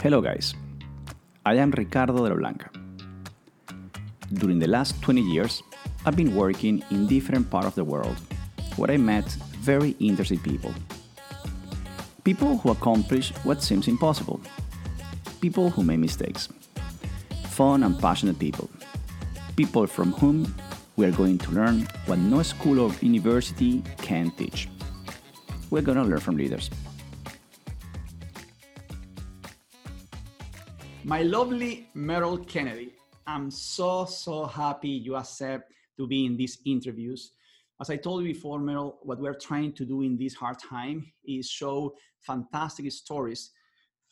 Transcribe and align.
Hello, 0.00 0.20
guys. 0.20 0.54
I 1.44 1.54
am 1.54 1.72
Ricardo 1.72 2.12
de 2.14 2.22
la 2.22 2.36
Blanca. 2.36 2.70
During 4.32 4.60
the 4.60 4.68
last 4.68 5.02
20 5.02 5.20
years, 5.22 5.60
I've 6.06 6.14
been 6.14 6.36
working 6.36 6.84
in 6.92 7.08
different 7.08 7.50
parts 7.50 7.66
of 7.66 7.74
the 7.74 7.82
world 7.82 8.16
where 8.76 8.92
I 8.92 8.96
met 8.96 9.24
very 9.58 9.96
interesting 9.98 10.38
people. 10.38 10.72
People 12.22 12.58
who 12.58 12.70
accomplish 12.70 13.32
what 13.42 13.60
seems 13.60 13.88
impossible. 13.88 14.40
People 15.40 15.68
who 15.68 15.82
make 15.82 15.98
mistakes. 15.98 16.48
Fun 17.48 17.82
and 17.82 17.98
passionate 17.98 18.38
people. 18.38 18.70
People 19.56 19.88
from 19.88 20.12
whom 20.12 20.54
we 20.94 21.06
are 21.06 21.12
going 21.12 21.38
to 21.38 21.50
learn 21.50 21.88
what 22.06 22.20
no 22.20 22.44
school 22.44 22.78
or 22.78 22.92
university 23.00 23.82
can 23.96 24.30
teach. 24.30 24.68
We're 25.70 25.82
going 25.82 25.98
to 25.98 26.04
learn 26.04 26.20
from 26.20 26.36
leaders. 26.36 26.70
My 31.08 31.22
lovely 31.22 31.88
Meryl 31.96 32.46
Kennedy, 32.46 32.92
I'm 33.26 33.50
so, 33.50 34.04
so 34.04 34.44
happy 34.44 34.90
you 34.90 35.16
accept 35.16 35.72
to 35.96 36.06
be 36.06 36.26
in 36.26 36.36
these 36.36 36.58
interviews. 36.66 37.32
As 37.80 37.88
I 37.88 37.96
told 37.96 38.22
you 38.22 38.34
before, 38.34 38.58
Meryl, 38.60 38.96
what 39.00 39.18
we're 39.18 39.32
trying 39.32 39.72
to 39.72 39.86
do 39.86 40.02
in 40.02 40.18
this 40.18 40.34
hard 40.34 40.58
time 40.58 41.10
is 41.26 41.48
show 41.48 41.94
fantastic 42.20 42.92
stories, 42.92 43.52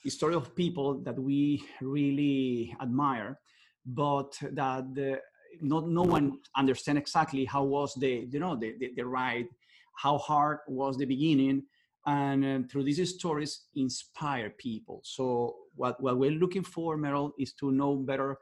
story 0.08 0.34
of 0.34 0.56
people 0.56 0.94
that 1.02 1.18
we 1.18 1.62
really 1.82 2.74
admire, 2.80 3.40
but 3.84 4.32
that 4.52 4.94
the, 4.94 5.20
not 5.60 5.90
no 5.90 6.02
one 6.02 6.38
understand 6.56 6.96
exactly 6.96 7.44
how 7.44 7.62
was 7.62 7.92
the 7.96 8.26
you 8.30 8.40
know 8.40 8.56
the, 8.56 8.74
the, 8.80 8.94
the 8.96 9.04
ride, 9.04 9.48
how 9.96 10.16
hard 10.16 10.60
was 10.66 10.96
the 10.96 11.04
beginning, 11.04 11.62
and 12.06 12.42
uh, 12.42 12.66
through 12.70 12.84
these 12.84 13.14
stories 13.14 13.64
inspire 13.74 14.48
people. 14.48 15.02
So 15.04 15.56
what 15.76 16.00
what 16.02 16.18
we're 16.18 16.30
looking 16.30 16.64
for, 16.64 16.96
Meryl, 16.96 17.32
is 17.38 17.52
to 17.54 17.70
know 17.70 17.96
better 17.96 18.38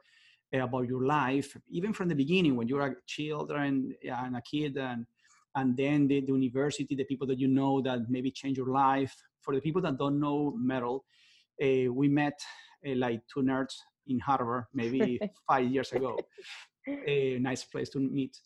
about 0.53 0.87
your 0.87 1.05
life, 1.05 1.55
even 1.69 1.93
from 1.93 2.07
the 2.07 2.15
beginning 2.15 2.55
when 2.55 2.67
you're 2.67 2.85
a 2.85 2.95
children 3.05 3.93
and 4.03 4.37
a 4.37 4.41
kid 4.41 4.77
and 4.77 5.05
and 5.55 5.77
then 5.77 6.07
the, 6.07 6.19
the, 6.19 6.33
university, 6.33 6.95
the 6.95 7.05
people 7.05 7.25
that 7.27 7.39
you 7.39 7.47
know 7.47 7.81
that 7.81 8.09
maybe 8.09 8.29
change 8.29 8.57
your 8.57 8.73
life. 8.73 9.15
For 9.41 9.55
the 9.55 9.61
people 9.61 9.81
that 9.83 9.97
don't 9.97 10.19
know 10.19 10.53
Meryl, 10.61 10.99
uh, 11.63 11.91
we 11.93 12.09
met 12.09 12.37
uh, 12.85 12.95
like 12.95 13.21
two 13.33 13.41
nerds 13.41 13.75
in 14.07 14.19
Harvard 14.19 14.65
maybe 14.73 15.19
five 15.47 15.65
years 15.65 15.93
ago. 15.93 16.17
A 17.07 17.39
nice 17.41 17.63
place 17.63 17.89
to 17.91 17.99
meet. 17.99 18.37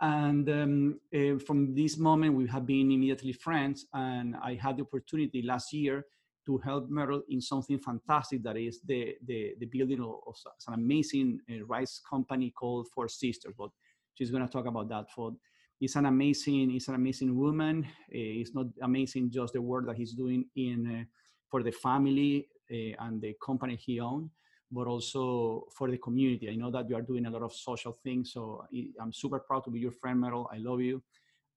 And 0.00 0.48
um, 0.50 1.00
uh, 1.14 1.38
from 1.46 1.74
this 1.74 1.96
moment, 1.98 2.34
we 2.34 2.46
have 2.48 2.66
been 2.66 2.90
immediately 2.90 3.32
friends. 3.32 3.86
And 3.94 4.34
I 4.42 4.54
had 4.54 4.76
the 4.76 4.82
opportunity 4.82 5.42
last 5.42 5.72
year 5.72 6.04
to 6.46 6.58
help 6.58 6.88
Meryl 6.90 7.22
in 7.28 7.40
something 7.40 7.78
fantastic 7.78 8.42
that 8.44 8.56
is 8.56 8.80
the, 8.86 9.14
the, 9.26 9.54
the 9.58 9.66
building 9.66 10.00
of, 10.00 10.14
of 10.26 10.36
an 10.68 10.74
amazing 10.74 11.40
uh, 11.50 11.64
rice 11.64 12.00
company 12.08 12.50
called 12.50 12.86
Four 12.94 13.08
Sisters. 13.08 13.52
But 13.58 13.70
she's 14.14 14.30
going 14.30 14.46
to 14.46 14.52
talk 14.52 14.66
about 14.66 14.88
that 14.88 15.10
for 15.10 15.32
it's 15.80 15.96
an 15.96 16.06
amazing 16.06 16.74
it's 16.74 16.88
an 16.88 16.94
amazing 16.94 17.36
woman 17.36 17.84
uh, 17.84 18.08
it's 18.10 18.54
not 18.54 18.66
amazing 18.82 19.30
just 19.30 19.52
the 19.52 19.60
work 19.60 19.86
that 19.86 19.96
he's 19.96 20.12
doing 20.12 20.44
in 20.56 20.86
uh, 20.86 21.04
for 21.50 21.62
the 21.62 21.70
family 21.70 22.48
uh, 22.70 23.04
and 23.04 23.20
the 23.20 23.34
company 23.44 23.76
he 23.76 24.00
owns 24.00 24.30
but 24.70 24.86
also 24.86 25.66
for 25.76 25.90
the 25.90 25.98
community 25.98 26.48
i 26.50 26.54
know 26.54 26.70
that 26.70 26.88
you 26.88 26.96
are 26.96 27.02
doing 27.02 27.26
a 27.26 27.30
lot 27.30 27.42
of 27.42 27.52
social 27.52 27.96
things 28.02 28.32
so 28.32 28.64
i'm 29.00 29.12
super 29.12 29.38
proud 29.38 29.62
to 29.62 29.70
be 29.70 29.78
your 29.78 29.92
friend 29.92 30.22
meryl 30.22 30.46
i 30.50 30.56
love 30.56 30.80
you 30.80 31.02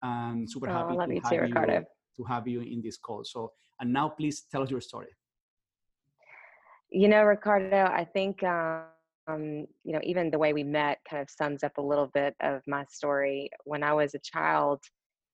and 0.03 0.49
super 0.49 0.69
oh, 0.69 0.73
happy 0.73 0.95
to, 0.95 1.21
have 1.21 1.29
too, 1.29 1.35
you, 1.35 1.41
Ricardo. 1.41 1.85
To 2.19 2.23
have 2.33 2.47
you 2.47 2.61
in 2.61 2.81
this 2.81 2.97
call 2.97 3.23
so 3.23 3.51
and 3.79 3.91
now 3.99 4.07
please 4.09 4.37
tell 4.51 4.61
us 4.61 4.71
your 4.75 4.81
story 4.81 5.11
you 6.91 7.07
know 7.07 7.23
ricardo 7.23 7.81
i 8.01 8.03
think 8.03 8.43
um, 9.29 9.67
you 9.83 9.93
know, 9.93 9.99
even 10.03 10.31
the 10.31 10.39
way 10.39 10.53
we 10.53 10.63
met 10.63 10.99
kind 11.09 11.21
of 11.21 11.29
sums 11.29 11.63
up 11.63 11.77
a 11.77 11.81
little 11.81 12.07
bit 12.07 12.35
of 12.41 12.61
my 12.67 12.85
story. 12.89 13.49
When 13.63 13.83
I 13.83 13.93
was 13.93 14.15
a 14.15 14.19
child, 14.19 14.81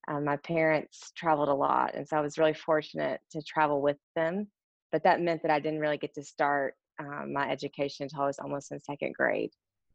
um, 0.08 0.24
my 0.24 0.36
parents 0.36 1.12
traveled 1.16 1.48
a 1.48 1.54
lot, 1.54 1.94
and 1.94 2.06
so 2.06 2.16
I 2.16 2.20
was 2.20 2.38
really 2.38 2.54
fortunate 2.54 3.20
to 3.32 3.42
travel 3.42 3.80
with 3.80 3.96
them. 4.14 4.48
But 4.92 5.02
that 5.04 5.20
meant 5.20 5.42
that 5.42 5.50
I 5.50 5.60
didn't 5.60 5.80
really 5.80 5.98
get 5.98 6.14
to 6.14 6.22
start 6.22 6.74
um, 6.98 7.32
my 7.32 7.50
education 7.50 8.04
until 8.04 8.22
I 8.22 8.26
was 8.26 8.38
almost 8.38 8.72
in 8.72 8.80
second 8.80 9.14
grade. 9.14 9.50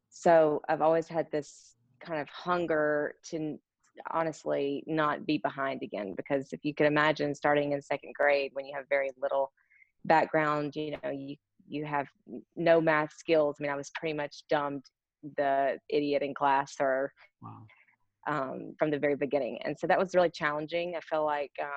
So 0.09 0.61
I've 0.67 0.81
always 0.81 1.07
had 1.07 1.31
this 1.31 1.75
kind 2.03 2.19
of 2.19 2.27
hunger 2.29 3.15
to 3.29 3.57
honestly 4.11 4.83
not 4.87 5.25
be 5.25 5.37
behind 5.37 5.83
again 5.83 6.13
because 6.15 6.53
if 6.53 6.59
you 6.63 6.73
could 6.73 6.87
imagine 6.87 7.35
starting 7.35 7.73
in 7.73 7.81
second 7.81 8.13
grade 8.13 8.51
when 8.53 8.65
you 8.65 8.73
have 8.75 8.85
very 8.89 9.11
little 9.21 9.51
background 10.05 10.75
you 10.75 10.91
know 11.03 11.09
you 11.11 11.35
you 11.71 11.85
have 11.85 12.07
no 12.55 12.81
math 12.81 13.13
skills. 13.13 13.55
I 13.59 13.63
mean, 13.63 13.71
I 13.71 13.75
was 13.75 13.91
pretty 13.91 14.13
much 14.13 14.43
dumbed 14.49 14.85
the 15.37 15.79
idiot 15.89 16.21
in 16.21 16.33
class 16.33 16.75
or 16.79 17.11
wow. 17.41 17.65
um, 18.27 18.75
from 18.77 18.91
the 18.91 18.99
very 18.99 19.15
beginning. 19.15 19.59
And 19.63 19.77
so 19.79 19.87
that 19.87 19.99
was 19.99 20.13
really 20.13 20.29
challenging. 20.29 20.95
I 20.95 21.01
felt 21.01 21.25
like 21.25 21.51
um, 21.61 21.69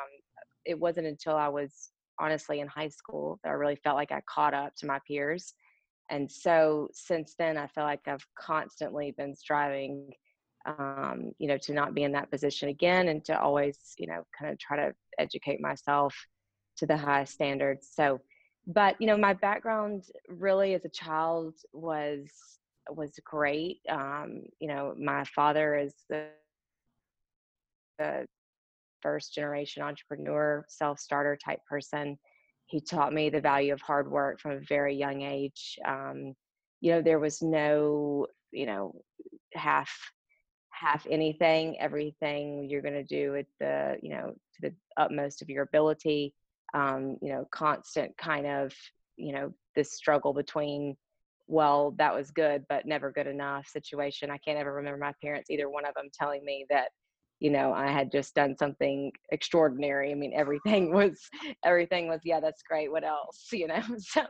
it 0.65 0.79
wasn't 0.79 1.07
until 1.07 1.37
I 1.37 1.49
was 1.49 1.91
honestly 2.19 2.61
in 2.61 2.69
high 2.69 2.89
school 2.89 3.39
that 3.43 3.51
I 3.51 3.53
really 3.53 3.77
felt 3.77 3.97
like 3.97 4.13
I 4.13 4.23
caught 4.29 4.55
up 4.55 4.75
to 4.77 4.87
my 4.87 4.99
peers. 5.07 5.55
And 6.11 6.31
so 6.31 6.89
since 6.93 7.35
then, 7.39 7.57
I 7.57 7.67
feel 7.69 7.85
like 7.85 8.07
I've 8.07 8.27
constantly 8.39 9.15
been 9.17 9.35
striving, 9.35 10.11
um, 10.67 11.33
you 11.39 11.49
know, 11.49 11.59
to 11.59 11.73
not 11.73 11.95
be 11.95 12.03
in 12.03 12.13
that 12.13 12.31
position 12.31 12.69
again 12.69 13.09
and 13.09 13.25
to 13.27 13.39
always, 13.39 13.79
you 13.99 14.07
know, 14.07 14.25
kind 14.39 14.53
of 14.53 14.59
try 14.59 14.77
to 14.77 14.95
educate 15.19 15.61
myself 15.61 16.15
to 16.77 16.87
the 16.87 16.97
highest 16.97 17.35
standards. 17.35 17.89
So, 17.93 18.21
but 18.67 18.97
you 19.01 19.07
know 19.07 19.17
my 19.17 19.35
background 19.35 20.05
really 20.29 20.75
as 20.75 20.85
a 20.85 20.91
child 20.91 21.55
was 21.73 22.31
was 22.91 23.19
great 23.25 23.79
um, 23.91 24.43
you 24.59 24.69
know 24.69 24.95
my 24.99 25.25
father 25.25 25.77
is 25.77 25.95
the, 26.09 26.27
the 27.99 28.27
first 29.03 29.35
generation 29.35 29.83
entrepreneur 29.83 30.65
self-starter 30.69 31.39
type 31.45 31.61
person 31.69 32.19
he 32.67 32.81
taught 32.81 33.13
me 33.13 33.29
the 33.29 33.41
value 33.41 33.73
of 33.73 33.81
hard 33.83 34.11
work 34.11 34.41
from 34.41 34.53
a 34.53 34.61
very 34.61 34.95
young 34.95 35.23
age 35.23 35.79
um, 35.87 36.35
you 36.81 36.91
know 36.91 37.03
there 37.03 37.19
was 37.19 37.43
no 37.43 38.27
you 38.51 38.67
know 38.67 38.95
half 39.53 39.93
half 40.79 41.07
anything 41.09 41.79
everything 41.81 42.69
you're 42.69 42.83
going 42.83 42.95
to 42.95 43.05
do 43.05 43.37
at 43.37 43.47
the 43.61 43.97
you 44.03 44.11
know 44.11 44.35
to 44.55 44.61
the 44.61 44.75
utmost 44.97 45.41
of 45.41 45.49
your 45.49 45.62
ability 45.62 46.35
um, 46.75 47.17
you 47.23 47.33
know, 47.33 47.47
constant 47.51 48.17
kind 48.19 48.47
of, 48.47 48.75
you 49.17 49.33
know, 49.33 49.55
this 49.77 49.93
struggle 49.93 50.35
between, 50.35 50.97
well, 51.47 51.95
that 51.99 52.15
was 52.15 52.33
good, 52.33 52.65
but 52.69 52.85
never 52.85 53.12
good 53.12 53.29
enough 53.29 53.69
situation. 53.69 54.31
I 54.31 54.39
can't 54.39 54.59
ever 54.59 54.75
remember 54.75 54.99
my 54.99 55.15
parents, 55.23 55.51
either 55.51 55.71
one 55.71 55.87
of 55.87 55.95
them 55.95 56.09
telling 56.12 56.45
me 56.45 56.67
that, 56.71 56.89
you 57.41 57.50
know, 57.50 57.72
I 57.72 57.89
had 57.89 58.11
just 58.11 58.34
done 58.34 58.56
something 58.56 59.12
extraordinary. 59.33 60.11
I 60.12 60.15
mean, 60.15 60.33
everything 60.34 60.93
was, 60.95 61.21
everything 61.65 62.09
was, 62.09 62.21
yeah, 62.25 62.41
that's 62.41 62.62
great. 62.62 62.91
What 62.91 63.05
else? 63.05 63.49
You 63.53 63.69
know, 63.69 63.83
so 63.99 64.22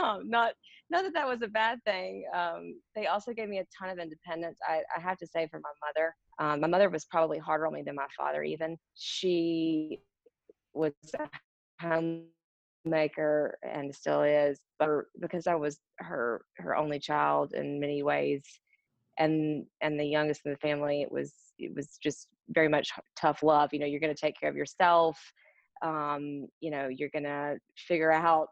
um, 0.00 0.28
not, 0.28 0.52
not 0.90 1.04
that 1.04 1.14
that 1.14 1.28
was 1.28 1.42
a 1.42 1.48
bad 1.48 1.78
thing. 1.84 2.24
Um, 2.34 2.80
they 2.94 3.06
also 3.06 3.32
gave 3.32 3.48
me 3.48 3.58
a 3.58 3.66
ton 3.78 3.90
of 3.90 3.98
independence. 3.98 4.58
I, 4.68 4.82
I 4.96 5.00
have 5.00 5.18
to 5.18 5.26
say 5.26 5.48
for 5.50 5.60
my 5.60 5.70
mother, 5.86 6.14
um, 6.38 6.60
my 6.60 6.68
mother 6.68 6.90
was 6.90 7.04
probably 7.06 7.38
harder 7.38 7.66
on 7.66 7.74
me 7.74 7.82
than 7.84 7.94
my 7.96 8.06
father 8.16 8.42
even. 8.42 8.76
She 8.94 10.00
was 10.74 10.92
a 11.18 11.28
homemaker 11.80 13.58
and 13.62 13.94
still 13.94 14.22
is 14.22 14.60
but 14.78 14.88
because 15.20 15.46
i 15.46 15.54
was 15.54 15.78
her 15.98 16.42
her 16.56 16.76
only 16.76 16.98
child 16.98 17.52
in 17.52 17.80
many 17.80 18.02
ways 18.02 18.42
and 19.18 19.64
and 19.80 19.98
the 19.98 20.04
youngest 20.04 20.42
in 20.44 20.52
the 20.52 20.58
family 20.58 21.02
it 21.02 21.10
was 21.10 21.34
it 21.58 21.74
was 21.74 21.98
just 22.02 22.28
very 22.50 22.68
much 22.68 22.90
tough 23.16 23.42
love 23.42 23.70
you 23.72 23.78
know 23.78 23.86
you're 23.86 24.00
going 24.00 24.14
to 24.14 24.20
take 24.20 24.38
care 24.38 24.50
of 24.50 24.56
yourself 24.56 25.18
um, 25.82 26.46
you 26.60 26.70
know 26.70 26.88
you're 26.88 27.10
going 27.10 27.24
to 27.24 27.56
figure 27.76 28.12
out 28.12 28.48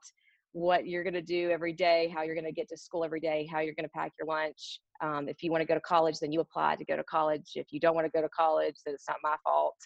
what 0.52 0.86
you're 0.86 1.02
going 1.02 1.14
to 1.14 1.22
do 1.22 1.50
every 1.50 1.72
day 1.72 2.12
how 2.14 2.22
you're 2.22 2.34
going 2.34 2.44
to 2.44 2.52
get 2.52 2.68
to 2.68 2.76
school 2.76 3.04
every 3.04 3.20
day 3.20 3.48
how 3.50 3.60
you're 3.60 3.74
going 3.74 3.88
to 3.88 3.92
pack 3.94 4.12
your 4.18 4.26
lunch 4.26 4.80
um, 5.02 5.28
if 5.28 5.42
you 5.42 5.50
want 5.50 5.60
to 5.60 5.66
go 5.66 5.74
to 5.74 5.80
college 5.80 6.18
then 6.20 6.32
you 6.32 6.40
apply 6.40 6.74
to 6.76 6.84
go 6.84 6.96
to 6.96 7.04
college 7.04 7.52
if 7.54 7.66
you 7.70 7.80
don't 7.80 7.94
want 7.94 8.06
to 8.06 8.10
go 8.10 8.22
to 8.22 8.28
college 8.28 8.76
then 8.84 8.94
it's 8.94 9.08
not 9.08 9.18
my 9.22 9.36
fault 9.44 9.76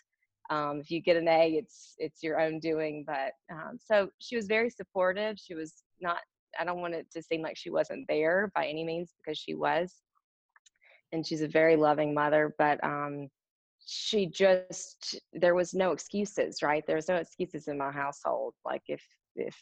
um, 0.50 0.81
if 0.81 0.90
you 0.90 1.00
get 1.00 1.16
an 1.16 1.28
A, 1.28 1.52
it's 1.52 1.94
it's 1.99 2.23
your 2.23 2.40
own 2.40 2.58
doing. 2.58 3.05
But 3.06 3.32
um, 3.52 3.78
so 3.78 4.11
she 4.19 4.37
was 4.37 4.46
very 4.46 4.69
supportive. 4.69 5.38
She 5.38 5.55
was 5.55 5.84
not. 6.00 6.19
I 6.58 6.64
don't 6.64 6.81
want 6.81 6.94
it 6.94 7.06
to 7.12 7.23
seem 7.23 7.43
like 7.43 7.56
she 7.56 7.70
wasn't 7.70 8.06
there 8.08 8.50
by 8.55 8.66
any 8.66 8.84
means 8.84 9.14
because 9.16 9.38
she 9.38 9.55
was, 9.55 9.94
and 11.12 11.27
she's 11.27 11.43
a 11.43 11.49
very 11.49 11.77
loving 11.77 12.15
mother. 12.15 12.55
But 12.59 12.83
um, 12.85 13.29
she 13.87 14.27
just 14.27 15.21
there 15.33 15.55
was 15.55 15.75
no 15.75 15.93
excuses, 15.93 16.62
right? 16.62 16.85
There 16.87 16.97
was 16.97 17.09
no 17.09 17.17
excuses 17.17 17.69
in 17.69 17.79
my 17.79 17.91
household. 17.91 18.55
Like 18.65 18.83
if 18.89 19.03
if 19.37 19.57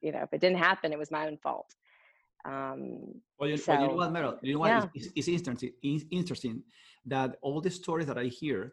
you 0.00 0.12
know 0.12 0.22
if 0.22 0.32
it 0.32 0.40
didn't 0.40 0.58
happen, 0.58 0.92
it 0.92 0.98
was 0.98 1.10
my 1.10 1.26
own 1.26 1.36
fault. 1.38 1.74
Um, 2.46 3.20
well, 3.38 3.50
you, 3.50 3.58
so, 3.58 3.72
well, 3.72 3.82
you 3.82 3.88
know 3.88 3.94
what, 3.94 4.12
Meryl? 4.12 4.38
You 4.42 4.54
know 4.54 4.60
what? 4.60 4.68
Yeah. 4.68 4.86
It's, 4.94 5.08
it's, 5.14 5.28
interesting. 5.28 5.72
It's 5.82 6.04
interesting 6.10 6.62
that 7.04 7.36
all 7.42 7.60
the 7.60 7.70
stories 7.70 8.06
that 8.06 8.16
I 8.16 8.24
hear 8.24 8.72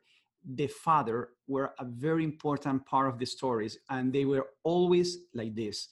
the 0.56 0.68
father 0.68 1.30
were 1.48 1.74
a 1.80 1.86
very 1.86 2.24
important 2.24 2.86
part 2.86 3.10
of 3.10 3.20
the 3.20 3.26
stories 3.26 3.78
and 3.90 4.14
they 4.14 4.24
were 4.24 4.48
always 4.64 5.18
like 5.34 5.54
this 5.56 5.90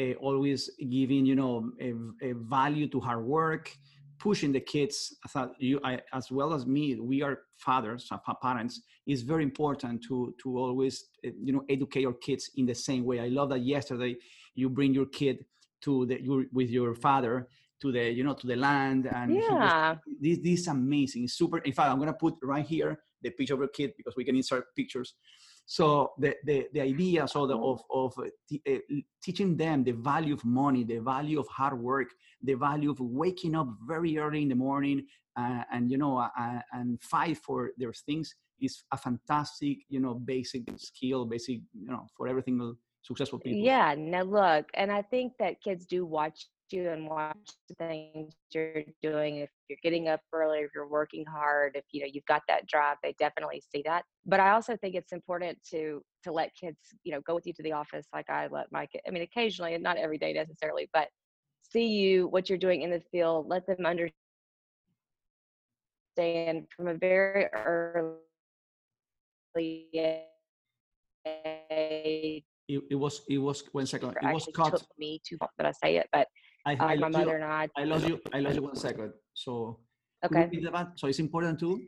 uh, 0.00 0.12
always 0.14 0.70
giving 0.78 1.26
you 1.26 1.34
know 1.34 1.70
a, 1.80 1.92
a, 2.22 2.32
value 2.32 2.88
to 2.88 3.00
hard 3.00 3.22
work 3.24 3.70
pushing 4.20 4.52
the 4.52 4.60
kids 4.60 5.16
I 5.24 5.28
thought 5.28 5.50
you 5.58 5.80
I, 5.82 6.00
as 6.12 6.30
well 6.30 6.52
as 6.52 6.66
me 6.66 6.94
we 7.00 7.22
are 7.22 7.38
fathers 7.56 8.06
uh, 8.12 8.34
parents 8.42 8.82
is 9.06 9.22
very 9.22 9.42
important 9.42 10.04
to 10.08 10.34
to 10.42 10.58
always 10.58 11.06
uh, 11.26 11.30
you 11.42 11.52
know 11.52 11.64
educate 11.68 12.02
your 12.02 12.14
kids 12.14 12.50
in 12.56 12.66
the 12.66 12.74
same 12.74 13.04
way 13.04 13.18
i 13.20 13.28
love 13.28 13.48
that 13.48 13.60
yesterday 13.60 14.14
you 14.54 14.68
bring 14.68 14.94
your 14.94 15.06
kid 15.06 15.44
to 15.82 16.06
the 16.06 16.22
your, 16.22 16.44
with 16.52 16.70
your 16.70 16.94
father 16.94 17.48
to 17.80 17.90
the 17.90 18.10
you 18.10 18.22
know 18.22 18.34
to 18.34 18.46
the 18.46 18.56
land 18.56 19.08
and 19.14 19.34
yeah. 19.34 19.96
This, 20.20 20.38
this 20.44 20.60
is 20.60 20.68
amazing 20.68 21.24
it's 21.24 21.34
super 21.34 21.58
in 21.58 21.72
fact 21.72 21.90
i'm 21.90 21.96
going 21.96 22.14
to 22.14 22.20
put 22.26 22.34
right 22.42 22.66
here 22.66 23.00
the 23.22 23.30
picture 23.30 23.54
of 23.54 23.60
your 23.60 23.68
kid 23.68 23.92
because 23.96 24.14
we 24.16 24.24
can 24.24 24.36
insert 24.36 24.64
pictures 24.76 25.14
so 25.70 26.10
the 26.18 26.34
the, 26.42 26.66
the 26.72 26.80
idea 26.80 27.28
so 27.28 27.46
the, 27.46 27.56
of 27.56 27.80
of 27.92 28.12
uh, 28.18 28.24
uh, 28.68 28.78
teaching 29.22 29.56
them 29.56 29.84
the 29.84 29.92
value 29.92 30.34
of 30.34 30.44
money 30.44 30.82
the 30.82 30.98
value 30.98 31.38
of 31.38 31.46
hard 31.46 31.78
work 31.78 32.08
the 32.42 32.54
value 32.54 32.90
of 32.90 32.98
waking 32.98 33.54
up 33.54 33.68
very 33.86 34.18
early 34.18 34.42
in 34.42 34.48
the 34.48 34.54
morning 34.56 35.06
uh, 35.36 35.62
and 35.72 35.88
you 35.88 35.96
know 35.96 36.18
uh, 36.18 36.60
and 36.72 37.00
fight 37.00 37.38
for 37.38 37.70
their 37.78 37.92
things 37.92 38.34
is 38.60 38.82
a 38.90 38.96
fantastic 38.96 39.78
you 39.88 40.00
know 40.00 40.14
basic 40.14 40.62
skill 40.76 41.24
basic 41.24 41.60
you 41.72 41.92
know 41.92 42.04
for 42.16 42.26
everything 42.26 42.74
successful 43.02 43.38
people. 43.38 43.60
Yeah 43.60 43.94
now 43.96 44.22
look 44.22 44.68
and 44.74 44.90
i 44.90 45.02
think 45.02 45.34
that 45.38 45.62
kids 45.62 45.86
do 45.86 46.04
watch 46.04 46.48
you 46.72 46.88
and 46.90 47.08
watch 47.08 47.36
the 47.68 47.74
things 47.74 48.34
you're 48.52 48.82
doing 49.02 49.36
if 49.36 49.50
you're 49.68 49.78
getting 49.82 50.08
up 50.08 50.20
early 50.32 50.58
if 50.58 50.70
you're 50.74 50.88
working 50.88 51.24
hard 51.24 51.72
if 51.74 51.84
you 51.92 52.00
know 52.00 52.08
you've 52.10 52.24
got 52.26 52.42
that 52.48 52.66
drive 52.66 52.96
they 53.02 53.14
definitely 53.18 53.62
see 53.72 53.82
that. 53.84 54.04
But 54.26 54.40
i 54.40 54.50
also 54.50 54.76
think 54.76 54.94
it's 54.94 55.12
important 55.12 55.58
to 55.70 56.02
to 56.24 56.32
let 56.32 56.54
kids 56.54 56.78
you 57.04 57.12
know 57.12 57.20
go 57.22 57.34
with 57.34 57.46
you 57.46 57.52
to 57.54 57.62
the 57.62 57.72
office 57.72 58.06
like 58.12 58.28
i 58.30 58.48
let 58.50 58.70
my 58.70 58.86
kid 58.86 59.00
i 59.06 59.10
mean 59.10 59.22
occasionally 59.22 59.74
and 59.74 59.82
not 59.82 59.96
every 59.96 60.18
day 60.18 60.32
necessarily 60.32 60.88
but 60.92 61.08
see 61.72 61.86
you 61.86 62.28
what 62.28 62.48
you're 62.48 62.58
doing 62.58 62.82
in 62.82 62.90
the 62.90 63.02
field 63.12 63.46
let 63.48 63.66
them 63.66 63.86
understand 63.86 64.12
from 66.76 66.88
a 66.88 66.94
very 66.94 67.46
early 67.54 68.16
age 71.70 72.44
it, 72.68 72.82
it 72.90 72.94
was 72.94 73.22
it 73.28 73.38
was 73.38 73.62
one 73.72 73.86
second 73.86 74.16
it 74.22 74.34
was 74.34 74.48
cut 74.54 74.70
took 74.70 74.82
me 74.98 75.20
too 75.26 75.36
that 75.58 75.66
i 75.66 75.72
say 75.72 75.96
it 75.96 76.08
but 76.12 76.28
I, 76.66 76.74
uh, 76.74 76.84
I 76.84 76.96
my 76.96 77.08
mother 77.08 77.30
you, 77.30 77.34
and 77.36 77.44
I. 77.44 77.68
I 77.76 77.84
lost 77.84 78.06
you. 78.06 78.20
I 78.32 78.40
lost 78.40 78.56
you 78.56 78.62
one 78.62 78.76
second. 78.76 79.12
So. 79.34 79.78
Okay. 80.22 80.50
So 80.96 81.08
it's 81.08 81.18
important 81.18 81.58
too. 81.58 81.80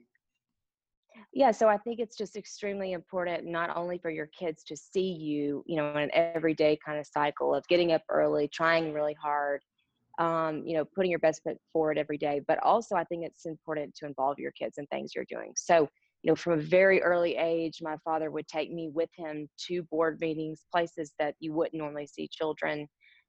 Yeah, 1.34 1.50
so 1.50 1.68
I 1.68 1.78
think 1.78 1.98
it's 1.98 2.16
just 2.16 2.36
extremely 2.36 2.92
important 2.92 3.46
not 3.46 3.74
only 3.76 3.98
for 3.98 4.10
your 4.10 4.28
kids 4.38 4.64
to 4.64 4.76
see 4.76 5.12
you, 5.12 5.62
you 5.66 5.76
know, 5.76 5.90
in 5.90 6.02
an 6.02 6.10
everyday 6.12 6.78
kind 6.84 6.98
of 6.98 7.06
cycle 7.06 7.54
of 7.54 7.66
getting 7.68 7.92
up 7.92 8.02
early, 8.10 8.48
trying 8.48 8.92
really 8.92 9.14
hard, 9.14 9.62
um, 10.18 10.62
you 10.66 10.74
know, 10.76 10.84
putting 10.94 11.10
your 11.10 11.20
best 11.20 11.42
foot 11.42 11.56
forward 11.72 11.96
every 11.96 12.18
day, 12.18 12.40
but 12.46 12.58
also 12.62 12.96
I 12.96 13.04
think 13.04 13.24
it's 13.24 13.46
important 13.46 13.94
to 13.96 14.06
involve 14.06 14.38
your 14.38 14.52
kids 14.52 14.76
in 14.76 14.86
things 14.86 15.12
you're 15.14 15.24
doing. 15.28 15.52
So, 15.56 15.88
you 16.22 16.30
know, 16.30 16.36
from 16.36 16.58
a 16.58 16.62
very 16.62 17.02
early 17.02 17.36
age, 17.36 17.78
my 17.80 17.96
father 18.04 18.30
would 18.30 18.46
take 18.46 18.70
me 18.70 18.90
with 18.92 19.10
him 19.16 19.48
to 19.68 19.82
board 19.84 20.18
meetings, 20.20 20.64
places 20.70 21.12
that 21.18 21.34
you 21.40 21.52
wouldn't 21.54 21.74
normally 21.74 22.06
see 22.06 22.28
children 22.30 22.86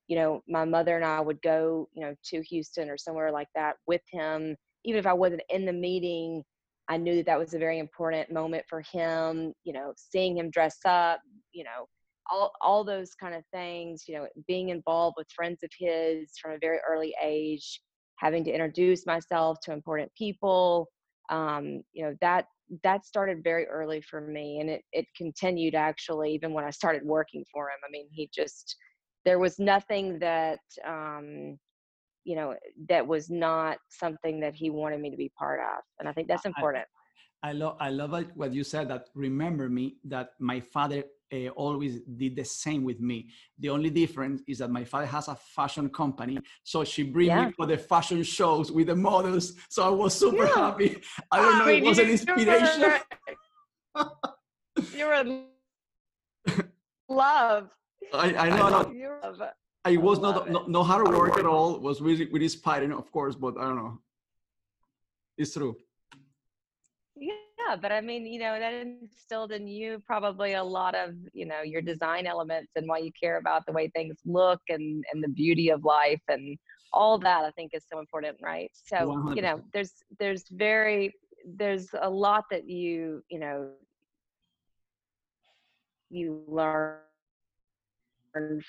you 0.07 0.17
know, 0.17 0.41
my 0.47 0.65
mother 0.65 0.95
and 0.95 1.05
I 1.05 1.21
would 1.21 1.41
go, 1.41 1.87
you 1.93 2.01
know, 2.01 2.15
to 2.25 2.41
Houston 2.43 2.89
or 2.89 2.97
somewhere 2.97 3.31
like 3.31 3.47
that 3.55 3.77
with 3.87 4.01
him. 4.11 4.55
Even 4.85 4.99
if 4.99 5.05
I 5.05 5.13
wasn't 5.13 5.43
in 5.49 5.65
the 5.65 5.73
meeting, 5.73 6.43
I 6.89 6.97
knew 6.97 7.15
that 7.15 7.25
that 7.27 7.39
was 7.39 7.53
a 7.53 7.59
very 7.59 7.79
important 7.79 8.31
moment 8.31 8.65
for 8.69 8.81
him, 8.91 9.53
you 9.63 9.71
know, 9.71 9.93
seeing 9.95 10.37
him 10.37 10.49
dress 10.49 10.79
up, 10.85 11.21
you 11.53 11.63
know, 11.63 11.87
all, 12.29 12.51
all 12.61 12.83
those 12.83 13.13
kind 13.15 13.33
of 13.33 13.43
things, 13.53 14.03
you 14.07 14.15
know, 14.15 14.27
being 14.47 14.69
involved 14.69 15.15
with 15.17 15.31
friends 15.31 15.63
of 15.63 15.69
his 15.77 16.31
from 16.41 16.51
a 16.51 16.57
very 16.59 16.79
early 16.87 17.15
age, 17.23 17.81
having 18.17 18.43
to 18.43 18.51
introduce 18.51 19.05
myself 19.05 19.57
to 19.63 19.71
important 19.71 20.11
people. 20.17 20.89
Um, 21.29 21.83
you 21.93 22.03
know, 22.03 22.15
that, 22.19 22.47
that 22.83 23.05
started 23.05 23.43
very 23.43 23.65
early 23.67 24.01
for 24.01 24.19
me 24.19 24.59
and 24.59 24.69
it, 24.69 24.81
it 24.91 25.05
continued 25.15 25.75
actually, 25.75 26.33
even 26.33 26.51
when 26.51 26.65
I 26.65 26.69
started 26.69 27.03
working 27.05 27.45
for 27.53 27.67
him. 27.67 27.77
I 27.87 27.89
mean, 27.91 28.07
he 28.11 28.29
just, 28.33 28.75
there 29.25 29.39
was 29.39 29.59
nothing 29.59 30.19
that 30.19 30.59
um, 30.85 31.57
you 32.23 32.35
know 32.35 32.55
that 32.89 33.05
was 33.05 33.29
not 33.29 33.77
something 33.89 34.39
that 34.39 34.55
he 34.55 34.69
wanted 34.69 34.99
me 35.01 35.09
to 35.09 35.17
be 35.17 35.31
part 35.37 35.59
of 35.59 35.83
and 35.99 36.07
i 36.07 36.13
think 36.13 36.27
that's 36.27 36.45
important. 36.45 36.85
I, 37.43 37.49
I 37.49 37.51
love 37.51 37.77
i 37.79 37.89
love 37.89 38.11
what 38.35 38.53
you 38.53 38.63
said 38.63 38.87
that 38.89 39.09
remember 39.13 39.69
me 39.69 39.97
that 40.05 40.29
my 40.39 40.59
father 40.59 41.03
uh, 41.33 41.47
always 41.49 42.01
did 42.17 42.35
the 42.35 42.43
same 42.43 42.83
with 42.83 42.99
me. 42.99 43.27
The 43.57 43.69
only 43.69 43.89
difference 43.89 44.43
is 44.47 44.59
that 44.59 44.69
my 44.69 44.83
father 44.83 45.07
has 45.07 45.27
a 45.27 45.35
fashion 45.35 45.89
company 45.89 46.37
so 46.63 46.83
she 46.83 47.03
bring 47.03 47.27
yeah. 47.27 47.47
me 47.47 47.53
for 47.53 47.65
the 47.65 47.77
fashion 47.77 48.21
shows 48.23 48.71
with 48.71 48.87
the 48.87 48.95
models 48.95 49.53
so 49.69 49.83
i 49.83 49.89
was 49.89 50.13
super 50.13 50.45
yeah. 50.45 50.55
happy. 50.55 51.01
I 51.31 51.37
don't 51.37 51.57
know 51.57 51.65
I 51.65 51.67
mean, 51.67 51.83
it 51.83 51.87
was 51.87 51.99
an 51.99 52.09
inspiration. 52.09 52.93
you're 54.95 55.13
in 55.13 55.45
love 57.09 57.69
I, 58.13 58.35
I 58.35 58.49
know. 58.49 59.03
I, 59.23 59.49
I 59.85 59.97
was 59.97 60.19
not, 60.19 60.49
not 60.49 60.69
know 60.69 60.83
how 60.83 61.03
to 61.03 61.09
work 61.09 61.37
at 61.37 61.45
all. 61.45 61.79
Was 61.79 62.01
really 62.01 62.25
really 62.25 62.45
inspiring, 62.45 62.93
of 62.93 63.11
course, 63.11 63.35
but 63.35 63.57
I 63.57 63.63
don't 63.63 63.75
know. 63.75 63.99
It's 65.37 65.53
true. 65.53 65.75
Yeah, 67.15 67.75
but 67.81 67.91
I 67.91 68.01
mean, 68.01 68.25
you 68.25 68.39
know, 68.39 68.59
that 68.59 68.73
instilled 68.73 69.51
in 69.51 69.67
you 69.67 70.01
probably 70.05 70.53
a 70.53 70.63
lot 70.63 70.95
of, 70.95 71.15
you 71.33 71.45
know, 71.45 71.61
your 71.61 71.81
design 71.81 72.27
elements 72.27 72.71
and 72.75 72.87
why 72.87 72.97
you 72.99 73.11
care 73.19 73.37
about 73.37 73.65
the 73.65 73.71
way 73.71 73.89
things 73.89 74.17
look 74.25 74.61
and 74.69 75.03
and 75.11 75.23
the 75.23 75.29
beauty 75.29 75.69
of 75.69 75.83
life 75.83 76.21
and 76.27 76.57
all 76.91 77.17
that. 77.19 77.43
I 77.43 77.51
think 77.51 77.71
is 77.73 77.85
so 77.91 77.99
important, 77.99 78.37
right? 78.41 78.71
So 78.73 78.97
100%. 78.97 79.35
you 79.35 79.41
know, 79.41 79.61
there's 79.73 79.93
there's 80.19 80.43
very 80.49 81.13
there's 81.45 81.89
a 82.01 82.09
lot 82.09 82.45
that 82.51 82.69
you 82.69 83.23
you 83.29 83.39
know 83.39 83.69
you 86.09 86.43
learn 86.47 86.99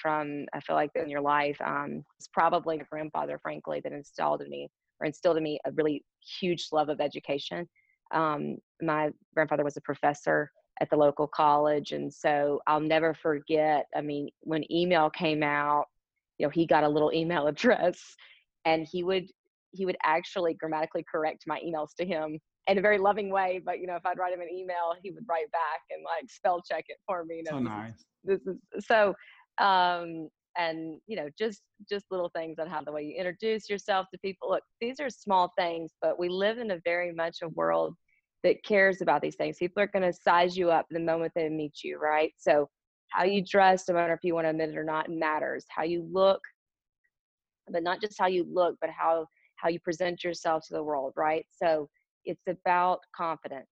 from 0.01 0.47
I 0.53 0.61
feel 0.61 0.77
like 0.77 0.91
in 0.95 1.09
your 1.09 1.21
life. 1.21 1.61
Um, 1.65 2.05
it's 2.19 2.29
probably 2.29 2.79
a 2.79 2.85
grandfather, 2.85 3.39
frankly, 3.43 3.81
that 3.83 3.93
installed 3.93 4.43
in 4.43 4.51
me 4.51 4.69
or 5.01 5.07
instilled 5.07 5.37
in 5.37 5.43
me 5.43 5.59
a 5.65 5.73
really 5.73 6.05
huge 6.41 6.69
love 6.73 6.89
of 6.89 7.01
education. 7.01 7.69
Um, 8.13 8.57
my 8.83 9.11
grandfather 9.35 9.65
was 9.65 9.77
a 9.77 9.81
professor 9.81 10.51
at 10.81 10.91
the 10.91 10.97
local 10.97 11.27
college, 11.27 11.93
and 11.93 12.13
so 12.13 12.61
I'll 12.67 12.81
never 12.81 13.15
forget. 13.15 13.87
I 13.97 14.01
mean, 14.01 14.29
when 14.41 14.71
email 14.73 15.11
came 15.11 15.43
out, 15.43 15.87
you 16.39 16.47
know, 16.47 16.51
he 16.51 16.67
got 16.67 16.85
a 16.85 16.89
little 16.89 17.13
email 17.13 17.47
address, 17.49 18.17
and 18.65 18.87
he 18.91 19.03
would 19.03 19.29
he 19.73 19.85
would 19.85 19.97
actually 20.05 20.55
grammatically 20.55 21.05
correct 21.11 21.45
my 21.49 21.61
emails 21.61 21.89
to 21.99 22.07
him 22.07 22.39
in 22.69 22.79
a 22.79 22.81
very 22.81 22.99
loving 22.99 23.31
way. 23.31 23.61
But 23.65 23.81
you 23.81 23.87
know, 23.87 23.97
if 23.97 24.07
I'd 24.07 24.19
write 24.19 24.33
him 24.33 24.41
an 24.41 24.49
email, 24.51 24.95
he 25.03 25.11
would 25.11 25.25
write 25.29 25.51
back 25.53 25.81
and 25.91 26.03
like 26.05 26.31
spell 26.31 26.63
check 26.63 26.85
it 26.89 26.99
for 27.07 27.25
me. 27.25 27.37
You 27.37 27.45
know, 27.45 27.51
so 27.51 27.59
nice. 27.59 28.05
This 28.25 28.41
is 28.47 28.87
so 28.87 29.15
um, 29.61 30.29
and 30.57 31.01
you 31.07 31.17
know 31.17 31.29
just 31.39 31.63
just 31.89 32.07
little 32.11 32.31
things 32.35 32.59
on 32.59 32.69
how 32.69 32.81
the 32.83 32.93
way 32.93 33.03
you 33.03 33.17
introduce 33.17 33.69
yourself 33.69 34.07
to 34.13 34.19
people. 34.21 34.51
Look 34.51 34.63
these 34.81 35.01
are 35.01 35.11
small 35.11 35.53
things 35.59 35.93
but 36.01 36.19
we 36.19 36.29
live 36.29 36.59
in 36.59 36.71
a 36.73 36.81
very 36.85 37.13
much 37.13 37.39
a 37.43 37.49
world 37.49 37.95
that 38.43 38.63
cares 38.65 39.01
about 39.01 39.23
these 39.23 39.37
things. 39.37 39.57
People 39.59 39.83
are 39.83 39.87
going 39.87 40.03
to 40.03 40.13
size 40.13 40.57
you 40.57 40.71
up 40.71 40.87
the 40.91 41.01
moment 41.01 41.33
they 41.35 41.49
meet 41.49 41.83
you 41.83 41.99
right? 41.99 42.33
So 42.39 42.69
how 43.11 43.25
you 43.25 43.45
dress 43.45 43.89
no 43.89 43.95
matter 43.95 44.13
if 44.13 44.21
you 44.23 44.35
want 44.35 44.45
to 44.47 44.51
admit 44.51 44.71
it 44.71 44.77
or 44.77 44.85
not 44.85 45.09
matters. 45.11 45.65
How 45.69 45.83
you 45.83 46.09
look 46.13 46.41
but 47.71 47.83
not 47.83 48.01
just 48.01 48.17
how 48.19 48.27
you 48.27 48.47
look 48.51 48.77
but 48.81 48.91
how 48.91 49.27
how 49.57 49.69
you 49.69 49.81
present 49.81 50.23
yourself 50.23 50.65
to 50.69 50.75
the 50.75 50.83
world 50.83 51.13
right? 51.17 51.47
So 51.51 51.89
it's 52.25 52.43
about 52.49 53.01
confidence. 53.17 53.67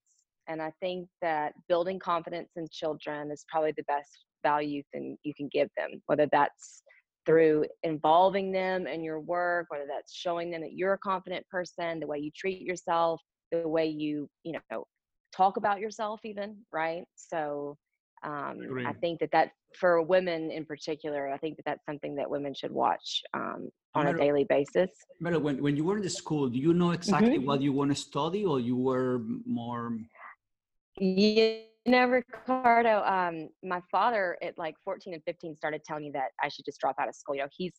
And 0.48 0.60
i 0.60 0.72
think 0.80 1.08
that 1.20 1.52
building 1.68 2.00
confidence 2.00 2.50
in 2.56 2.66
children 2.72 3.30
is 3.30 3.44
probably 3.48 3.72
the 3.76 3.84
best 3.84 4.24
value 4.42 4.82
can 4.92 5.16
you 5.22 5.34
can 5.34 5.48
give 5.50 5.68
them 5.76 5.90
whether 6.06 6.26
that's 6.32 6.82
through 7.24 7.64
involving 7.82 8.50
them 8.52 8.86
in 8.86 9.02
your 9.02 9.20
work 9.20 9.66
whether 9.68 9.86
that's 9.88 10.12
showing 10.14 10.50
them 10.50 10.60
that 10.60 10.72
you're 10.72 10.94
a 10.94 10.98
confident 10.98 11.46
person 11.48 12.00
the 12.00 12.06
way 12.06 12.18
you 12.18 12.30
treat 12.36 12.62
yourself 12.62 13.20
the 13.50 13.66
way 13.66 13.86
you 13.86 14.28
you 14.44 14.52
know 14.70 14.84
talk 15.34 15.56
about 15.56 15.80
yourself 15.80 16.20
even 16.24 16.56
right 16.72 17.04
so 17.16 17.76
um, 18.24 18.84
I 18.86 18.92
think 18.92 19.18
that 19.20 19.30
that 19.32 19.50
for 19.74 20.00
women 20.00 20.50
in 20.50 20.64
particular, 20.64 21.32
I 21.32 21.38
think 21.38 21.56
that 21.56 21.64
that's 21.64 21.84
something 21.86 22.14
that 22.16 22.30
women 22.30 22.54
should 22.54 22.70
watch 22.70 23.22
um, 23.34 23.68
on 23.94 24.06
a 24.06 24.16
daily 24.16 24.44
basis. 24.44 24.90
Melo, 25.20 25.38
when, 25.38 25.60
when 25.60 25.76
you 25.76 25.84
were 25.84 25.96
in 25.96 26.02
the 26.02 26.10
school, 26.10 26.48
do 26.48 26.58
you 26.58 26.72
know 26.72 26.92
exactly 26.92 27.38
mm-hmm. 27.38 27.46
what 27.46 27.60
you 27.60 27.72
want 27.72 27.90
to 27.90 27.96
study 27.96 28.44
or 28.44 28.60
you 28.60 28.76
were 28.76 29.22
more? 29.44 29.98
Yeah 30.98 31.71
know, 31.90 32.06
Ricardo, 32.06 33.02
um, 33.02 33.48
my 33.64 33.80
father 33.90 34.38
at 34.40 34.56
like 34.56 34.76
14 34.84 35.14
and 35.14 35.22
15 35.24 35.56
started 35.56 35.82
telling 35.84 36.04
me 36.04 36.10
that 36.12 36.30
I 36.40 36.48
should 36.48 36.64
just 36.64 36.78
drop 36.78 36.94
out 37.00 37.08
of 37.08 37.16
school. 37.16 37.34
You 37.34 37.42
know, 37.42 37.48
he's 37.56 37.72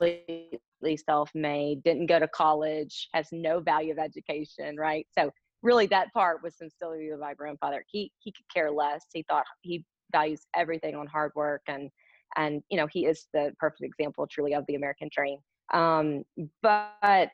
completely 0.00 0.96
self-made, 0.96 1.84
didn't 1.84 2.06
go 2.06 2.18
to 2.18 2.28
college, 2.28 3.08
has 3.14 3.28
no 3.30 3.60
value 3.60 3.92
of 3.92 3.98
education, 3.98 4.76
right? 4.76 5.06
So 5.16 5.30
really 5.62 5.86
that 5.86 6.12
part 6.12 6.42
was 6.42 6.56
instilled 6.60 7.00
of 7.12 7.20
my 7.20 7.34
grandfather. 7.34 7.84
He 7.88 8.12
he 8.18 8.32
could 8.32 8.46
care 8.52 8.70
less. 8.70 9.04
He 9.12 9.24
thought 9.28 9.44
he 9.62 9.84
values 10.12 10.46
everything 10.56 10.94
on 10.94 11.06
hard 11.06 11.32
work 11.34 11.62
and 11.68 11.90
and 12.36 12.62
you 12.70 12.76
know 12.76 12.86
he 12.90 13.06
is 13.06 13.26
the 13.32 13.52
perfect 13.58 13.82
example 13.82 14.26
truly 14.26 14.54
of 14.54 14.64
the 14.66 14.74
american 14.74 15.08
dream 15.14 15.38
um, 15.74 16.22
but 16.62 17.28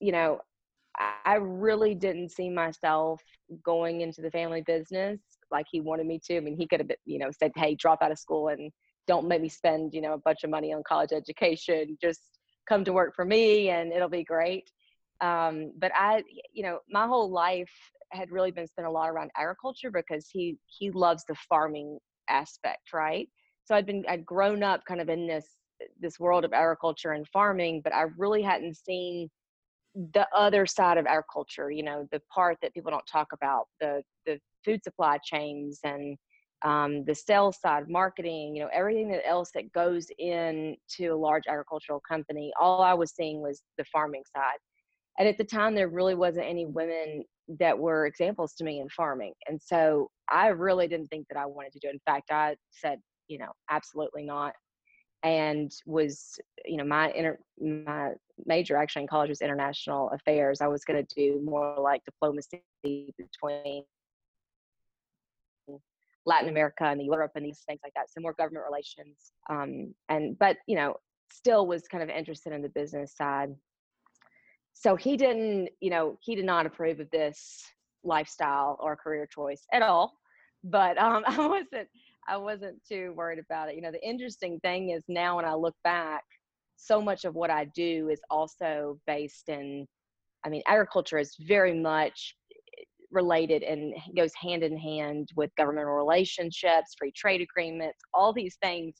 you 0.00 0.12
know 0.12 0.38
i 0.98 1.34
really 1.34 1.94
didn't 1.94 2.30
see 2.30 2.50
myself 2.50 3.20
going 3.64 4.00
into 4.00 4.20
the 4.20 4.30
family 4.30 4.62
business 4.62 5.20
like 5.52 5.66
he 5.70 5.80
wanted 5.80 6.06
me 6.06 6.18
to. 6.24 6.36
I 6.38 6.40
mean 6.40 6.56
he 6.56 6.66
could 6.66 6.80
have 6.80 6.90
you 7.04 7.18
know 7.18 7.30
said 7.30 7.52
hey 7.54 7.76
drop 7.76 8.02
out 8.02 8.10
of 8.10 8.18
school 8.18 8.48
and 8.48 8.72
don't 9.06 9.28
make 9.28 9.42
me 9.42 9.48
spend 9.48 9.94
you 9.94 10.00
know 10.00 10.14
a 10.14 10.18
bunch 10.18 10.42
of 10.42 10.50
money 10.50 10.72
on 10.72 10.82
college 10.88 11.12
education. 11.12 11.96
Just 12.00 12.20
come 12.68 12.84
to 12.84 12.92
work 12.92 13.14
for 13.14 13.24
me 13.24 13.68
and 13.68 13.92
it'll 13.92 14.08
be 14.08 14.24
great. 14.24 14.70
Um, 15.20 15.72
but 15.78 15.92
i 15.94 16.24
you 16.52 16.64
know 16.64 16.80
my 16.90 17.06
whole 17.06 17.30
life 17.30 17.70
had 18.10 18.30
really 18.30 18.50
been 18.50 18.66
spent 18.66 18.88
a 18.88 18.90
lot 18.90 19.08
around 19.08 19.30
agriculture 19.36 19.90
because 19.90 20.28
he 20.28 20.56
he 20.66 20.90
loves 20.90 21.24
the 21.28 21.36
farming 21.48 21.98
aspect 22.28 22.92
right? 22.92 23.28
So 23.64 23.74
I'd 23.76 23.86
been 23.86 24.04
I'd 24.08 24.26
grown 24.26 24.62
up 24.62 24.84
kind 24.86 25.00
of 25.00 25.08
in 25.08 25.26
this 25.28 25.46
this 26.00 26.18
world 26.18 26.44
of 26.44 26.52
agriculture 26.52 27.12
and 27.12 27.26
farming, 27.28 27.80
but 27.82 27.94
I 27.94 28.06
really 28.16 28.42
hadn't 28.42 28.76
seen 28.76 29.28
the 29.94 30.26
other 30.34 30.66
side 30.66 30.98
of 30.98 31.06
agriculture. 31.06 31.70
You 31.70 31.82
know, 31.82 32.08
the 32.12 32.20
part 32.32 32.58
that 32.62 32.74
people 32.74 32.90
don't 32.90 33.06
talk 33.10 33.28
about 33.32 33.66
the 33.80 34.02
the 34.26 34.38
food 34.64 34.82
supply 34.84 35.18
chains 35.24 35.80
and 35.84 36.16
um, 36.64 37.04
the 37.04 37.14
sales 37.14 37.60
side, 37.60 37.88
marketing, 37.88 38.54
you 38.54 38.62
know, 38.62 38.70
everything 38.72 39.10
that 39.10 39.26
else 39.26 39.50
that 39.54 39.72
goes 39.72 40.06
into 40.18 41.12
a 41.12 41.16
large 41.16 41.44
agricultural 41.48 42.00
company. 42.08 42.52
All 42.60 42.82
I 42.82 42.94
was 42.94 43.14
seeing 43.14 43.40
was 43.40 43.62
the 43.78 43.84
farming 43.86 44.22
side. 44.34 44.58
And 45.18 45.28
at 45.28 45.38
the 45.38 45.44
time, 45.44 45.74
there 45.74 45.88
really 45.88 46.14
wasn't 46.14 46.46
any 46.46 46.66
women 46.66 47.24
that 47.58 47.78
were 47.78 48.06
examples 48.06 48.54
to 48.54 48.64
me 48.64 48.80
in 48.80 48.88
farming. 48.88 49.32
And 49.48 49.60
so 49.60 50.10
I 50.30 50.48
really 50.48 50.88
didn't 50.88 51.08
think 51.08 51.26
that 51.28 51.38
I 51.38 51.46
wanted 51.46 51.72
to 51.72 51.80
do 51.80 51.88
it. 51.88 51.94
In 51.94 52.00
fact, 52.06 52.30
I 52.30 52.56
said, 52.70 52.98
you 53.28 53.38
know, 53.38 53.50
absolutely 53.70 54.24
not. 54.24 54.54
And 55.22 55.72
was, 55.86 56.40
you 56.64 56.76
know, 56.76 56.84
my 56.84 57.10
inter- 57.12 57.38
my 57.60 58.10
major 58.44 58.76
actually 58.76 59.02
in 59.02 59.08
college 59.08 59.28
was 59.28 59.40
international 59.40 60.10
affairs. 60.10 60.60
I 60.60 60.66
was 60.66 60.84
going 60.84 61.04
to 61.04 61.14
do 61.14 61.40
more 61.44 61.76
like 61.78 62.04
diplomacy 62.04 62.62
between 62.82 63.84
Latin 66.26 66.48
America 66.48 66.84
and 66.84 67.00
the 67.00 67.04
Europe 67.04 67.32
and 67.34 67.44
these 67.44 67.60
things 67.68 67.80
like 67.84 67.94
that. 67.94 68.10
So 68.10 68.20
more 68.20 68.34
government 68.34 68.64
relations. 68.64 69.32
Um, 69.48 69.94
and 70.08 70.38
but 70.38 70.56
you 70.66 70.76
know, 70.76 70.96
still 71.32 71.66
was 71.66 71.88
kind 71.88 72.02
of 72.02 72.10
interested 72.10 72.52
in 72.52 72.62
the 72.62 72.68
business 72.68 73.16
side. 73.16 73.54
So 74.72 74.96
he 74.96 75.16
didn't, 75.16 75.70
you 75.80 75.90
know, 75.90 76.18
he 76.20 76.34
did 76.34 76.44
not 76.44 76.66
approve 76.66 77.00
of 77.00 77.10
this 77.10 77.62
lifestyle 78.04 78.76
or 78.80 78.96
career 78.96 79.26
choice 79.26 79.64
at 79.72 79.82
all. 79.82 80.14
But 80.64 80.98
um, 80.98 81.24
I 81.26 81.46
wasn't 81.46 81.88
I 82.28 82.36
wasn't 82.36 82.80
too 82.86 83.12
worried 83.16 83.38
about 83.38 83.68
it. 83.68 83.74
You 83.74 83.82
know, 83.82 83.90
the 83.90 84.06
interesting 84.06 84.60
thing 84.60 84.90
is 84.90 85.02
now 85.08 85.36
when 85.36 85.44
I 85.44 85.54
look 85.54 85.74
back, 85.84 86.22
so 86.76 87.00
much 87.00 87.24
of 87.24 87.34
what 87.34 87.50
I 87.50 87.66
do 87.76 88.08
is 88.10 88.20
also 88.30 88.98
based 89.06 89.48
in, 89.48 89.86
I 90.44 90.48
mean, 90.48 90.62
agriculture 90.66 91.18
is 91.18 91.36
very 91.40 91.78
much 91.78 92.36
eh, 92.52 92.82
related 93.10 93.62
and 93.62 93.94
goes 94.16 94.32
hand 94.40 94.62
in 94.62 94.76
hand 94.76 95.28
with 95.36 95.50
governmental 95.56 95.94
relationships, 95.94 96.94
free 96.98 97.12
trade 97.12 97.40
agreements, 97.40 97.98
all 98.14 98.32
these 98.32 98.56
things 98.62 98.94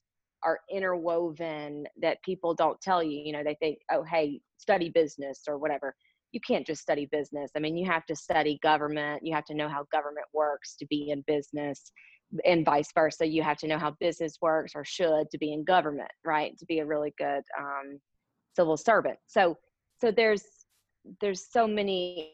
are 0.45 0.61
interwoven 0.71 1.85
that 2.01 2.23
people 2.25 2.55
don't 2.55 2.81
tell 2.81 3.03
you. 3.03 3.21
You 3.25 3.33
know, 3.33 3.45
they 3.45 3.57
think, 3.61 3.79
oh, 3.93 4.03
hey, 4.05 4.41
study 4.59 4.91
business 4.91 5.43
or 5.49 5.59
whatever. 5.59 5.95
You 6.33 6.41
can't 6.47 6.67
just 6.67 6.83
study 6.83 7.07
business. 7.13 7.51
I 7.57 7.61
mean, 7.61 7.77
you 7.77 7.89
have 7.91 8.07
to 8.07 8.17
study 8.17 8.59
government. 8.63 9.23
You 9.25 9.35
have 9.35 9.45
to 9.47 9.55
know 9.55 9.69
how 9.69 9.87
government 9.93 10.27
works 10.33 10.77
to 10.77 10.87
be 10.87 11.11
in 11.11 11.23
business 11.27 11.93
and 12.45 12.65
vice 12.65 12.91
versa 12.95 13.27
you 13.27 13.43
have 13.43 13.59
to 13.59 13.67
know 13.67 13.79
how 13.79 13.91
business 14.01 14.39
works 14.41 14.73
or 14.75 14.85
should 14.85 15.31
to 15.31 15.39
be 15.39 15.53
in 15.53 15.65
government 15.65 16.11
right 16.25 16.59
to 16.59 16.67
be 16.67 16.79
a 16.79 16.87
really 16.87 17.13
good 17.19 17.43
um, 17.59 17.99
civil 18.57 18.77
servant 18.77 19.19
so 19.27 19.57
so 20.01 20.11
there's 20.11 20.45
there's 21.21 21.51
so 21.51 21.67
many 21.67 22.33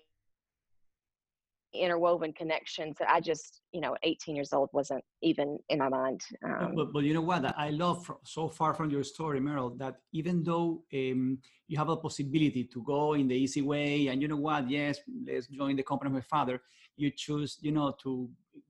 interwoven 1.75 2.33
connections 2.33 2.97
that 2.99 3.09
I 3.11 3.21
just, 3.21 3.61
you 3.73 3.81
know, 3.81 3.97
18 4.03 4.35
years 4.35 4.53
old 4.53 4.71
wasn't 4.73 5.05
even 5.23 5.59
in 5.69 5.79
my 5.79 5.89
mind. 5.89 6.21
Um, 6.45 6.75
but, 6.75 6.93
but 6.93 7.05
you 7.05 7.15
know 7.15 7.21
what? 7.21 7.45
I 7.59 7.71
love 7.71 8.11
so 8.25 8.49
far 8.49 8.75
from 8.75 8.91
your 8.91 9.05
story, 9.05 9.41
Meryl, 9.41 9.77
that 9.79 9.97
even 10.13 10.43
though 10.43 10.83
um, 10.95 11.39
you 11.67 11.77
have 11.77 11.89
a 11.89 11.97
possibility 11.97 12.65
to 12.65 12.83
go 12.83 13.15
in 13.15 13.29
the 13.29 13.35
easy 13.35 13.63
way, 13.63 14.09
and 14.09 14.23
you 14.23 14.29
know 14.29 14.37
what? 14.37 14.71
Yes, 14.71 14.99
let's 15.27 15.47
join 15.47 15.77
the 15.77 15.83
company 15.83 16.09
of 16.09 16.15
my 16.15 16.21
father. 16.23 16.63
You 16.97 17.11
choose, 17.15 17.59
you 17.61 17.73
know, 17.73 17.95
to 18.03 18.29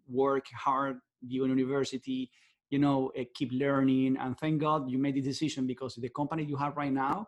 work 0.09 0.47
hard 0.53 0.99
university, 1.21 2.31
you 2.71 2.79
know, 2.79 3.11
uh, 3.19 3.25
keep 3.35 3.51
learning. 3.53 4.17
And 4.21 4.39
thank 4.39 4.61
God 4.61 4.91
you 4.91 4.99
made 4.99 5.15
the 5.15 5.21
decision 5.21 5.67
because 5.67 5.95
the 5.97 6.09
company 6.11 6.45
you 6.45 6.57
have 6.57 6.77
right 6.77 6.93
now 6.93 7.27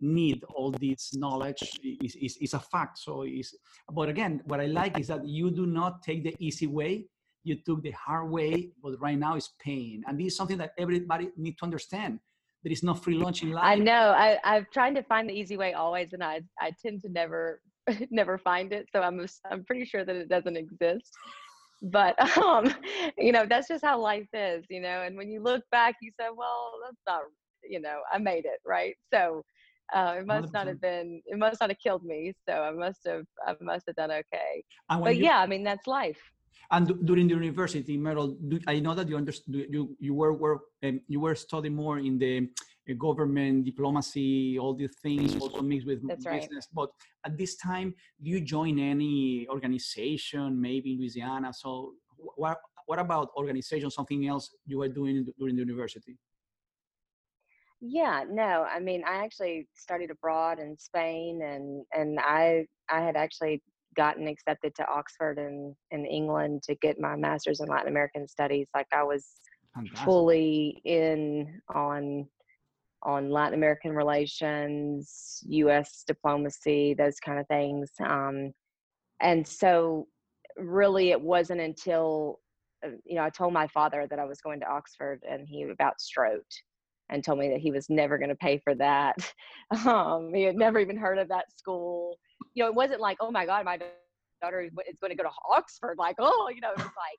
need 0.00 0.44
all 0.54 0.70
this 0.72 1.14
knowledge 1.14 1.80
is, 1.82 2.16
is, 2.16 2.36
is 2.40 2.54
a 2.54 2.60
fact. 2.60 2.98
So 2.98 3.22
is, 3.22 3.54
but 3.92 4.08
again, 4.08 4.42
what 4.44 4.60
I 4.60 4.66
like 4.66 4.98
is 4.98 5.08
that 5.08 5.26
you 5.26 5.50
do 5.50 5.66
not 5.66 6.02
take 6.02 6.22
the 6.22 6.34
easy 6.38 6.66
way. 6.66 7.06
You 7.44 7.56
took 7.64 7.82
the 7.82 7.92
hard 7.92 8.30
way, 8.30 8.70
but 8.82 9.00
right 9.00 9.18
now 9.18 9.36
is 9.36 9.50
pain. 9.60 10.02
And 10.06 10.18
this 10.18 10.28
is 10.28 10.36
something 10.36 10.58
that 10.58 10.72
everybody 10.78 11.30
need 11.36 11.56
to 11.58 11.64
understand. 11.64 12.18
There 12.62 12.72
is 12.72 12.82
no 12.82 12.94
free 12.94 13.14
lunch 13.14 13.42
in 13.42 13.52
life. 13.52 13.64
I 13.64 13.76
know. 13.76 14.10
I, 14.10 14.38
I've 14.42 14.68
tried 14.70 14.96
to 14.96 15.02
find 15.04 15.28
the 15.28 15.34
easy 15.34 15.56
way 15.56 15.72
always, 15.74 16.12
and 16.12 16.24
I, 16.24 16.40
I 16.60 16.72
tend 16.82 17.02
to 17.02 17.08
never, 17.08 17.60
never 18.10 18.38
find 18.38 18.72
it. 18.72 18.88
So 18.92 19.00
I'm, 19.00 19.24
I'm 19.48 19.64
pretty 19.64 19.84
sure 19.84 20.04
that 20.04 20.16
it 20.16 20.28
doesn't 20.28 20.56
exist 20.56 21.16
but 21.82 22.18
um 22.38 22.72
you 23.18 23.32
know 23.32 23.46
that's 23.48 23.68
just 23.68 23.84
how 23.84 23.98
life 24.00 24.28
is 24.32 24.64
you 24.70 24.80
know 24.80 25.02
and 25.02 25.16
when 25.16 25.30
you 25.30 25.42
look 25.42 25.62
back 25.70 25.94
you 26.00 26.10
say 26.18 26.26
well 26.34 26.72
that's 26.84 27.00
not 27.06 27.22
you 27.68 27.80
know 27.80 28.00
i 28.12 28.18
made 28.18 28.44
it 28.44 28.60
right? 28.64 28.94
So 29.12 29.42
uh, 29.94 30.16
it 30.18 30.26
must 30.26 30.48
100%. 30.48 30.52
not 30.52 30.66
have 30.66 30.80
been 30.80 31.22
it 31.26 31.38
must 31.38 31.60
not 31.60 31.70
have 31.70 31.78
killed 31.78 32.04
me 32.04 32.32
so 32.48 32.54
i 32.54 32.70
must 32.72 33.00
have 33.06 33.24
i 33.46 33.54
must 33.60 33.84
have 33.86 33.96
done 33.96 34.10
okay. 34.10 34.64
But 34.88 35.16
you, 35.16 35.24
yeah 35.24 35.38
i 35.38 35.46
mean 35.46 35.62
that's 35.64 35.86
life. 35.86 36.20
And 36.70 37.06
during 37.06 37.28
the 37.28 37.34
university 37.34 37.96
meryl 37.96 38.36
do, 38.48 38.58
i 38.66 38.80
know 38.80 38.94
that 38.94 39.08
you 39.08 39.16
understood 39.16 39.66
you 39.70 39.96
you 40.00 40.14
were, 40.14 40.32
were 40.32 40.60
um, 40.84 41.00
you 41.06 41.20
were 41.20 41.34
studying 41.34 41.76
more 41.76 41.98
in 41.98 42.18
the 42.18 42.48
Uh, 42.88 42.94
government 42.94 43.64
diplomacy, 43.64 44.58
all 44.58 44.74
these 44.74 44.94
things 45.02 45.36
also 45.36 45.60
mixed 45.60 45.86
with 45.86 46.06
That's 46.06 46.24
business. 46.24 46.50
Right. 46.52 46.74
But 46.74 46.90
at 47.24 47.36
this 47.36 47.56
time, 47.56 47.94
do 48.22 48.30
you 48.30 48.40
join 48.40 48.78
any 48.78 49.46
organization, 49.48 50.60
maybe 50.60 50.92
in 50.92 50.98
Louisiana? 50.98 51.52
So 51.52 51.94
what 52.16 52.58
what 52.86 52.98
about 52.98 53.30
organization? 53.36 53.90
Something 53.90 54.28
else 54.28 54.54
you 54.66 54.78
were 54.78 54.88
doing 54.88 55.26
during 55.38 55.56
the 55.56 55.62
university? 55.62 56.16
Yeah, 57.80 58.24
no, 58.28 58.66
I 58.70 58.80
mean, 58.80 59.02
I 59.06 59.16
actually 59.16 59.68
studied 59.74 60.10
abroad 60.10 60.58
in 60.58 60.78
Spain, 60.78 61.42
and 61.42 61.84
and 61.92 62.18
I 62.20 62.66
I 62.88 63.00
had 63.00 63.16
actually 63.16 63.62
gotten 63.96 64.28
accepted 64.28 64.74
to 64.76 64.88
Oxford 64.88 65.38
in 65.38 65.74
in 65.90 66.06
England 66.06 66.62
to 66.64 66.74
get 66.76 67.00
my 67.00 67.16
master's 67.16 67.60
in 67.60 67.68
Latin 67.68 67.88
American 67.88 68.28
studies. 68.28 68.68
Like 68.74 68.86
I 68.92 69.02
was 69.02 69.26
Fantastic. 69.74 70.04
fully 70.04 70.80
in 70.84 71.60
on 71.74 72.26
on 73.06 73.30
Latin 73.30 73.54
American 73.54 73.94
relations, 73.94 75.38
U.S. 75.46 76.02
diplomacy, 76.06 76.92
those 76.92 77.18
kind 77.20 77.38
of 77.38 77.46
things. 77.46 77.90
Um, 78.04 78.52
and 79.20 79.46
so, 79.46 80.08
really, 80.56 81.12
it 81.12 81.20
wasn't 81.20 81.60
until 81.60 82.40
uh, 82.84 82.90
you 83.04 83.14
know 83.14 83.22
I 83.22 83.30
told 83.30 83.52
my 83.52 83.68
father 83.68 84.06
that 84.10 84.18
I 84.18 84.24
was 84.24 84.40
going 84.40 84.60
to 84.60 84.66
Oxford, 84.66 85.22
and 85.28 85.46
he 85.48 85.62
about 85.62 86.00
stroked 86.00 86.62
and 87.08 87.22
told 87.22 87.38
me 87.38 87.48
that 87.48 87.60
he 87.60 87.70
was 87.70 87.88
never 87.88 88.18
going 88.18 88.30
to 88.30 88.36
pay 88.36 88.58
for 88.58 88.74
that. 88.74 89.16
Um, 89.84 90.32
he 90.32 90.44
had 90.44 90.54
never 90.54 90.78
even 90.78 90.96
heard 90.96 91.18
of 91.18 91.26
that 91.30 91.46
school. 91.50 92.16
You 92.54 92.62
know, 92.62 92.68
it 92.68 92.74
wasn't 92.76 93.00
like, 93.00 93.16
oh 93.18 93.32
my 93.32 93.44
God, 93.44 93.64
my 93.64 93.80
daughter 94.40 94.60
is 94.60 94.70
going 95.00 95.10
to 95.10 95.16
go 95.16 95.24
to 95.24 95.34
Oxford. 95.50 95.96
Like, 95.98 96.14
oh, 96.20 96.48
you 96.54 96.60
know, 96.60 96.70
it 96.70 96.76
was 96.76 96.86
like 96.86 97.18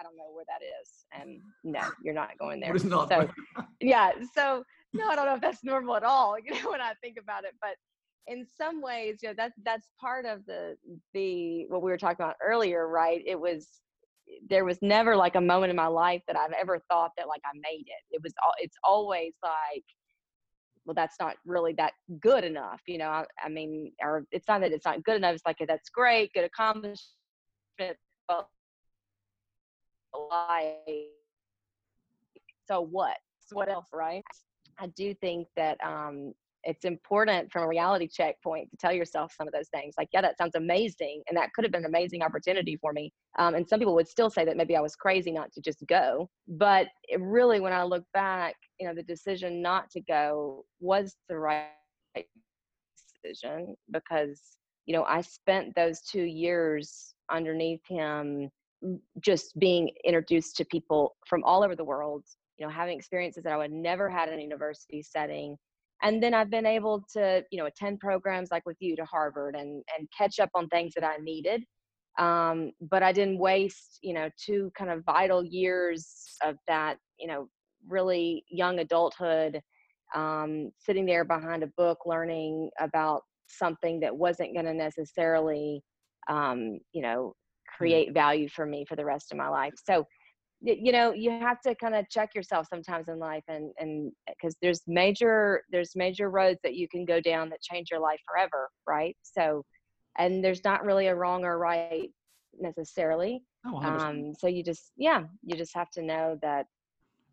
I, 0.00 0.02
don't 0.02 0.16
know 0.16 0.32
where 0.32 0.44
that 0.48 0.64
is. 0.64 1.04
And 1.12 1.40
no, 1.64 1.88
you're 2.02 2.14
not 2.14 2.38
going 2.38 2.60
there. 2.60 2.74
Not 2.74 3.08
so, 3.08 3.28
yeah. 3.80 4.12
So, 4.34 4.64
no, 4.92 5.08
I 5.08 5.16
don't 5.16 5.26
know 5.26 5.34
if 5.34 5.40
that's 5.40 5.64
normal 5.64 5.96
at 5.96 6.02
all, 6.02 6.36
you 6.44 6.52
know, 6.52 6.70
when 6.70 6.80
I 6.80 6.92
think 7.02 7.16
about 7.20 7.44
it. 7.44 7.54
But 7.60 7.76
in 8.26 8.46
some 8.56 8.80
ways, 8.80 9.18
you 9.22 9.28
know, 9.28 9.34
that, 9.36 9.52
that's 9.64 9.88
part 10.00 10.26
of 10.26 10.44
the, 10.46 10.76
the, 11.14 11.66
what 11.68 11.82
we 11.82 11.90
were 11.90 11.98
talking 11.98 12.24
about 12.24 12.36
earlier, 12.42 12.88
right? 12.88 13.22
It 13.26 13.38
was, 13.38 13.68
there 14.48 14.64
was 14.64 14.78
never 14.80 15.16
like 15.16 15.34
a 15.34 15.40
moment 15.40 15.70
in 15.70 15.76
my 15.76 15.88
life 15.88 16.22
that 16.28 16.36
I've 16.36 16.52
ever 16.52 16.80
thought 16.88 17.10
that 17.16 17.26
like 17.26 17.40
I 17.44 17.50
made 17.54 17.86
it. 17.86 18.14
It 18.14 18.22
was, 18.22 18.32
all 18.44 18.52
it's 18.58 18.76
always 18.84 19.32
like, 19.42 19.84
well, 20.84 20.94
that's 20.94 21.16
not 21.20 21.36
really 21.44 21.72
that 21.74 21.92
good 22.20 22.44
enough, 22.44 22.80
you 22.86 22.98
know. 22.98 23.08
I, 23.08 23.24
I 23.44 23.48
mean, 23.48 23.92
or 24.02 24.24
it's 24.32 24.48
not 24.48 24.60
that 24.62 24.72
it's 24.72 24.86
not 24.86 25.04
good 25.04 25.16
enough. 25.16 25.34
It's 25.34 25.46
like 25.46 25.58
that's 25.66 25.90
great, 25.90 26.32
good 26.32 26.44
accomplishment, 26.44 26.98
but 27.78 28.48
so 32.66 32.80
what? 32.80 33.16
What 33.52 33.68
else 33.68 33.86
right? 33.92 34.22
I 34.78 34.86
do 34.88 35.14
think 35.14 35.48
that 35.56 35.76
um 35.84 36.32
it's 36.64 36.84
important 36.84 37.50
from 37.50 37.62
a 37.62 37.68
reality 37.68 38.06
check 38.06 38.36
point 38.42 38.70
to 38.70 38.76
tell 38.76 38.92
yourself 38.92 39.32
some 39.36 39.46
of 39.46 39.52
those 39.52 39.68
things 39.68 39.94
like 39.96 40.08
yeah 40.12 40.20
that 40.20 40.36
sounds 40.36 40.54
amazing 40.54 41.22
and 41.28 41.36
that 41.36 41.52
could 41.54 41.64
have 41.64 41.72
been 41.72 41.84
an 41.84 41.90
amazing 41.90 42.22
opportunity 42.22 42.76
for 42.76 42.92
me 42.92 43.12
um, 43.38 43.54
and 43.54 43.66
some 43.68 43.78
people 43.78 43.94
would 43.94 44.08
still 44.08 44.30
say 44.30 44.44
that 44.44 44.56
maybe 44.56 44.76
i 44.76 44.80
was 44.80 44.94
crazy 44.96 45.30
not 45.30 45.50
to 45.52 45.60
just 45.60 45.82
go 45.88 46.28
but 46.48 46.86
really 47.18 47.60
when 47.60 47.72
i 47.72 47.82
look 47.82 48.04
back 48.12 48.54
you 48.78 48.86
know 48.86 48.94
the 48.94 49.02
decision 49.02 49.62
not 49.62 49.90
to 49.90 50.00
go 50.02 50.64
was 50.80 51.16
the 51.28 51.38
right 51.38 51.68
decision 53.24 53.74
because 53.90 54.40
you 54.86 54.94
know 54.94 55.04
i 55.04 55.20
spent 55.20 55.74
those 55.74 56.00
two 56.02 56.24
years 56.24 57.14
underneath 57.30 57.80
him 57.88 58.50
just 59.20 59.58
being 59.58 59.90
introduced 60.04 60.56
to 60.56 60.64
people 60.64 61.16
from 61.26 61.44
all 61.44 61.62
over 61.62 61.76
the 61.76 61.84
world 61.84 62.24
you 62.58 62.66
know 62.66 62.72
having 62.72 62.96
experiences 62.96 63.42
that 63.44 63.52
i 63.52 63.56
would 63.56 63.72
never 63.72 64.08
had 64.08 64.28
in 64.28 64.38
a 64.38 64.42
university 64.42 65.02
setting 65.02 65.56
and 66.02 66.22
then 66.22 66.32
i've 66.32 66.50
been 66.50 66.66
able 66.66 67.04
to 67.12 67.44
you 67.50 67.58
know 67.58 67.66
attend 67.66 68.00
programs 68.00 68.50
like 68.50 68.64
with 68.64 68.76
you 68.80 68.96
to 68.96 69.04
harvard 69.04 69.54
and 69.54 69.82
and 69.98 70.08
catch 70.16 70.38
up 70.38 70.50
on 70.54 70.66
things 70.68 70.92
that 70.94 71.04
i 71.04 71.16
needed 71.22 71.62
um, 72.18 72.72
but 72.90 73.02
i 73.02 73.12
didn't 73.12 73.38
waste 73.38 73.98
you 74.02 74.14
know 74.14 74.28
two 74.42 74.70
kind 74.76 74.90
of 74.90 75.04
vital 75.04 75.44
years 75.44 76.36
of 76.44 76.56
that 76.66 76.96
you 77.18 77.26
know 77.26 77.48
really 77.88 78.44
young 78.50 78.78
adulthood 78.78 79.60
um, 80.14 80.70
sitting 80.78 81.06
there 81.06 81.24
behind 81.24 81.62
a 81.62 81.70
book 81.76 81.98
learning 82.04 82.68
about 82.80 83.22
something 83.46 84.00
that 84.00 84.14
wasn't 84.14 84.52
going 84.54 84.66
to 84.66 84.74
necessarily 84.74 85.82
um, 86.28 86.78
you 86.92 87.02
know. 87.02 87.34
Create 87.76 88.12
value 88.12 88.48
for 88.48 88.66
me 88.66 88.84
for 88.88 88.96
the 88.96 89.04
rest 89.04 89.32
of 89.32 89.38
my 89.38 89.48
life. 89.48 89.74
So 89.84 90.06
you 90.62 90.92
know 90.92 91.12
you 91.12 91.30
have 91.30 91.50
to 91.52 91.64
kind 91.66 91.84
of 91.84 91.98
check 92.00 92.20
yourself 92.24 92.56
sometimes 92.60 93.08
in 93.08 93.18
life 93.18 93.42
and 93.48 93.70
and 93.78 94.12
because 94.28 94.54
there's 94.60 94.82
major 94.86 95.62
there's 95.70 95.92
major 95.96 96.30
roads 96.30 96.58
that 96.62 96.74
you 96.74 96.86
can 96.88 97.04
go 97.04 97.20
down 97.20 97.48
that 97.48 97.60
change 97.62 97.88
your 97.90 98.00
life 98.00 98.20
forever 98.26 98.68
right? 98.86 99.16
So 99.22 99.64
and 100.18 100.44
there's 100.44 100.64
not 100.64 100.84
really 100.84 101.06
a 101.06 101.14
wrong 101.14 101.44
or 101.44 101.58
right 101.58 101.96
necessarily. 102.44 103.30
Oh, 103.64 103.78
um 103.82 104.32
so 104.38 104.46
you 104.48 104.62
just 104.62 104.92
yeah 104.96 105.22
you 105.42 105.56
just 105.56 105.74
have 105.74 105.90
to 105.92 106.02
know 106.02 106.38
that 106.42 106.66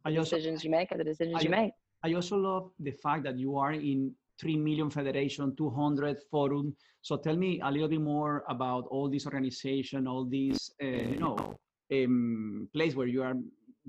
the 0.05 0.11
decisions 0.13 0.63
you 0.63 0.69
make 0.69 0.91
are 0.91 0.97
the 0.97 1.03
decisions 1.03 1.39
I, 1.39 1.43
you 1.43 1.49
make. 1.49 1.71
I 2.03 2.13
also 2.13 2.37
love 2.37 2.71
the 2.79 2.91
fact 2.91 3.23
that 3.23 3.37
you 3.37 3.57
are 3.57 3.73
in 3.73 4.13
3 4.39 4.57
million 4.57 4.89
federation 4.89 5.55
200 5.55 6.17
forum 6.31 6.75
so 7.01 7.17
tell 7.17 7.35
me 7.35 7.59
a 7.63 7.71
little 7.71 7.87
bit 7.87 8.01
more 8.01 8.43
about 8.49 8.85
all 8.89 9.09
this 9.09 9.25
organization 9.25 10.07
all 10.07 10.25
these 10.25 10.71
uh, 10.83 10.87
you 10.87 11.19
know 11.19 11.57
um, 11.93 12.67
place 12.73 12.95
where 12.95 13.07
you 13.07 13.23
are 13.23 13.35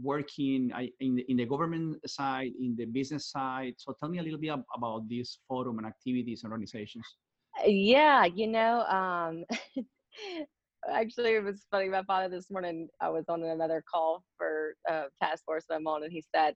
working 0.02 0.70
in 1.00 1.16
the, 1.16 1.24
in 1.28 1.36
the 1.36 1.46
government 1.46 1.96
side, 2.08 2.52
in 2.60 2.76
the 2.76 2.84
business 2.84 3.30
side. 3.30 3.74
So 3.78 3.94
tell 3.98 4.08
me 4.08 4.18
a 4.18 4.22
little 4.22 4.38
bit 4.38 4.54
about 4.74 5.08
this 5.08 5.38
forum 5.48 5.78
and 5.78 5.86
activities 5.86 6.44
and 6.44 6.52
organizations. 6.52 7.04
Yeah, 7.66 8.24
you 8.24 8.46
know, 8.46 8.82
um, 8.82 9.44
actually, 10.92 11.34
it 11.34 11.42
was 11.42 11.66
funny. 11.70 11.88
My 11.88 12.04
father 12.04 12.28
this 12.28 12.50
morning, 12.50 12.88
I 13.00 13.08
was 13.08 13.24
on 13.28 13.42
another 13.42 13.82
call 13.92 14.22
for 14.36 14.74
uh, 14.88 15.04
task 15.20 15.44
force 15.44 15.64
that 15.68 15.76
I'm 15.76 15.86
on, 15.86 16.04
and 16.04 16.12
he 16.12 16.24
said, 16.34 16.54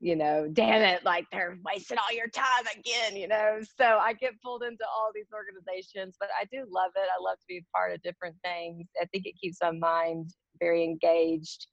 you 0.00 0.14
know, 0.14 0.48
damn 0.52 0.82
it, 0.82 1.04
like 1.04 1.26
they're 1.32 1.58
wasting 1.64 1.98
all 1.98 2.14
your 2.14 2.28
time 2.28 2.64
again, 2.78 3.16
you 3.16 3.28
know. 3.28 3.60
So 3.78 3.84
I 3.84 4.12
get 4.12 4.40
pulled 4.42 4.62
into 4.62 4.84
all 4.94 5.10
these 5.14 5.28
organizations, 5.34 6.16
but 6.20 6.28
I 6.38 6.44
do 6.44 6.66
love 6.70 6.90
it. 6.96 7.08
I 7.08 7.22
love 7.22 7.38
to 7.38 7.46
be 7.48 7.64
part 7.74 7.94
of 7.94 8.02
different 8.02 8.36
things. 8.44 8.86
I 9.00 9.06
think 9.06 9.26
it 9.26 9.34
keeps 9.40 9.58
my 9.62 9.72
mind 9.72 10.30
very 10.60 10.84
engaged. 10.84 11.66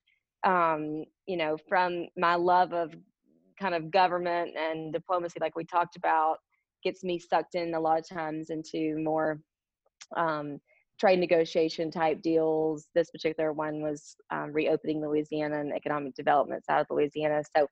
Um, 0.45 1.03
you 1.25 1.37
know, 1.37 1.57
from 1.67 2.07
my 2.17 2.35
love 2.35 2.73
of 2.73 2.93
kind 3.59 3.75
of 3.75 3.91
government 3.91 4.51
and 4.57 4.93
diplomacy, 4.93 5.39
like 5.39 5.55
we 5.55 5.65
talked 5.65 5.95
about, 5.95 6.37
gets 6.83 7.03
me 7.03 7.19
sucked 7.19 7.55
in 7.55 7.73
a 7.73 7.79
lot 7.79 7.99
of 7.99 8.07
times 8.07 8.49
into 8.49 8.97
more 8.99 9.39
um, 10.17 10.59
trade 10.99 11.19
negotiation 11.19 11.91
type 11.91 12.21
deals. 12.21 12.87
This 12.93 13.09
particular 13.11 13.53
one 13.53 13.81
was 13.81 14.15
um, 14.31 14.51
reopening 14.51 15.01
Louisiana 15.01 15.59
and 15.59 15.73
economic 15.73 16.13
development 16.15 16.63
out 16.69 16.81
of 16.81 16.87
Louisiana. 16.89 17.41
So, 17.55 17.67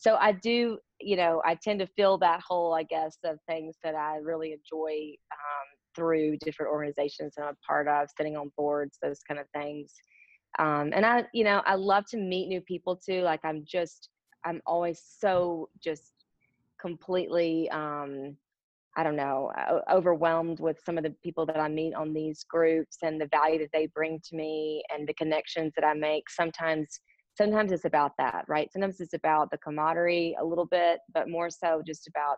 so 0.00 0.16
I 0.16 0.32
do, 0.32 0.78
you 0.98 1.16
know, 1.16 1.42
I 1.44 1.56
tend 1.62 1.78
to 1.80 1.86
fill 1.86 2.16
that 2.18 2.40
hole, 2.40 2.72
I 2.72 2.84
guess, 2.84 3.18
of 3.22 3.38
things 3.46 3.76
that 3.84 3.94
I 3.94 4.16
really 4.16 4.54
enjoy 4.54 5.14
um, 5.30 5.66
through 5.94 6.38
different 6.38 6.72
organizations 6.72 7.34
that 7.36 7.44
I'm 7.44 7.56
part 7.66 7.86
of, 7.86 8.08
sitting 8.16 8.34
on 8.34 8.50
boards, 8.56 8.96
those 9.02 9.20
kind 9.28 9.38
of 9.38 9.46
things. 9.54 9.92
Um, 10.58 10.90
and 10.94 11.06
i 11.06 11.24
you 11.32 11.44
know 11.44 11.62
i 11.64 11.76
love 11.76 12.06
to 12.10 12.16
meet 12.16 12.48
new 12.48 12.60
people 12.60 12.96
too 12.96 13.20
like 13.22 13.38
i'm 13.44 13.62
just 13.64 14.08
i'm 14.44 14.60
always 14.66 15.00
so 15.20 15.68
just 15.80 16.12
completely 16.80 17.70
um 17.70 18.36
i 18.96 19.04
don't 19.04 19.14
know 19.14 19.52
overwhelmed 19.88 20.58
with 20.58 20.76
some 20.84 20.98
of 20.98 21.04
the 21.04 21.14
people 21.22 21.46
that 21.46 21.60
i 21.60 21.68
meet 21.68 21.94
on 21.94 22.12
these 22.12 22.42
groups 22.50 22.96
and 23.04 23.20
the 23.20 23.28
value 23.28 23.60
that 23.60 23.70
they 23.72 23.86
bring 23.94 24.20
to 24.28 24.34
me 24.34 24.82
and 24.92 25.06
the 25.06 25.14
connections 25.14 25.72
that 25.76 25.84
i 25.84 25.94
make. 25.94 26.28
Sometimes 26.28 27.00
sometimes 27.40 27.72
it's 27.72 27.84
about 27.84 28.12
that 28.18 28.44
right 28.48 28.72
sometimes 28.72 29.00
it's 29.00 29.14
about 29.14 29.50
the 29.50 29.58
camaraderie 29.58 30.36
a 30.40 30.44
little 30.44 30.66
bit 30.66 31.00
but 31.14 31.28
more 31.28 31.48
so 31.48 31.82
just 31.86 32.06
about 32.08 32.36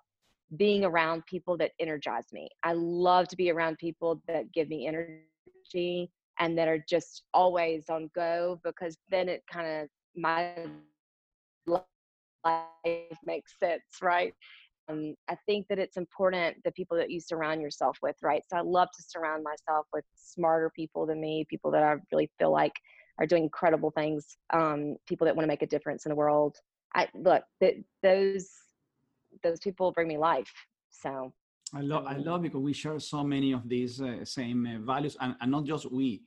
being 0.56 0.84
around 0.84 1.24
people 1.26 1.56
that 1.56 1.72
energize 1.80 2.26
me 2.32 2.48
i 2.62 2.72
love 2.72 3.26
to 3.26 3.36
be 3.36 3.50
around 3.50 3.76
people 3.78 4.20
that 4.28 4.52
give 4.52 4.68
me 4.68 4.86
energy 4.86 6.10
and 6.38 6.56
that 6.56 6.68
are 6.68 6.84
just 6.88 7.22
always 7.34 7.88
on 7.88 8.10
go 8.14 8.60
because 8.64 8.96
then 9.10 9.28
it 9.28 9.42
kind 9.50 9.66
of 9.66 9.88
my 10.14 10.54
life 11.66 13.18
makes 13.24 13.54
sense, 13.58 13.82
right? 14.00 14.34
Um, 14.88 15.14
I 15.28 15.36
think 15.46 15.66
that 15.68 15.78
it's 15.78 15.96
important 15.96 16.56
the 16.64 16.72
people 16.72 16.96
that 16.96 17.10
you 17.10 17.20
surround 17.20 17.62
yourself 17.62 17.98
with, 18.02 18.16
right? 18.22 18.42
So 18.48 18.56
I 18.56 18.60
love 18.60 18.88
to 18.96 19.02
surround 19.02 19.44
myself 19.44 19.86
with 19.92 20.04
smarter 20.14 20.70
people 20.74 21.06
than 21.06 21.20
me, 21.20 21.46
people 21.48 21.70
that 21.70 21.82
I 21.82 21.94
really 22.10 22.30
feel 22.38 22.50
like 22.50 22.72
are 23.22 23.26
doing 23.26 23.44
incredible 23.44 23.90
things, 23.92 24.36
um, 24.52 24.96
people 25.06 25.24
that 25.26 25.34
want 25.34 25.44
to 25.44 25.48
make 25.48 25.62
a 25.62 25.66
difference 25.66 26.04
in 26.04 26.10
the 26.10 26.16
world. 26.16 26.56
I 26.94 27.08
look 27.14 27.44
those 28.02 28.50
those 29.42 29.60
people 29.60 29.92
bring 29.92 30.08
me 30.08 30.18
life. 30.18 30.52
So 30.90 31.32
I 31.74 31.80
love, 31.80 32.04
I 32.06 32.16
love 32.16 32.42
because 32.42 32.60
we 32.60 32.74
share 32.74 32.98
so 32.98 33.22
many 33.22 33.52
of 33.52 33.66
these 33.66 34.02
uh, 34.02 34.24
same 34.24 34.66
uh, 34.66 34.84
values, 34.84 35.16
and, 35.20 35.34
and, 35.40 35.50
not 35.50 35.64
just 35.64 35.90
we. 35.90 36.22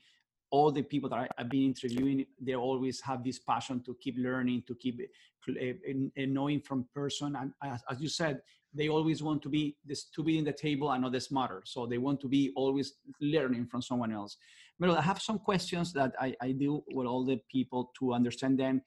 All 0.50 0.72
the 0.72 0.82
people 0.82 1.10
that 1.10 1.20
I, 1.20 1.28
have 1.38 1.50
been 1.50 1.66
interviewing, 1.66 2.26
they 2.42 2.56
always 2.56 3.00
have 3.02 3.24
this 3.24 3.38
passion 3.38 3.84
to 3.84 3.96
keep 4.02 4.16
learning, 4.18 4.64
to 4.68 4.76
keep 4.76 5.00
uh 5.48 6.26
knowing 6.26 6.62
from 6.62 6.88
person. 6.96 7.36
And 7.36 7.52
as, 7.62 7.84
as, 7.92 8.02
you 8.02 8.10
said, 8.10 8.42
they 8.74 8.88
always 8.90 9.22
want 9.22 9.44
to 9.44 9.50
be 9.50 9.76
this 9.86 10.06
to 10.16 10.24
be 10.24 10.40
in 10.40 10.46
the 10.46 10.54
table 10.54 10.92
and 10.92 11.04
not 11.04 11.12
the 11.12 11.22
smarter. 11.22 11.62
So 11.66 11.86
they 11.86 12.00
want 12.00 12.20
to 12.22 12.28
be 12.28 12.52
always 12.56 12.94
learning 13.22 13.68
from 13.68 13.82
someone 13.82 14.12
else. 14.12 14.38
I 14.84 15.02
have 15.02 15.22
some 15.22 15.40
questions 15.40 15.94
that 15.94 16.14
I, 16.20 16.36
I 16.42 16.52
do 16.52 16.84
with 16.94 17.08
all 17.08 17.26
the 17.26 17.40
people 17.50 17.92
to 18.00 18.14
understand 18.14 18.60
them, 18.60 18.82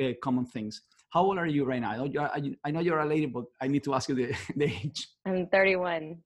uh, 0.00 0.12
common 0.22 0.46
things. 0.46 0.82
How 1.10 1.22
old 1.22 1.38
are 1.38 1.46
you 1.46 1.64
right 1.64 1.80
now? 1.80 2.08
I 2.64 2.70
know 2.70 2.80
you're 2.80 3.00
a 3.00 3.06
lady, 3.06 3.26
but 3.26 3.44
I 3.60 3.66
need 3.66 3.82
to 3.84 3.94
ask 3.94 4.08
you 4.08 4.14
the, 4.14 4.34
the 4.56 4.66
age. 4.66 5.08
I'm 5.26 5.46
31. 5.46 6.18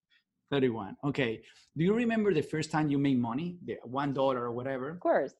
31. 0.50 0.96
Okay. 1.05 1.42
Do 1.76 1.85
you 1.85 1.94
remember 1.94 2.35
the 2.35 2.42
first 2.42 2.70
time 2.70 2.90
you 2.90 2.98
made 2.98 3.18
money? 3.18 3.57
The 3.64 3.76
one 3.85 4.12
dollar 4.12 4.42
or 4.42 4.52
whatever? 4.52 4.90
Of 4.90 5.00
course. 5.00 5.33
Of 5.33 5.37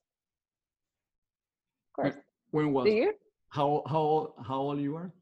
course. 1.95 2.15
When, 2.51 2.73
was? 2.73 2.87
Do 2.87 2.93
you? 2.93 3.13
How 3.51 3.83
how 3.87 4.35
how 4.47 4.57
old 4.57 4.81
you 4.81 4.97
are? 4.97 5.13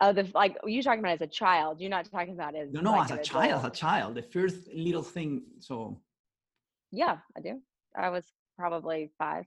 Uh, 0.00 0.12
the 0.12 0.30
like 0.34 0.56
you 0.64 0.82
talking 0.82 1.00
about 1.00 1.14
as 1.14 1.22
a 1.22 1.26
child. 1.26 1.80
You're 1.80 1.90
not 1.90 2.08
talking 2.08 2.34
about 2.34 2.54
as 2.54 2.72
no 2.72 2.80
no 2.80 2.92
like 2.92 3.10
as 3.10 3.18
a 3.18 3.22
child, 3.22 3.52
as 3.52 3.64
a 3.64 3.70
child. 3.70 4.14
The 4.14 4.22
first 4.22 4.68
little 4.72 5.02
thing. 5.02 5.42
So. 5.58 6.00
Yeah, 6.92 7.18
I 7.36 7.40
do. 7.40 7.60
I 7.96 8.08
was 8.10 8.24
probably 8.58 9.10
five. 9.18 9.46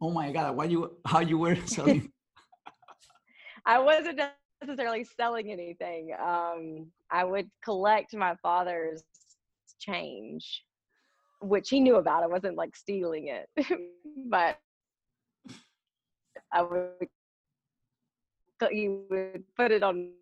Oh 0.00 0.10
my 0.10 0.32
god! 0.32 0.56
Why 0.56 0.64
you 0.64 0.96
how 1.04 1.20
you 1.20 1.38
were 1.38 1.56
selling 1.66 2.10
I 3.66 3.78
wasn't 3.78 4.20
necessarily 4.60 5.04
selling 5.04 5.50
anything. 5.50 6.14
Um, 6.20 6.86
I 7.10 7.24
would 7.24 7.50
collect 7.64 8.14
my 8.14 8.34
father's 8.42 9.04
change, 9.78 10.64
which 11.40 11.68
he 11.68 11.80
knew 11.80 11.96
about. 11.96 12.22
I 12.22 12.26
wasn't 12.26 12.56
like 12.56 12.74
stealing 12.74 13.28
it, 13.28 13.48
but 14.26 14.58
I 16.52 16.62
would 16.62 17.08
you 18.70 19.04
would 19.10 19.42
put 19.56 19.72
it 19.72 19.82
on 19.82 20.12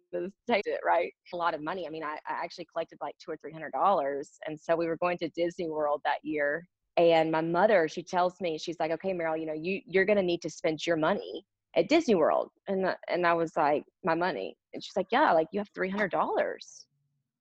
take 0.48 0.66
it 0.66 0.80
right 0.84 1.12
a 1.32 1.36
lot 1.36 1.54
of 1.54 1.62
money 1.62 1.86
i 1.86 1.90
mean 1.90 2.02
I, 2.02 2.18
I 2.28 2.44
actually 2.44 2.66
collected 2.72 2.98
like 3.00 3.14
two 3.24 3.30
or 3.30 3.36
three 3.36 3.52
hundred 3.52 3.72
dollars 3.72 4.38
and 4.46 4.58
so 4.58 4.76
we 4.76 4.86
were 4.86 4.96
going 4.96 5.18
to 5.18 5.28
disney 5.30 5.68
world 5.68 6.00
that 6.04 6.18
year 6.22 6.66
and 6.96 7.30
my 7.30 7.40
mother 7.40 7.88
she 7.88 8.02
tells 8.02 8.40
me 8.40 8.58
she's 8.58 8.78
like 8.80 8.90
okay 8.90 9.12
meryl 9.12 9.38
you 9.38 9.46
know 9.46 9.54
you 9.54 9.80
you're 9.86 10.04
going 10.04 10.16
to 10.16 10.22
need 10.22 10.42
to 10.42 10.50
spend 10.50 10.84
your 10.86 10.96
money 10.96 11.44
at 11.76 11.88
Disney 11.88 12.14
World. 12.14 12.50
And, 12.66 12.86
uh, 12.86 12.94
and 13.08 13.26
I 13.26 13.34
was 13.34 13.56
like, 13.56 13.84
my 14.04 14.14
money. 14.14 14.56
And 14.74 14.82
she's 14.82 14.96
like, 14.96 15.08
yeah, 15.10 15.32
like 15.32 15.48
you 15.52 15.60
have 15.60 15.72
$300. 15.72 16.58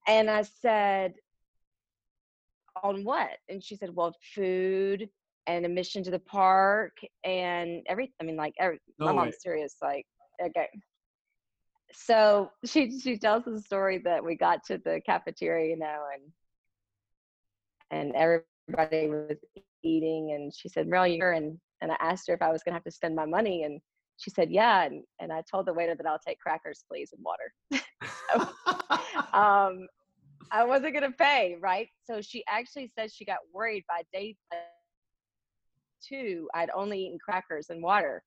And 0.08 0.29
I 0.29 0.43
said, 0.43 1.13
on 2.84 3.03
what? 3.03 3.32
And 3.49 3.63
she 3.63 3.75
said, 3.75 3.93
well, 3.93 4.15
food 4.34 5.10
and 5.47 5.65
admission 5.65 6.03
to 6.03 6.12
the 6.12 6.19
park 6.19 6.93
and 7.23 7.82
everything. 7.88 8.13
I 8.21 8.23
mean, 8.23 8.38
like, 8.38 8.53
every, 8.60 8.79
no 8.99 9.08
my 9.08 9.13
mom's 9.13 9.41
serious. 9.41 9.75
Like, 9.82 10.05
okay. 10.41 10.67
So 11.93 12.52
she 12.65 12.99
she 12.99 13.17
tells 13.17 13.45
the 13.45 13.62
story 13.62 13.99
that 13.99 14.23
we 14.23 14.36
got 14.36 14.63
to 14.65 14.78
the 14.78 15.02
cafeteria, 15.06 15.69
you 15.69 15.78
know, 15.78 16.06
and 16.13 16.32
and 17.91 18.15
everybody 18.15 19.08
was 19.08 19.38
eating, 19.84 20.34
and 20.34 20.54
she 20.56 20.69
said, 20.69 20.88
"Meryl, 20.88 21.15
you're," 21.17 21.32
and 21.32 21.60
and 21.82 21.91
I 21.91 21.95
asked 21.99 22.28
her 22.28 22.34
if 22.34 22.41
I 22.41 22.52
was 22.52 22.63
going 22.63 22.73
to 22.73 22.75
have 22.75 22.84
to 22.84 22.91
spend 22.91 23.15
my 23.15 23.25
money, 23.25 23.63
and 23.63 23.82
she 24.17 24.30
said, 24.30 24.52
"Yeah," 24.52 24.84
and 24.84 25.04
and 25.19 25.32
I 25.32 25.43
told 25.49 25.65
the 25.65 25.73
waiter 25.73 25.95
that 25.95 26.06
I'll 26.06 26.19
take 26.19 26.39
crackers, 26.39 26.84
please, 26.89 27.13
and 27.13 27.23
water. 27.23 27.54
so, 28.32 28.39
um, 29.38 29.88
I 30.52 30.63
wasn't 30.63 30.93
going 30.93 31.10
to 31.10 31.17
pay, 31.17 31.58
right? 31.60 31.88
So 32.06 32.21
she 32.21 32.43
actually 32.47 32.91
said 32.95 33.12
she 33.12 33.25
got 33.25 33.39
worried 33.54 33.86
by 33.88 34.04
day 34.13 34.36
two. 36.08 36.49
I'd 36.54 36.69
only 36.75 37.06
eaten 37.06 37.19
crackers 37.19 37.69
and 37.69 37.82
water 37.82 38.23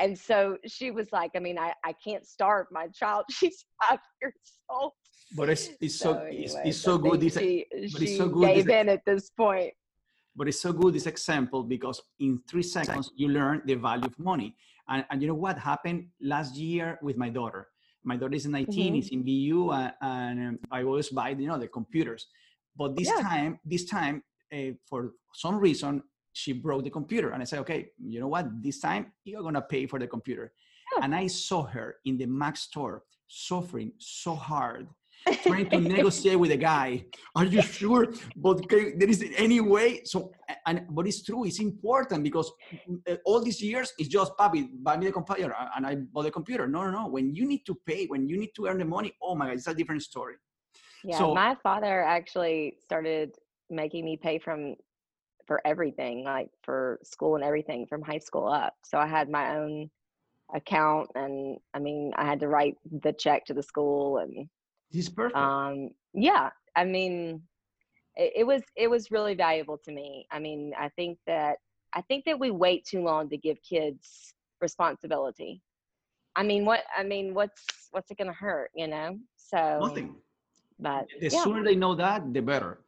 and 0.00 0.18
so 0.18 0.56
she 0.66 0.90
was 0.90 1.08
like, 1.12 1.32
I 1.36 1.38
mean, 1.38 1.58
I, 1.58 1.72
I 1.84 1.92
can't 1.92 2.26
starve 2.26 2.66
my 2.70 2.88
child. 2.88 3.24
She's 3.30 3.64
five 3.82 4.00
years 4.20 4.34
old. 4.68 4.92
But 5.36 5.50
it's, 5.50 5.68
it's 5.80 5.96
so, 5.96 6.14
so 6.14 6.28
it's, 6.28 6.56
it's 6.64 6.78
so 6.78 6.98
good. 6.98 7.20
This, 7.20 7.34
she, 7.34 7.66
but 7.92 8.02
it's 8.02 8.16
so 8.16 8.28
good. 8.28 8.46
Gave 8.46 8.66
this, 8.66 8.74
in 8.74 8.88
at 8.88 9.04
this 9.04 9.30
point. 9.30 9.72
But 10.34 10.48
it's 10.48 10.58
so 10.58 10.72
good 10.72 10.94
this 10.94 11.06
example 11.06 11.62
because 11.62 12.02
in 12.18 12.40
three 12.50 12.62
seconds 12.62 13.12
you 13.14 13.28
learn 13.28 13.62
the 13.64 13.74
value 13.74 14.06
of 14.06 14.18
money. 14.18 14.56
And, 14.88 15.04
and 15.10 15.22
you 15.22 15.28
know 15.28 15.34
what 15.34 15.58
happened 15.58 16.08
last 16.20 16.56
year 16.56 16.98
with 17.02 17.16
my 17.16 17.28
daughter? 17.28 17.68
My 18.02 18.16
daughter 18.16 18.34
is 18.34 18.46
19, 18.46 18.66
mm-hmm. 18.66 18.98
is 18.98 19.08
in 19.10 19.22
BU, 19.22 19.68
uh, 19.68 19.90
and 20.00 20.40
um, 20.40 20.58
I 20.72 20.82
always 20.82 21.10
buy 21.10 21.28
you 21.30 21.46
know 21.46 21.58
the 21.58 21.68
computers. 21.68 22.26
But 22.74 22.96
this 22.96 23.08
yeah. 23.08 23.22
time, 23.22 23.60
this 23.62 23.84
time, 23.84 24.22
uh, 24.52 24.72
for 24.88 25.12
some 25.34 25.58
reason, 25.58 26.02
she 26.32 26.52
broke 26.52 26.84
the 26.84 26.90
computer 26.90 27.30
and 27.30 27.42
i 27.42 27.44
said 27.44 27.58
okay 27.58 27.90
you 27.98 28.20
know 28.20 28.28
what? 28.28 28.46
This 28.62 28.80
time 28.80 29.12
you're 29.24 29.42
gonna 29.42 29.62
pay 29.62 29.86
for 29.86 29.98
the 29.98 30.06
computer. 30.06 30.52
Yeah. 30.96 31.04
and 31.04 31.14
i 31.14 31.26
saw 31.26 31.62
her 31.64 31.96
in 32.04 32.18
the 32.18 32.26
mac 32.26 32.56
store 32.56 33.04
suffering 33.26 33.92
so 33.98 34.34
hard 34.34 34.88
trying 35.42 35.68
to 35.68 35.78
negotiate 35.78 36.38
with 36.38 36.50
the 36.50 36.56
guy. 36.56 37.04
Are 37.34 37.44
you 37.44 37.60
sure? 37.62 38.12
But 38.36 38.68
there 38.68 39.08
is 39.08 39.24
any 39.36 39.60
way? 39.60 40.02
So 40.04 40.32
and 40.66 40.86
but 40.90 41.06
it's 41.06 41.22
true 41.22 41.44
it's 41.44 41.60
important 41.60 42.22
because 42.22 42.50
uh, 43.08 43.16
all 43.24 43.40
these 43.42 43.60
years 43.62 43.92
it's 43.98 44.08
just 44.08 44.32
papi 44.38 44.68
buy 44.82 44.96
me 44.96 45.06
the 45.06 45.12
computer 45.12 45.54
and 45.76 45.86
i 45.86 45.94
bought 45.96 46.22
the 46.22 46.30
computer. 46.30 46.66
No 46.66 46.84
no 46.84 46.90
no 46.90 47.08
when 47.08 47.34
you 47.34 47.46
need 47.46 47.66
to 47.66 47.74
pay 47.86 48.06
when 48.06 48.28
you 48.28 48.38
need 48.38 48.52
to 48.56 48.66
earn 48.66 48.78
the 48.78 48.84
money 48.84 49.12
oh 49.22 49.34
my 49.34 49.46
god 49.46 49.56
it's 49.56 49.66
a 49.66 49.74
different 49.74 50.02
story. 50.02 50.34
Yeah 51.04 51.18
so, 51.18 51.34
my 51.34 51.54
father 51.62 52.02
actually 52.02 52.76
started 52.80 53.36
making 53.68 54.04
me 54.04 54.16
pay 54.16 54.38
from 54.38 54.74
for 55.50 55.60
everything, 55.66 56.22
like 56.22 56.48
for 56.62 57.00
school 57.02 57.34
and 57.34 57.42
everything 57.42 57.84
from 57.84 58.02
high 58.02 58.20
school 58.20 58.46
up. 58.46 58.74
So 58.84 58.98
I 58.98 59.06
had 59.08 59.28
my 59.28 59.56
own 59.56 59.90
account 60.54 61.08
and 61.16 61.58
I 61.74 61.80
mean 61.80 62.12
I 62.14 62.24
had 62.24 62.38
to 62.38 62.46
write 62.46 62.76
the 63.02 63.12
check 63.12 63.46
to 63.46 63.54
the 63.54 63.62
school 63.64 64.18
and 64.18 64.48
He's 64.90 65.08
perfect. 65.08 65.36
Um 65.36 65.90
yeah, 66.14 66.50
I 66.76 66.84
mean 66.84 67.42
it, 68.14 68.32
it 68.36 68.44
was 68.44 68.62
it 68.76 68.88
was 68.88 69.10
really 69.10 69.34
valuable 69.34 69.76
to 69.86 69.90
me. 69.90 70.24
I 70.30 70.38
mean, 70.38 70.72
I 70.78 70.88
think 70.90 71.18
that 71.26 71.56
I 71.94 72.02
think 72.02 72.26
that 72.26 72.38
we 72.38 72.52
wait 72.52 72.84
too 72.84 73.02
long 73.02 73.28
to 73.30 73.36
give 73.36 73.56
kids 73.68 74.32
responsibility. 74.60 75.62
I 76.36 76.44
mean, 76.44 76.64
what 76.64 76.84
I 76.96 77.02
mean, 77.02 77.34
what's 77.34 77.64
what's 77.90 78.08
it 78.12 78.18
going 78.18 78.28
to 78.28 78.38
hurt, 78.46 78.70
you 78.76 78.86
know? 78.86 79.18
So 79.36 79.80
nothing. 79.82 80.14
But 80.78 81.06
the 81.18 81.28
yeah. 81.28 81.42
sooner 81.42 81.64
they 81.64 81.74
know 81.74 81.96
that, 81.96 82.32
the 82.32 82.40
better. 82.40 82.78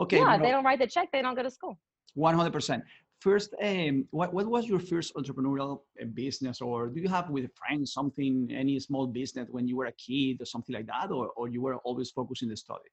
Okay. 0.00 0.18
Yeah, 0.18 0.36
they 0.36 0.50
don't 0.50 0.64
write 0.64 0.80
the 0.80 0.86
check, 0.88 1.10
they 1.12 1.22
don't 1.22 1.36
go 1.36 1.44
to 1.44 1.50
school. 1.50 1.78
100%. 2.16 2.82
First, 3.20 3.52
um, 3.62 4.06
what, 4.10 4.32
what 4.32 4.46
was 4.46 4.68
your 4.68 4.78
first 4.78 5.14
entrepreneurial 5.16 5.80
uh, 6.00 6.04
business, 6.14 6.60
or 6.60 6.88
do 6.88 7.00
you 7.00 7.08
have 7.08 7.28
with 7.30 7.50
friends 7.56 7.92
something, 7.92 8.48
any 8.52 8.78
small 8.78 9.08
business 9.08 9.48
when 9.50 9.66
you 9.66 9.76
were 9.76 9.86
a 9.86 9.92
kid 9.92 10.40
or 10.40 10.44
something 10.44 10.74
like 10.74 10.86
that, 10.86 11.10
or, 11.10 11.30
or 11.36 11.48
you 11.48 11.60
were 11.60 11.76
always 11.78 12.10
focused 12.12 12.42
in 12.42 12.48
the 12.48 12.56
study? 12.56 12.90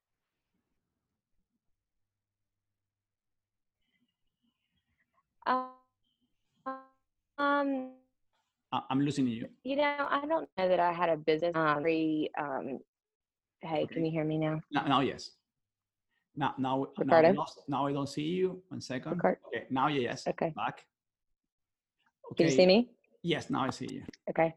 Um, 7.38 7.92
I'm 8.72 9.00
losing 9.00 9.28
you. 9.28 9.48
You 9.62 9.76
know, 9.76 10.06
I 10.10 10.26
don't 10.26 10.48
know 10.58 10.68
that 10.68 10.80
I 10.80 10.92
had 10.92 11.08
a 11.08 11.16
business. 11.16 11.52
Um, 11.54 11.78
um, 11.78 12.78
hey, 13.60 13.82
okay. 13.82 13.86
can 13.94 14.04
you 14.04 14.10
hear 14.10 14.24
me 14.24 14.38
now? 14.38 14.60
Now, 14.72 14.86
now 14.86 15.00
yes. 15.00 15.30
Now, 16.36 16.54
now, 16.58 16.86
Ricardo? 16.96 17.32
now, 17.32 17.46
now 17.66 17.86
I 17.86 17.92
don't 17.92 18.08
see 18.08 18.22
you. 18.22 18.62
One 18.68 18.80
second. 18.80 19.12
Ricardo? 19.12 19.38
Okay, 19.48 19.64
now 19.70 19.88
yes. 19.88 20.26
Okay. 20.28 20.52
Back. 20.54 20.84
Okay. 22.32 22.36
Can 22.36 22.46
you 22.46 22.52
see 22.52 22.66
me? 22.66 22.90
Yes, 23.22 23.48
now 23.48 23.62
I 23.64 23.70
see 23.70 23.88
you. 23.90 24.02
Okay. 24.28 24.54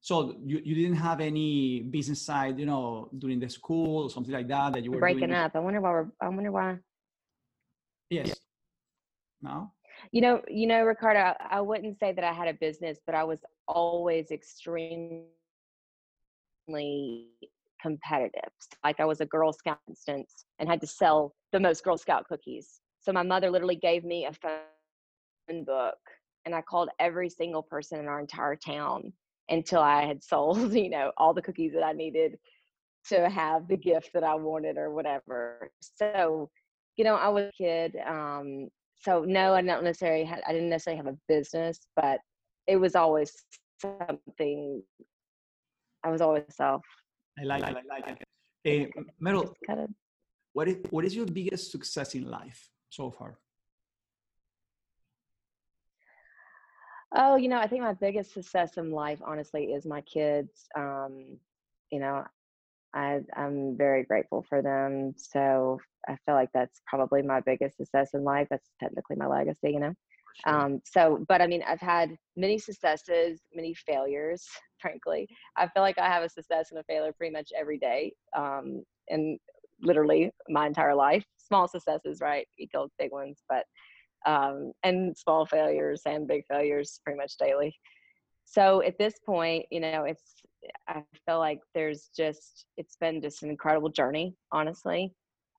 So 0.00 0.36
you, 0.44 0.60
you 0.64 0.74
didn't 0.76 0.96
have 0.96 1.20
any 1.20 1.80
business 1.80 2.22
side, 2.22 2.58
you 2.58 2.66
know, 2.66 3.10
during 3.18 3.40
the 3.40 3.48
school 3.48 4.04
or 4.04 4.10
something 4.10 4.32
like 4.32 4.46
that 4.48 4.72
that 4.74 4.84
you 4.84 4.92
were 4.92 5.00
breaking 5.00 5.32
up. 5.32 5.56
I 5.56 5.58
wonder 5.58 5.80
why. 5.80 5.90
We're, 5.90 6.06
I 6.20 6.28
wonder 6.28 6.52
why. 6.52 6.78
Yes. 8.08 8.34
Now. 9.42 9.72
You 10.12 10.20
know, 10.20 10.42
you 10.48 10.68
know, 10.68 10.84
Ricardo. 10.84 11.18
I, 11.18 11.34
I 11.50 11.60
wouldn't 11.60 11.98
say 11.98 12.12
that 12.12 12.24
I 12.24 12.32
had 12.32 12.46
a 12.46 12.54
business, 12.54 12.98
but 13.04 13.16
I 13.16 13.24
was 13.24 13.40
always 13.66 14.30
extremely 14.30 15.26
competitive. 17.80 18.50
Like 18.84 19.00
I 19.00 19.04
was 19.04 19.20
a 19.20 19.26
Girl 19.26 19.52
Scout 19.52 19.78
instance 19.88 20.44
and 20.58 20.68
had 20.68 20.80
to 20.80 20.86
sell 20.86 21.34
the 21.52 21.60
most 21.60 21.84
Girl 21.84 21.98
Scout 21.98 22.26
cookies. 22.28 22.80
So 23.00 23.12
my 23.12 23.22
mother 23.22 23.50
literally 23.50 23.76
gave 23.76 24.04
me 24.04 24.26
a 24.26 24.32
phone 24.32 25.64
book 25.64 25.98
and 26.44 26.54
I 26.54 26.62
called 26.62 26.88
every 26.98 27.28
single 27.28 27.62
person 27.62 27.98
in 27.98 28.06
our 28.06 28.20
entire 28.20 28.56
town 28.56 29.12
until 29.48 29.80
I 29.80 30.04
had 30.04 30.22
sold, 30.24 30.72
you 30.72 30.90
know, 30.90 31.12
all 31.16 31.34
the 31.34 31.42
cookies 31.42 31.72
that 31.74 31.82
I 31.82 31.92
needed 31.92 32.38
to 33.08 33.28
have 33.28 33.68
the 33.68 33.76
gift 33.76 34.10
that 34.14 34.24
I 34.24 34.34
wanted 34.34 34.76
or 34.76 34.90
whatever. 34.92 35.70
So, 35.80 36.50
you 36.96 37.04
know, 37.04 37.14
I 37.14 37.28
was 37.28 37.46
a 37.46 37.62
kid. 37.62 37.96
Um, 38.06 38.68
so 39.00 39.24
no, 39.24 39.54
I 39.54 39.62
don't 39.62 39.84
necessarily 39.84 40.24
had, 40.24 40.42
I 40.46 40.52
didn't 40.52 40.68
necessarily 40.68 40.98
have 40.98 41.14
a 41.14 41.18
business, 41.28 41.78
but 41.96 42.18
it 42.66 42.76
was 42.76 42.94
always 42.96 43.32
something 43.80 44.82
I 46.04 46.10
was 46.10 46.20
always 46.20 46.44
self 46.50 46.82
I 47.40 47.44
like 47.44 47.62
it. 47.62 47.76
I 47.76 47.96
like 47.96 48.20
it. 48.64 48.92
Uh, 48.96 49.02
Meryl, 49.22 49.52
what 50.52 50.68
is, 50.68 50.76
what 50.90 51.04
is 51.04 51.14
your 51.14 51.26
biggest 51.26 51.70
success 51.70 52.14
in 52.14 52.28
life 52.28 52.70
so 52.90 53.10
far? 53.10 53.38
Oh, 57.14 57.36
you 57.36 57.48
know, 57.48 57.58
I 57.58 57.66
think 57.66 57.82
my 57.82 57.94
biggest 57.94 58.34
success 58.34 58.76
in 58.76 58.90
life, 58.90 59.20
honestly, 59.24 59.66
is 59.66 59.86
my 59.86 60.02
kids. 60.02 60.68
Um, 60.76 61.38
you 61.90 62.00
know, 62.00 62.24
I, 62.92 63.20
I'm 63.34 63.76
very 63.76 64.04
grateful 64.04 64.44
for 64.48 64.60
them. 64.60 65.14
So 65.16 65.80
I 66.06 66.16
feel 66.26 66.34
like 66.34 66.50
that's 66.52 66.82
probably 66.86 67.22
my 67.22 67.40
biggest 67.40 67.76
success 67.78 68.10
in 68.12 68.24
life. 68.24 68.48
That's 68.50 68.68
technically 68.80 69.16
my 69.16 69.26
legacy, 69.26 69.70
you 69.70 69.80
know. 69.80 69.94
Sure. 70.46 70.54
Um, 70.60 70.80
so, 70.84 71.24
but 71.28 71.40
I 71.42 71.46
mean, 71.46 71.62
I've 71.66 71.80
had 71.80 72.16
many 72.36 72.58
successes, 72.58 73.40
many 73.54 73.74
failures, 73.74 74.46
frankly. 74.80 75.28
I 75.56 75.66
feel 75.68 75.82
like 75.82 75.98
I 75.98 76.06
have 76.06 76.22
a 76.22 76.28
success 76.28 76.68
and 76.70 76.78
a 76.80 76.84
failure 76.84 77.12
pretty 77.12 77.32
much 77.32 77.50
every 77.58 77.78
day. 77.78 78.12
Um, 78.36 78.84
and 79.08 79.38
literally 79.82 80.30
my 80.48 80.66
entire 80.66 80.94
life. 80.94 81.24
Small 81.38 81.66
successes, 81.68 82.20
right? 82.20 82.46
Equal 82.58 82.88
big 82.98 83.10
ones, 83.12 83.42
but 83.48 83.64
um, 84.26 84.72
and 84.82 85.16
small 85.16 85.46
failures 85.46 86.02
and 86.04 86.26
big 86.26 86.44
failures 86.48 87.00
pretty 87.04 87.16
much 87.16 87.36
daily. 87.38 87.74
So 88.44 88.82
at 88.82 88.98
this 88.98 89.14
point, 89.24 89.66
you 89.70 89.80
know, 89.80 90.04
it's 90.04 90.34
I 90.88 91.02
feel 91.26 91.38
like 91.38 91.60
there's 91.74 92.10
just 92.16 92.66
it's 92.76 92.96
been 92.96 93.20
just 93.22 93.42
an 93.42 93.50
incredible 93.50 93.88
journey, 93.90 94.34
honestly. 94.52 95.12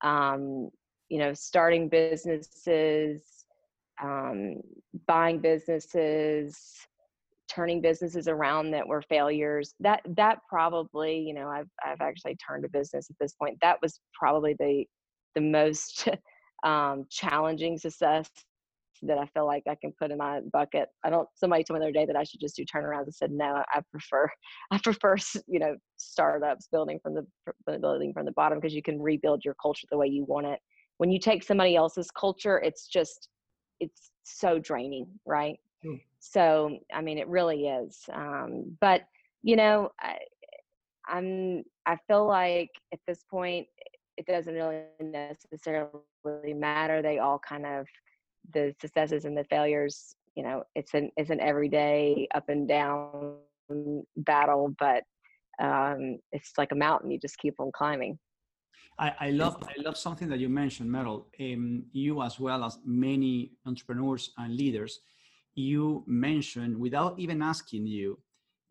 Um, 0.04 0.70
you 1.10 1.18
know, 1.20 1.34
starting 1.34 1.90
businesses, 1.90 3.39
um, 4.02 4.62
buying 5.08 5.40
businesses, 5.40 6.58
turning 7.50 7.82
businesses 7.82 8.28
around 8.28 8.72
that 8.72 8.88
were 8.88 9.02
failures. 9.02 9.74
That 9.80 10.02
that 10.16 10.40
probably, 10.48 11.20
you 11.20 11.34
know, 11.34 11.48
I've 11.48 11.70
I've 11.84 12.02
actually 12.02 12.38
turned 12.38 12.66
a 12.66 12.70
business 12.70 13.10
at 13.10 13.16
this 13.20 13.34
point. 13.34 13.58
That 13.62 13.78
was 13.82 14.00
probably 14.14 14.56
the 14.60 14.86
the 15.36 15.42
most 15.42 16.08
um, 16.64 17.06
challenging 17.10 17.78
success 17.78 18.30
that 19.02 19.18
I 19.18 19.26
feel 19.28 19.46
like 19.46 19.64
I 19.68 19.76
can 19.76 19.94
put 19.98 20.12
in 20.12 20.18
my 20.18 20.42
bucket. 20.52 20.90
I 21.04 21.10
don't. 21.10 21.28
Somebody 21.36 21.64
told 21.64 21.80
me 21.80 21.86
the 21.86 21.90
other 21.90 21.94
day 21.94 22.06
that 22.06 22.18
I 22.20 22.24
should 22.24 22.40
just 22.40 22.56
do 22.56 22.66
turnarounds. 22.66 23.08
I 23.08 23.12
said 23.12 23.32
no. 23.32 23.64
I 23.74 23.82
prefer. 23.92 24.30
I 24.72 24.80
prefer 24.80 25.16
you 25.48 25.60
know 25.60 25.76
startups 25.98 26.68
building 26.72 27.00
from 27.02 27.16
the 27.16 27.26
building 27.80 28.14
from 28.14 28.26
the 28.26 28.32
bottom 28.34 28.60
because 28.60 28.76
you 28.76 28.84
can 28.84 29.02
rebuild 29.02 29.44
your 29.44 29.56
culture 29.62 29.88
the 29.90 29.98
way 29.98 30.08
you 30.08 30.26
want 30.26 30.48
it. 30.48 30.60
When 30.98 31.12
you 31.12 31.20
take 31.20 31.44
somebody 31.44 31.76
else's 31.76 32.12
culture, 32.12 32.60
it's 32.60 32.88
just 32.88 33.30
it's 33.80 34.12
so 34.24 34.60
draining, 34.60 35.08
right? 35.26 35.60
Mm. 35.86 36.02
So, 36.20 36.78
I 36.94 37.02
mean, 37.02 37.18
it 37.18 37.28
really 37.28 37.68
is. 37.68 38.02
Um, 38.14 38.78
but 38.82 39.04
you 39.42 39.56
know, 39.56 39.92
I, 40.00 40.18
I'm 41.08 41.64
I 41.86 41.98
feel 42.08 42.28
like 42.28 42.70
at 42.94 43.00
this 43.08 43.24
point, 43.30 43.68
it 44.18 44.26
doesn't 44.26 44.54
really 44.54 44.84
necessarily 45.00 46.54
matter. 46.54 47.02
They 47.02 47.20
all 47.20 47.40
kind 47.40 47.66
of 47.66 47.88
the 48.54 48.76
successes 48.82 49.26
and 49.26 49.38
the 49.38 49.46
failures. 49.46 50.16
You 50.36 50.44
know, 50.44 50.64
it's 50.76 50.94
an 50.94 51.10
it's 51.18 51.30
an 51.30 51.40
everyday 51.40 52.28
up 52.36 52.50
and 52.50 52.68
down 52.68 53.38
battle, 54.18 54.74
but 54.78 55.04
um, 55.62 56.20
it's 56.32 56.54
like 56.58 56.72
a 56.72 56.76
mountain. 56.76 57.12
You 57.12 57.20
just 57.20 57.38
keep 57.38 57.60
on 57.60 57.72
climbing. 57.74 58.18
I, 59.00 59.14
I 59.20 59.30
love 59.32 59.58
I 59.64 59.82
love 59.82 59.98
something 59.98 60.28
that 60.30 60.40
you 60.40 60.50
mentioned, 60.50 60.90
Meryl. 60.90 61.26
Um, 61.40 61.86
you 61.94 62.22
as 62.22 62.40
well 62.40 62.64
as 62.66 62.78
many 62.86 63.54
entrepreneurs 63.66 64.32
and 64.38 64.56
leaders, 64.56 65.00
you 65.56 66.04
mentioned 66.06 66.78
without 66.78 67.18
even 67.18 67.42
asking 67.42 67.88
you 67.88 68.20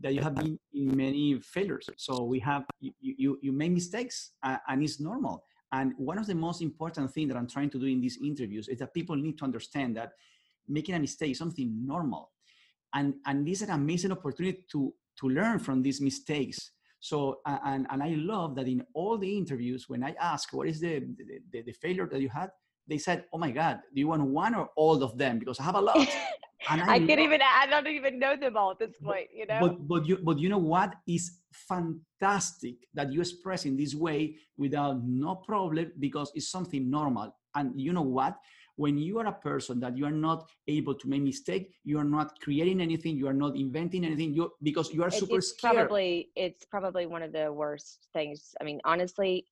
that 0.01 0.14
you 0.14 0.21
have 0.21 0.35
been 0.35 0.59
in 0.75 0.97
many 0.97 1.41
failures. 1.41 1.88
So 1.97 2.25
we 2.25 2.38
have 2.41 2.64
you 2.81 2.93
you, 3.01 3.38
you 3.41 3.53
make 3.53 3.73
mistakes 3.73 4.33
uh, 4.43 4.59
and 4.69 4.83
it's 4.83 5.01
normal. 5.01 5.45
And 5.73 5.93
one 5.97 6.19
of 6.19 6.27
the 6.27 6.35
most 6.35 6.62
important 6.62 7.12
things 7.12 7.29
that 7.29 7.37
I'm 7.37 7.49
trying 7.49 7.71
to 7.71 7.79
do 7.79 7.87
in 7.87 8.01
these 8.01 8.19
interviews 8.23 8.69
is 8.69 8.79
that 8.79 8.95
people 8.95 9.17
need 9.17 9.38
to 9.38 9.45
understand 9.45 9.97
that 9.97 10.12
making 10.67 10.95
a 10.95 10.99
mistake 10.99 11.33
is 11.33 11.38
something 11.38 11.87
normal. 11.87 12.31
And, 12.95 13.14
and 13.27 13.47
this 13.47 13.62
is 13.62 13.69
an 13.69 13.75
amazing 13.75 14.12
opportunity 14.12 14.64
to, 14.73 14.95
to 15.21 15.29
learn 15.29 15.59
from 15.59 15.83
these 15.83 16.01
mistakes. 16.01 16.71
So, 17.00 17.38
and, 17.46 17.87
and 17.90 18.02
I 18.02 18.14
love 18.16 18.56
that 18.56 18.66
in 18.66 18.84
all 18.94 19.18
the 19.18 19.37
interviews, 19.37 19.88
when 19.88 20.02
I 20.02 20.14
ask, 20.20 20.52
what 20.52 20.68
is 20.68 20.80
the, 20.80 21.00
the, 21.52 21.62
the 21.62 21.72
failure 21.72 22.08
that 22.11 22.20
you 22.20 22.28
had? 22.28 22.50
They 22.88 22.98
said, 22.98 23.24
oh 23.32 23.38
my 23.38 23.50
God, 23.50 23.80
do 23.94 24.00
you 24.00 24.08
want 24.08 24.22
one 24.22 24.54
or 24.54 24.70
all 24.74 25.02
of 25.02 25.16
them? 25.18 25.38
Because 25.38 25.61
I 25.61 25.64
have 25.64 25.76
a 25.76 25.80
lot. 25.90 26.08
And 26.70 26.82
I, 26.82 26.94
I 26.94 26.98
can't 26.98 27.20
even. 27.20 27.40
I 27.40 27.66
don't 27.66 27.87
even 27.87 28.18
know 28.18 28.37
them 28.37 28.56
all 28.56 28.72
at 28.72 28.78
this 28.78 28.96
point. 29.02 29.28
You 29.32 29.46
know. 29.46 29.61
But 29.61 29.88
but 29.88 30.06
you 30.06 30.18
but 30.22 30.38
you 30.38 30.48
know 30.48 30.58
what 30.58 30.94
is 31.06 31.38
fantastic 31.52 32.74
that 32.94 33.12
you 33.12 33.20
express 33.20 33.64
in 33.64 33.76
this 33.76 33.94
way 33.94 34.37
without 34.56 35.02
no 35.04 35.37
problem 35.37 35.92
because 35.98 36.32
it's 36.34 36.50
something 36.50 36.90
normal. 36.90 37.34
And 37.54 37.80
you 37.80 37.92
know 37.92 38.02
what? 38.02 38.37
When 38.79 38.97
you 38.97 39.19
are 39.19 39.27
a 39.27 39.33
person 39.33 39.81
that 39.81 39.99
you 39.99 40.07
are 40.07 40.19
not 40.29 40.49
able 40.69 40.95
to 40.95 41.09
make 41.09 41.23
mistake, 41.23 41.75
you 41.83 41.99
are 41.99 42.05
not 42.05 42.41
creating 42.41 42.81
anything, 42.81 43.17
you 43.17 43.27
are 43.27 43.41
not 43.45 43.57
inventing 43.57 44.05
anything. 44.05 44.33
You 44.33 44.53
because 44.62 44.95
you 44.95 45.03
are 45.03 45.11
super 45.11 45.38
it's 45.38 45.49
scared. 45.49 45.75
Probably 45.75 46.29
it's 46.37 46.64
probably 46.64 47.07
one 47.07 47.25
of 47.25 47.33
the 47.33 47.53
worst 47.53 48.07
things. 48.12 48.55
I 48.61 48.64
mean, 48.64 48.81
honestly, 48.85 49.47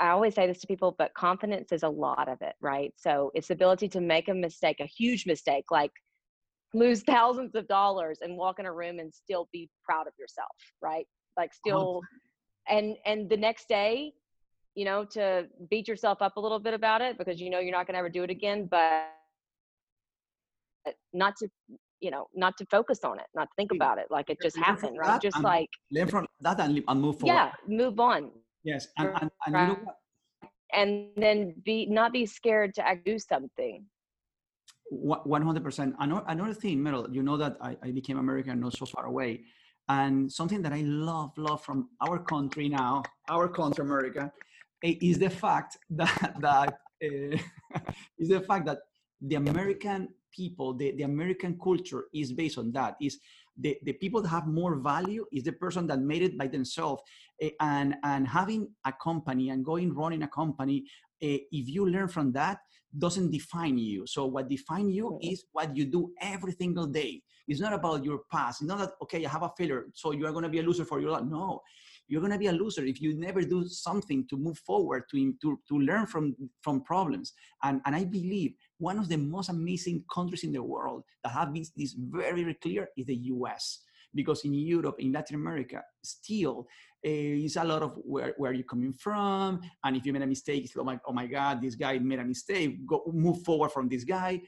I 0.00 0.08
always 0.08 0.34
say 0.34 0.48
this 0.48 0.60
to 0.62 0.66
people, 0.66 0.96
but 0.98 1.14
confidence 1.14 1.70
is 1.70 1.84
a 1.84 1.88
lot 1.88 2.28
of 2.28 2.42
it, 2.42 2.54
right? 2.60 2.92
So 2.96 3.30
it's 3.32 3.46
the 3.46 3.54
ability 3.54 3.88
to 3.90 4.00
make 4.00 4.28
a 4.28 4.34
mistake, 4.34 4.80
a 4.80 4.86
huge 4.86 5.24
mistake, 5.24 5.66
like 5.70 5.92
lose 6.74 7.02
thousands 7.14 7.54
of 7.54 7.68
dollars 7.68 8.18
and 8.22 8.36
walk 8.36 8.58
in 8.58 8.66
a 8.66 8.72
room 8.72 8.98
and 8.98 9.14
still 9.14 9.48
be 9.52 9.70
proud 9.84 10.08
of 10.08 10.14
yourself, 10.18 10.56
right? 10.80 11.06
Like 11.36 11.54
still, 11.54 12.00
and 12.68 12.96
and 13.06 13.30
the 13.30 13.36
next 13.36 13.68
day, 13.68 14.14
you 14.74 14.84
know, 14.84 15.04
to 15.04 15.46
beat 15.70 15.86
yourself 15.88 16.22
up 16.22 16.36
a 16.36 16.40
little 16.40 16.58
bit 16.58 16.74
about 16.74 17.00
it 17.00 17.18
because 17.18 17.40
you 17.40 17.50
know 17.50 17.58
you're 17.58 17.72
not 17.72 17.86
going 17.86 17.94
to 17.94 17.98
ever 17.98 18.08
do 18.08 18.22
it 18.22 18.30
again, 18.30 18.66
but 18.70 19.06
not 21.12 21.36
to 21.36 21.48
you 22.00 22.10
know 22.10 22.26
not 22.34 22.56
to 22.58 22.66
focus 22.66 23.04
on 23.04 23.20
it 23.20 23.26
not 23.36 23.46
think 23.56 23.70
about 23.70 23.96
it 23.96 24.06
like 24.10 24.28
it 24.28 24.36
just 24.42 24.58
happened 24.58 24.98
right 24.98 25.22
just 25.22 25.40
like 25.40 25.68
learn 25.92 26.08
from 26.08 26.26
that 26.40 26.58
and, 26.58 26.82
and 26.88 27.00
move 27.00 27.16
forward 27.20 27.32
yeah 27.32 27.52
move 27.68 28.00
on 28.00 28.32
Yes, 28.64 28.88
and, 28.98 29.08
and, 29.20 29.30
and 29.46 29.54
you 29.54 29.74
know? 29.74 29.92
And 30.74 31.08
then 31.16 31.54
be 31.64 31.86
not 31.86 32.12
be 32.12 32.24
scared 32.24 32.74
to 32.76 32.98
do 33.04 33.18
something. 33.18 33.84
One 34.90 35.42
hundred 35.42 35.64
percent. 35.64 35.94
Another 35.98 36.54
thing, 36.54 36.78
Meryl, 36.78 37.12
you 37.12 37.22
know 37.22 37.36
that 37.36 37.56
I, 37.60 37.76
I 37.82 37.90
became 37.90 38.18
American 38.18 38.60
not 38.60 38.76
so 38.76 38.86
far 38.86 39.06
away, 39.06 39.40
and 39.88 40.32
something 40.32 40.62
that 40.62 40.72
I 40.72 40.82
love, 40.82 41.32
love 41.36 41.62
from 41.62 41.90
our 42.00 42.18
country 42.18 42.68
now, 42.68 43.02
our 43.28 43.48
country, 43.48 43.84
America, 43.84 44.32
is 44.82 45.18
the 45.18 45.30
fact 45.30 45.78
that 45.90 46.34
that 46.40 46.78
uh, 47.02 47.36
is 48.18 48.28
the 48.28 48.40
fact 48.40 48.66
that 48.66 48.78
the 49.20 49.36
American 49.36 50.08
people, 50.32 50.74
the, 50.74 50.92
the 50.92 51.04
American 51.04 51.58
culture 51.62 52.06
is 52.14 52.32
based 52.32 52.58
on 52.58 52.72
that. 52.72 52.96
Is 53.00 53.18
the, 53.56 53.78
the 53.84 53.92
people 53.92 54.22
that 54.22 54.28
have 54.28 54.46
more 54.46 54.76
value 54.76 55.26
is 55.32 55.44
the 55.44 55.52
person 55.52 55.86
that 55.88 56.00
made 56.00 56.22
it 56.22 56.38
by 56.38 56.46
themselves. 56.46 57.02
Uh, 57.42 57.48
and 57.60 57.94
and 58.02 58.26
having 58.26 58.68
a 58.84 58.92
company 58.92 59.50
and 59.50 59.64
going 59.64 59.94
running 59.94 60.22
a 60.22 60.28
company 60.28 60.84
uh, 61.22 61.38
if 61.52 61.68
you 61.68 61.88
learn 61.88 62.08
from 62.08 62.32
that 62.32 62.58
doesn't 62.98 63.30
define 63.30 63.78
you. 63.78 64.06
So 64.06 64.26
what 64.26 64.48
define 64.48 64.90
you 64.90 65.18
is 65.22 65.44
what 65.52 65.76
you 65.76 65.86
do 65.86 66.12
every 66.20 66.52
single 66.52 66.86
day. 66.86 67.22
It's 67.48 67.60
not 67.60 67.72
about 67.72 68.04
your 68.04 68.20
past. 68.30 68.60
It's 68.62 68.68
not 68.68 68.78
that 68.78 68.92
okay 69.02 69.24
i 69.24 69.28
have 69.28 69.42
a 69.42 69.52
failure 69.56 69.86
so 69.94 70.12
you 70.12 70.26
are 70.26 70.32
going 70.32 70.44
to 70.44 70.48
be 70.48 70.60
a 70.60 70.62
loser 70.62 70.84
for 70.84 71.00
your 71.00 71.10
life. 71.10 71.24
No 71.24 71.62
you're 72.08 72.20
going 72.20 72.32
to 72.32 72.38
be 72.38 72.48
a 72.48 72.52
loser 72.52 72.84
if 72.84 73.00
you 73.00 73.14
never 73.18 73.42
do 73.42 73.66
something 73.66 74.26
to 74.28 74.36
move 74.36 74.58
forward 74.58 75.04
to, 75.10 75.34
to, 75.40 75.58
to 75.68 75.78
learn 75.78 76.06
from, 76.06 76.34
from 76.60 76.82
problems 76.82 77.32
and, 77.62 77.80
and 77.86 77.94
i 77.94 78.04
believe 78.04 78.54
one 78.82 78.98
of 78.98 79.08
the 79.08 79.16
most 79.16 79.48
amazing 79.48 80.04
countries 80.12 80.42
in 80.42 80.52
the 80.52 80.62
world 80.62 81.04
that 81.22 81.32
have 81.32 81.52
been 81.52 81.64
this 81.76 81.94
very, 81.96 82.42
very 82.42 82.54
clear 82.54 82.88
is 82.96 83.06
the 83.06 83.14
US. 83.34 83.84
Because 84.14 84.44
in 84.44 84.52
Europe, 84.54 84.96
in 84.98 85.12
Latin 85.12 85.36
America, 85.36 85.82
still 86.02 86.66
uh, 87.06 87.08
is 87.46 87.56
a 87.56 87.64
lot 87.64 87.82
of 87.82 87.92
where, 88.02 88.34
where 88.36 88.52
you're 88.52 88.64
coming 88.64 88.92
from. 88.92 89.60
And 89.84 89.96
if 89.96 90.04
you 90.04 90.12
made 90.12 90.22
a 90.22 90.26
mistake, 90.26 90.64
it's 90.64 90.76
like, 90.76 91.00
oh 91.06 91.12
my 91.12 91.26
God, 91.26 91.62
this 91.62 91.76
guy 91.76 91.98
made 91.98 92.18
a 92.18 92.24
mistake. 92.24 92.84
Go 92.86 93.04
move 93.14 93.42
forward 93.42 93.70
from 93.70 93.88
this 93.88 94.04
guy. 94.04 94.42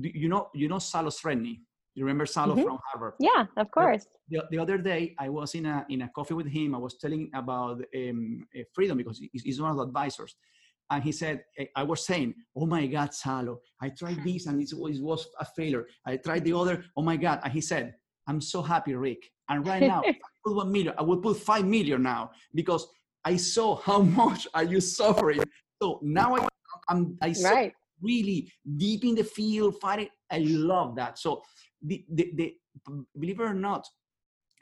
You 0.00 0.28
know, 0.28 0.48
you 0.54 0.68
know 0.68 0.78
Salo 0.78 1.10
Sredny. 1.10 1.60
You 1.94 2.04
remember 2.04 2.24
Salo 2.26 2.54
mm-hmm. 2.54 2.64
from 2.64 2.78
Harvard? 2.86 3.14
Yeah, 3.20 3.44
of 3.56 3.70
course. 3.70 4.06
The, 4.30 4.44
the, 4.50 4.58
other 4.58 4.78
day, 4.78 5.14
I 5.18 5.28
was 5.28 5.54
in 5.54 5.66
a 5.66 5.84
in 5.90 6.02
a 6.02 6.08
coffee 6.08 6.34
with 6.34 6.46
him. 6.46 6.74
I 6.74 6.78
was 6.78 6.96
telling 6.96 7.30
about 7.34 7.82
um, 7.94 8.46
eh, 8.56 8.62
freedom 8.72 8.96
because 8.96 9.20
he's, 9.32 9.60
one 9.60 9.72
of 9.72 9.76
the 9.76 9.82
advisors 9.82 10.34
and 10.92 11.02
he 11.02 11.10
said, 11.10 11.44
eh, 11.58 11.64
I 11.74 11.82
was 11.82 12.06
saying, 12.06 12.34
oh 12.54 12.66
my 12.66 12.86
God, 12.86 13.14
Salo, 13.14 13.60
I 13.80 13.88
tried 13.88 14.22
this 14.24 14.46
and 14.46 14.60
it 14.60 14.70
was 14.74 15.28
a 15.40 15.44
failure. 15.44 15.86
I 16.06 16.18
tried 16.18 16.44
the 16.44 16.52
other, 16.52 16.84
oh 16.96 17.02
my 17.02 17.16
God. 17.16 17.40
And 17.42 17.52
he 17.52 17.60
said, 17.60 17.94
I'm 18.26 18.40
so 18.40 18.62
happy, 18.62 18.94
Rick. 18.94 19.30
And 19.48 19.66
right 19.66 19.82
now, 19.82 20.02
I 20.06 20.12
put 20.44 20.54
one 20.54 20.70
million, 20.70 20.94
I 20.98 21.02
will 21.02 21.18
put 21.18 21.38
five 21.38 21.64
million 21.64 22.02
now 22.02 22.30
because 22.54 22.86
I 23.24 23.36
saw 23.36 23.76
how 23.76 24.02
much 24.22 24.46
are 24.54 24.64
you 24.64 24.80
suffering. 24.80 25.42
So 25.82 25.98
now 26.02 26.36
I, 26.36 26.48
I'm, 26.88 27.16
I 27.22 27.34
right. 27.42 27.72
really 28.00 28.52
deep 28.76 29.04
in 29.04 29.14
the 29.14 29.24
field 29.24 29.80
fighting. 29.80 30.08
I 30.30 30.38
love 30.38 30.94
that. 30.96 31.18
So 31.18 31.42
the, 31.82 32.04
the, 32.10 32.32
the, 32.34 32.56
believe 33.18 33.40
it 33.40 33.44
or 33.44 33.54
not, 33.54 33.86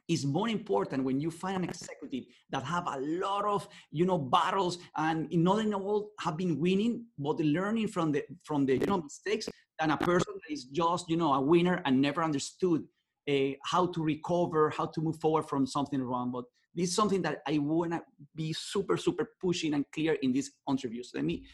is 0.09 0.27
more 0.27 0.49
important 0.49 1.05
when 1.05 1.21
you 1.21 1.31
find 1.31 1.63
an 1.63 1.71
executive 1.71 2.25
that 2.51 2.65
have 2.65 2.87
a 2.89 2.99
lot 2.99 3.45
of 3.45 3.69
you 3.93 4.05
know 4.05 4.19
battles 4.19 4.79
and 4.97 5.33
in 5.33 5.45
not 5.45 5.61
in 5.61 5.73
all 5.73 6.11
have 6.19 6.37
been 6.37 6.59
winning 6.59 7.05
but 7.17 7.39
learning 7.39 7.87
from 7.87 8.11
the 8.11 8.25
from 8.43 8.67
the 8.67 8.77
you 8.77 8.87
know 8.87 9.01
mistakes 9.01 9.49
than 9.79 9.93
a 9.93 9.97
person 9.97 10.33
that 10.35 10.53
is 10.53 10.65
just 10.65 11.09
you 11.09 11.17
know 11.17 11.33
a 11.35 11.41
winner 11.41 11.81
and 11.85 12.01
never 12.01 12.25
understood 12.25 12.83
uh, 13.31 13.51
how 13.65 13.87
to 13.87 14.03
recover 14.03 14.71
how 14.71 14.87
to 14.87 15.01
move 15.01 15.19
forward 15.21 15.49
from 15.49 15.67
something 15.67 16.03
wrong. 16.03 16.33
But 16.33 16.45
this 16.75 16.91
is 16.91 16.95
something 16.95 17.23
that 17.23 17.39
i 17.49 17.59
want 17.59 17.93
to 17.93 18.01
be 18.35 18.53
super 18.53 18.97
super 18.97 19.31
pushing 19.41 19.75
and 19.75 19.85
clear 19.93 20.15
in 20.23 20.33
these 20.33 20.51
interviews. 20.69 21.11
Let 21.15 21.25
me 21.25 21.45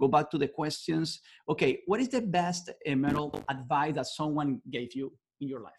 go 0.00 0.08
back 0.08 0.30
to 0.30 0.38
the 0.38 0.48
questions. 0.48 1.20
Okay 1.48 1.80
what 1.86 2.00
is 2.00 2.08
the 2.08 2.20
best 2.20 2.70
uh, 2.70 3.28
advice 3.48 3.94
that 3.94 4.06
someone 4.06 4.60
gave 4.70 4.94
you 4.94 5.12
in 5.40 5.48
your 5.48 5.60
life? 5.60 5.72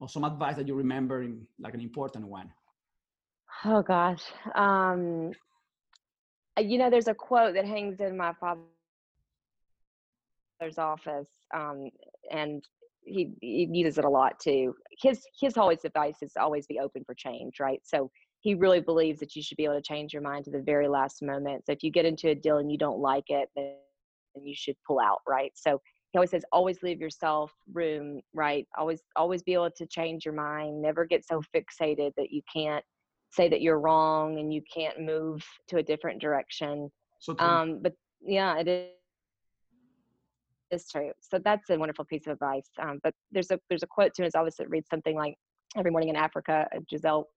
Or 0.00 0.08
some 0.08 0.24
advice 0.24 0.56
that 0.56 0.66
you 0.66 0.74
remember 0.74 1.22
in 1.22 1.46
like 1.58 1.74
an 1.74 1.80
important 1.80 2.26
one. 2.26 2.50
Oh 3.64 3.82
gosh 3.82 4.24
um 4.54 5.32
you 6.58 6.78
know 6.78 6.90
there's 6.90 7.08
a 7.08 7.14
quote 7.14 7.54
that 7.54 7.64
hangs 7.64 8.00
in 8.00 8.16
my 8.16 8.32
father's 8.40 8.66
office 10.78 11.30
um 11.54 11.90
and 12.30 12.64
he, 13.04 13.32
he 13.40 13.68
uses 13.72 13.98
it 13.98 14.04
a 14.04 14.08
lot 14.08 14.38
too. 14.38 14.74
His 15.00 15.26
his 15.40 15.56
always 15.56 15.84
advice 15.84 16.22
is 16.22 16.32
always 16.36 16.66
be 16.66 16.78
open 16.78 17.02
for 17.04 17.14
change 17.14 17.58
right? 17.60 17.80
So 17.84 18.10
he 18.42 18.54
really 18.54 18.80
believes 18.80 19.20
that 19.20 19.34
you 19.36 19.42
should 19.42 19.56
be 19.56 19.64
able 19.64 19.76
to 19.76 19.82
change 19.82 20.12
your 20.12 20.20
mind 20.20 20.44
to 20.44 20.50
the 20.50 20.60
very 20.60 20.88
last 20.88 21.22
moment. 21.22 21.64
So 21.64 21.72
if 21.72 21.82
you 21.82 21.90
get 21.90 22.04
into 22.04 22.28
a 22.28 22.34
deal 22.34 22.58
and 22.58 22.70
you 22.70 22.76
don't 22.76 22.98
like 22.98 23.30
it 23.30 23.48
then 23.56 23.74
you 24.40 24.54
should 24.54 24.76
pull 24.86 25.00
out 25.00 25.20
right? 25.26 25.52
So 25.54 25.80
he 26.10 26.18
always 26.18 26.30
says 26.30 26.44
always 26.52 26.82
leave 26.82 27.00
yourself 27.00 27.52
room 27.72 28.20
right? 28.34 28.66
Always 28.76 29.00
always 29.16 29.42
be 29.42 29.54
able 29.54 29.70
to 29.70 29.86
change 29.86 30.24
your 30.24 30.34
mind. 30.34 30.82
Never 30.82 31.06
get 31.06 31.24
so 31.24 31.40
fixated 31.54 32.12
that 32.16 32.30
you 32.30 32.42
can't 32.52 32.84
say 33.30 33.48
that 33.48 33.62
you're 33.62 33.80
wrong 33.80 34.38
and 34.38 34.52
you 34.52 34.60
can't 34.72 35.00
move 35.00 35.42
to 35.68 35.78
a 35.78 35.82
different 35.82 36.20
direction. 36.20 36.90
So 37.20 37.36
um 37.38 37.78
but 37.80 37.94
yeah 38.20 38.58
it 38.58 38.68
is 38.68 38.88
is 40.72 40.88
true. 40.90 41.12
So 41.20 41.38
that's 41.38 41.70
a 41.70 41.78
wonderful 41.78 42.06
piece 42.06 42.26
of 42.26 42.32
advice. 42.32 42.68
Um, 42.80 42.98
but 43.04 43.14
there's 43.30 43.50
a 43.50 43.60
there's 43.68 43.82
a 43.82 43.86
quote 43.86 44.14
to 44.14 44.24
his 44.24 44.34
office 44.34 44.56
that 44.56 44.70
reads 44.70 44.88
something 44.88 45.14
like, 45.14 45.36
"Every 45.76 45.90
morning 45.90 46.08
in 46.08 46.16
Africa, 46.16 46.66
gazelle 46.90 47.28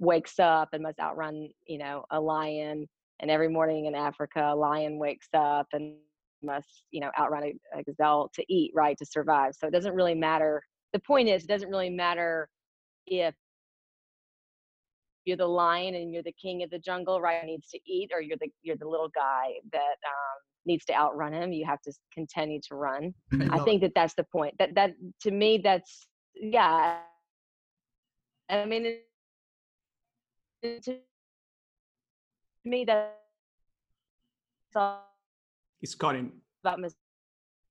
wakes 0.00 0.38
up 0.38 0.68
and 0.72 0.82
must 0.82 0.98
outrun, 0.98 1.48
you 1.66 1.78
know, 1.78 2.04
a 2.10 2.20
lion, 2.20 2.86
and 3.20 3.30
every 3.30 3.48
morning 3.48 3.86
in 3.86 3.94
Africa, 3.94 4.50
a 4.52 4.56
lion 4.56 4.98
wakes 4.98 5.28
up 5.34 5.66
and 5.72 5.94
must 6.42 6.84
you 6.90 7.00
know 7.00 7.10
outrun 7.18 7.44
a, 7.44 7.78
a 7.78 7.82
gazelle 7.82 8.30
to 8.34 8.44
eat 8.52 8.70
right 8.74 8.96
to 8.98 9.06
survive. 9.06 9.54
So 9.54 9.66
it 9.66 9.72
doesn't 9.72 9.94
really 9.94 10.14
matter 10.14 10.62
the 10.96 11.00
point 11.00 11.28
is 11.28 11.44
it 11.44 11.48
doesn't 11.48 11.68
really 11.68 11.90
matter 11.90 12.48
if 13.06 13.34
you're 15.26 15.36
the 15.36 15.46
lion 15.46 15.94
and 15.94 16.12
you're 16.12 16.22
the 16.22 16.34
king 16.40 16.62
of 16.62 16.70
the 16.70 16.78
jungle 16.78 17.20
right 17.20 17.44
needs 17.44 17.68
to 17.68 17.78
eat 17.86 18.10
or 18.14 18.22
you're 18.22 18.38
the 18.40 18.48
you're 18.62 18.76
the 18.76 18.88
little 18.88 19.10
guy 19.14 19.52
that 19.72 19.78
um, 19.78 20.38
needs 20.64 20.84
to 20.86 20.94
outrun 20.94 21.34
him 21.34 21.52
you 21.52 21.66
have 21.66 21.80
to 21.82 21.92
continue 22.14 22.60
to 22.66 22.76
run. 22.76 23.12
I 23.50 23.58
think 23.58 23.82
that 23.82 23.92
that's 23.94 24.14
the 24.14 24.24
point 24.24 24.54
that 24.58 24.74
that 24.74 24.92
to 25.22 25.30
me 25.30 25.58
that's 25.58 26.06
yeah. 26.34 26.98
I 28.48 28.64
mean, 28.64 28.98
to 30.62 30.96
me, 32.64 32.84
that's 32.84 33.10
all 34.74 35.02
It's 35.80 35.94
cutting. 35.94 36.32
about. 36.64 36.80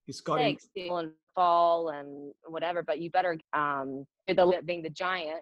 It's 0.07 0.21
cutting. 0.21 0.57
And 0.75 1.11
fall 1.33 1.89
and 1.89 2.33
whatever, 2.47 2.81
but 2.83 2.99
you 2.99 3.09
better 3.11 3.37
um 3.53 4.05
the 4.27 4.61
being 4.63 4.81
the 4.81 4.89
giant. 4.89 5.41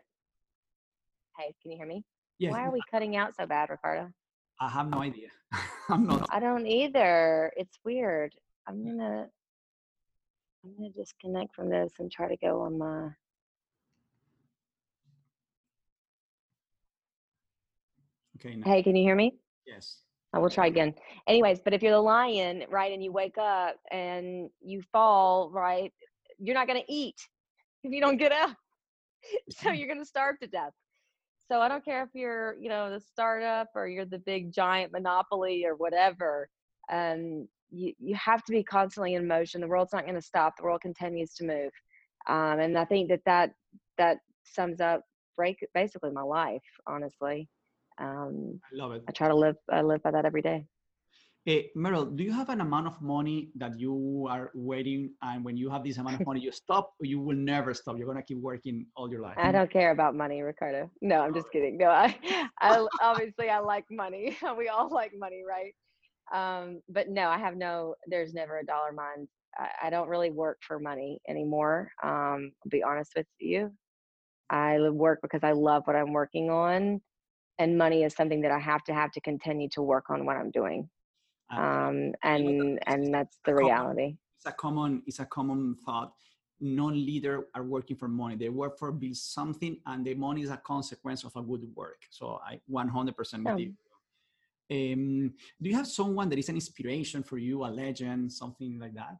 Hey, 1.38 1.54
can 1.62 1.72
you 1.72 1.78
hear 1.78 1.86
me? 1.88 2.04
Yes. 2.40 2.52
Why 2.52 2.66
are 2.66 2.72
we 2.72 2.82
cutting 2.90 3.16
out 3.16 3.36
so 3.36 3.46
bad, 3.46 3.70
Ricardo? 3.70 4.12
I 4.60 4.70
have 4.70 4.90
no 4.90 5.02
idea. 5.02 5.30
I'm 5.90 6.06
not. 6.08 6.28
I 6.32 6.40
don't 6.40 6.66
either. 6.66 7.52
It's 7.56 7.78
weird. 7.84 8.34
I'm 8.68 8.86
gonna 8.86 9.28
I'm 10.64 10.76
gonna 10.78 10.90
disconnect 10.90 11.54
from 11.56 11.70
this 11.70 11.92
and 12.00 12.12
try 12.12 12.28
to 12.28 12.38
go 12.38 12.62
on 12.62 12.78
my 12.78 13.10
Okay. 18.46 18.56
No. 18.56 18.64
Hey, 18.66 18.84
can 18.84 18.96
you 18.96 19.04
hear 19.04 19.16
me? 19.16 19.36
Yes. 19.66 20.00
I 20.34 20.40
will 20.40 20.50
try 20.50 20.68
again. 20.68 20.96
Anyways, 21.28 21.60
but 21.60 21.74
if 21.74 21.84
you're 21.84 21.92
the 21.92 22.02
lion, 22.02 22.64
right, 22.70 22.92
and 22.92 23.04
you 23.04 23.12
wake 23.12 23.38
up 23.38 23.76
and 23.92 24.50
you 24.62 24.82
fall, 24.92 25.52
right, 25.52 25.94
you're 26.40 26.56
not 26.56 26.68
gonna 26.68 26.82
eat 26.90 27.16
if 27.84 27.92
you 27.92 28.02
don't 28.02 28.18
get 28.18 28.32
up. 28.32 28.56
So 29.50 29.72
you're 29.72 29.88
gonna 29.88 30.04
starve 30.04 30.38
to 30.40 30.48
death. 30.48 30.74
So 31.48 31.62
I 31.62 31.70
don't 31.70 31.86
care 31.86 32.04
if 32.04 32.10
you're, 32.14 32.56
you 32.60 32.68
know, 32.68 32.92
the 32.92 33.00
startup 33.00 33.70
or 33.74 33.88
you're 33.88 34.04
the 34.04 34.20
big 34.20 34.52
giant 34.52 34.92
monopoly 34.92 35.66
or 35.66 35.76
whatever. 35.76 36.50
Um, 36.92 37.48
you 37.70 37.94
you 38.00 38.16
have 38.16 38.44
to 38.46 38.52
be 38.52 38.64
constantly 38.64 39.14
in 39.14 39.26
motion. 39.26 39.62
The 39.62 39.68
world's 39.68 39.94
not 39.94 40.04
going 40.04 40.16
to 40.16 40.22
stop. 40.22 40.58
The 40.58 40.64
world 40.64 40.82
continues 40.82 41.34
to 41.36 41.46
move, 41.46 41.72
um, 42.28 42.60
and 42.60 42.78
I 42.78 42.84
think 42.84 43.08
that 43.10 43.22
that 43.26 43.54
that 43.98 44.18
sums 44.44 44.82
up 44.82 45.04
break 45.38 45.66
basically 45.74 46.12
my 46.12 46.22
life. 46.22 46.62
Honestly, 46.86 47.48
um, 48.04 48.60
I 48.72 48.76
love 48.76 48.92
it. 48.94 49.04
I 49.08 49.12
try 49.12 49.28
to 49.28 49.36
live 49.36 49.56
I 49.72 49.82
live 49.82 50.04
by 50.04 50.12
that 50.12 50.26
every 50.26 50.42
day. 50.42 50.66
Hey, 51.46 51.72
Meryl, 51.76 52.16
do 52.16 52.24
you 52.24 52.32
have 52.32 52.48
an 52.48 52.62
amount 52.62 52.88
of 52.88 53.02
money 53.02 53.50
that 53.56 53.78
you 53.78 54.28
are 54.30 54.52
waiting, 54.56 55.12
and 55.22 55.44
when 55.44 55.58
you 55.58 55.70
have 55.70 55.84
this 55.84 55.98
amount 55.98 56.22
of 56.22 56.26
money, 56.26 56.40
you 56.40 56.54
stop, 56.54 56.94
or 57.02 57.06
you 57.06 57.20
will 57.20 57.36
never 57.36 57.74
stop? 57.74 57.98
You're 57.98 58.08
gonna 58.08 58.24
keep 58.24 58.38
working 58.38 58.86
all 58.96 59.12
your 59.12 59.22
life. 59.22 59.36
I 59.38 59.52
don't 59.52 59.72
care 59.72 59.92
about 59.92 60.16
money, 60.16 60.42
Ricardo. 60.42 60.90
No, 61.02 61.22
I'm 61.22 61.34
just 61.34 61.52
kidding. 61.52 61.78
No, 61.78 61.90
I, 61.90 62.18
I 62.62 62.86
obviously 63.02 63.50
I 63.50 63.60
like 63.60 63.86
money. 63.92 64.38
we 64.58 64.70
all 64.70 64.90
like 64.90 65.12
money, 65.18 65.44
right? 65.48 65.74
Um, 66.34 66.82
but 66.90 67.10
no, 67.10 67.28
I 67.28 67.38
have 67.38 67.58
no. 67.58 67.96
There's 68.08 68.34
never 68.34 68.60
a 68.60 68.66
dollar 68.66 68.94
mind. 68.94 69.28
I, 69.58 69.88
I 69.88 69.90
don't 69.90 70.08
really 70.08 70.32
work 70.32 70.60
for 70.66 70.80
money 70.80 71.20
anymore. 71.28 71.92
Um, 72.02 72.52
I'll 72.64 72.70
be 72.70 72.84
honest 72.84 73.12
with 73.16 73.28
you. 73.40 73.72
I 74.50 74.78
work 74.90 75.20
because 75.22 75.44
I 75.44 75.52
love 75.52 75.84
what 75.86 75.96
I'm 75.96 76.14
working 76.14 76.50
on, 76.50 77.02
and 77.60 77.78
money 77.78 78.04
is 78.04 78.14
something 78.16 78.42
that 78.42 78.52
I 78.52 78.60
have 78.60 78.84
to 78.86 78.94
have 78.94 79.12
to 79.14 79.22
continue 79.22 79.70
to 79.70 79.82
work 79.82 80.10
on 80.10 80.26
what 80.26 80.38
I'm 80.38 80.52
doing. 80.52 80.90
Uh, 81.52 81.60
Um, 81.62 82.14
and 82.24 82.80
and 82.88 83.14
that's 83.14 83.38
the 83.46 83.54
common- 83.54 83.66
reality. 83.68 84.18
it's 84.38 84.46
a 84.46 84.52
common 84.54 85.04
it's 85.06 85.20
a 85.20 85.26
common 85.26 85.76
thought. 85.86 86.14
Non-leader 86.60 87.48
are 87.56 87.64
working 87.64 87.98
for 87.98 88.08
money. 88.08 88.36
They 88.38 88.50
work 88.50 88.78
for 88.80 88.92
build 88.92 89.18
something 89.18 89.74
and 89.86 90.06
the 90.06 90.14
money 90.16 90.42
is 90.44 90.50
a 90.50 90.58
consequence 90.58 91.24
of 91.26 91.36
a 91.36 91.42
good 91.42 91.64
work. 91.76 92.02
So 92.10 92.40
i 92.52 92.60
100% 92.70 93.44
with 93.46 93.60
you. 93.60 93.74
Um, 94.72 95.34
do 95.62 95.70
you 95.70 95.76
have 95.76 95.88
someone 95.88 96.30
that 96.30 96.40
is 96.40 96.50
an 96.50 96.56
inspiration 96.56 97.22
for 97.24 97.38
you 97.38 97.66
a 97.66 97.70
legend 97.84 98.32
something 98.32 98.80
like 98.80 98.94
that 98.96 99.18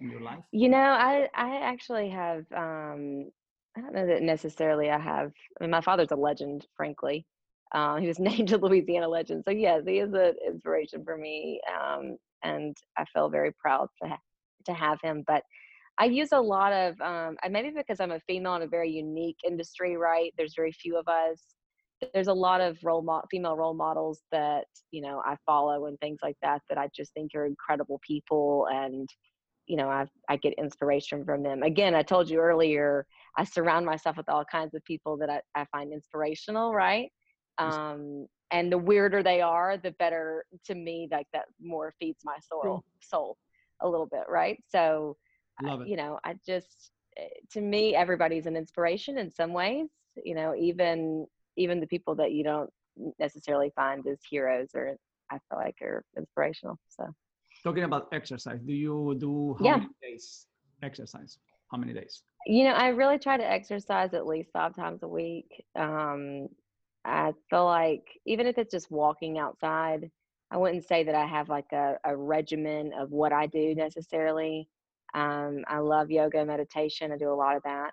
in 0.00 0.10
your 0.10 0.20
life? 0.20 0.44
You 0.52 0.68
know, 0.70 0.78
I 1.10 1.28
I 1.34 1.50
actually 1.72 2.08
have 2.10 2.44
um 2.52 3.30
I 3.76 3.80
don't 3.80 3.94
know 3.94 4.06
that 4.06 4.22
necessarily 4.22 4.90
I 4.90 4.98
have 4.98 5.32
I 5.60 5.64
mean 5.64 5.70
my 5.70 5.80
father's 5.80 6.10
a 6.10 6.16
legend, 6.16 6.66
frankly. 6.76 7.26
Uh, 7.74 7.96
he 7.96 8.06
was 8.06 8.18
named 8.20 8.52
a 8.52 8.58
Louisiana 8.58 9.08
legend. 9.08 9.44
So 9.46 9.52
yes, 9.52 9.82
he 9.86 9.98
is 9.98 10.12
an 10.12 10.34
inspiration 10.46 11.04
for 11.04 11.16
me. 11.16 11.60
Um 11.72 12.16
and 12.44 12.76
I 12.98 13.04
feel 13.12 13.28
very 13.30 13.52
proud 13.52 13.88
to 14.02 14.08
ha- 14.10 14.18
to 14.66 14.72
have 14.74 14.98
him. 15.02 15.24
But 15.26 15.42
I 15.98 16.06
use 16.06 16.32
a 16.32 16.40
lot 16.40 16.72
of 16.72 17.00
um 17.00 17.36
maybe 17.50 17.70
because 17.74 18.00
I'm 18.00 18.12
a 18.12 18.20
female 18.20 18.56
in 18.56 18.62
a 18.62 18.66
very 18.68 18.90
unique 18.90 19.38
industry, 19.46 19.96
right? 19.96 20.32
There's 20.36 20.54
very 20.56 20.72
few 20.72 20.98
of 20.98 21.08
us. 21.08 21.42
There's 22.12 22.28
a 22.28 22.34
lot 22.34 22.60
of 22.60 22.78
role 22.82 23.02
mo- 23.02 23.22
female 23.30 23.56
role 23.56 23.74
models 23.74 24.22
that, 24.32 24.64
you 24.90 25.02
know, 25.02 25.22
I 25.24 25.36
follow 25.46 25.86
and 25.86 25.98
things 26.00 26.18
like 26.22 26.36
that 26.42 26.60
that 26.68 26.76
I 26.78 26.88
just 26.94 27.14
think 27.14 27.30
are 27.34 27.46
incredible 27.46 28.00
people 28.06 28.66
and 28.72 29.08
you 29.66 29.76
know 29.76 29.88
i 29.88 30.06
i 30.28 30.36
get 30.36 30.52
inspiration 30.54 31.24
from 31.24 31.42
them 31.42 31.62
again 31.62 31.94
i 31.94 32.02
told 32.02 32.28
you 32.28 32.38
earlier 32.40 33.06
i 33.36 33.44
surround 33.44 33.84
myself 33.86 34.16
with 34.16 34.28
all 34.28 34.44
kinds 34.44 34.74
of 34.74 34.84
people 34.84 35.16
that 35.16 35.30
i, 35.30 35.40
I 35.54 35.64
find 35.72 35.92
inspirational 35.92 36.74
right? 36.74 37.10
Um 37.58 38.26
and 38.50 38.70
the 38.70 38.78
weirder 38.78 39.22
they 39.22 39.40
are 39.40 39.78
the 39.78 39.92
better 39.92 40.44
to 40.66 40.74
me 40.74 41.08
like 41.10 41.26
that 41.32 41.46
more 41.60 41.94
feeds 41.98 42.22
my 42.24 42.36
soul 42.40 42.82
soul 43.00 43.36
a 43.80 43.88
little 43.88 44.06
bit 44.06 44.24
right? 44.28 44.62
So 44.68 45.16
you 45.84 45.96
know 45.96 46.18
i 46.24 46.34
just 46.44 46.90
eh, 47.16 47.28
to 47.50 47.60
me 47.60 47.94
everybody's 47.94 48.46
an 48.46 48.56
inspiration 48.56 49.18
in 49.18 49.30
some 49.30 49.52
ways 49.52 49.88
you 50.24 50.34
know 50.34 50.54
even 50.56 51.26
even 51.56 51.80
the 51.80 51.86
people 51.86 52.14
that 52.14 52.32
you 52.32 52.42
don't 52.42 52.70
necessarily 53.18 53.70
find 53.76 54.06
as 54.06 54.18
heroes 54.28 54.70
or 54.74 54.96
i 55.30 55.38
feel 55.48 55.58
like 55.58 55.76
are 55.82 56.04
inspirational 56.16 56.78
so. 56.88 57.04
Talking 57.64 57.84
about 57.84 58.08
exercise 58.12 58.60
do 58.66 58.72
you 58.72 59.14
do 59.18 59.54
how 59.60 59.66
Yeah. 59.66 59.76
many 59.76 59.88
days 60.02 60.46
exercise? 60.82 61.38
How 61.70 61.78
many 61.78 61.92
days 61.92 62.22
You 62.46 62.64
know, 62.64 62.72
I 62.72 62.88
really 62.88 63.18
try 63.18 63.36
to 63.36 63.48
exercise 63.50 64.14
at 64.14 64.26
least 64.26 64.50
five 64.52 64.74
times 64.74 65.02
a 65.02 65.08
week. 65.08 65.64
Um, 65.76 66.48
I 67.04 67.32
feel 67.50 67.64
like 67.64 68.04
even 68.26 68.46
if 68.46 68.58
it's 68.58 68.72
just 68.72 68.90
walking 68.90 69.38
outside, 69.38 70.10
I 70.50 70.56
wouldn't 70.56 70.84
say 70.84 71.04
that 71.04 71.14
I 71.14 71.24
have 71.26 71.48
like 71.48 71.70
a, 71.72 71.96
a 72.04 72.16
regimen 72.16 72.92
of 72.98 73.10
what 73.10 73.32
I 73.32 73.46
do 73.46 73.74
necessarily. 73.74 74.68
Um, 75.14 75.64
I 75.68 75.78
love 75.78 76.10
yoga, 76.10 76.44
meditation. 76.44 77.12
I 77.12 77.16
do 77.16 77.30
a 77.30 77.34
lot 77.34 77.56
of 77.56 77.62
that, 77.64 77.92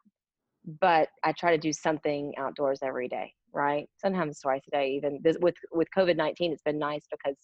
but 0.82 1.10
I 1.24 1.32
try 1.32 1.52
to 1.52 1.58
do 1.58 1.72
something 1.74 2.34
outdoors 2.38 2.80
every 2.82 3.08
day, 3.08 3.34
right? 3.54 3.88
Sometimes 3.98 4.40
twice 4.40 4.64
a 4.68 4.72
day. 4.72 4.92
Even 4.92 5.20
this, 5.24 5.38
with 5.42 5.56
with 5.72 5.88
COVID 5.96 6.16
nineteen, 6.16 6.52
it's 6.52 6.62
been 6.64 6.80
nice 6.80 7.06
because 7.12 7.38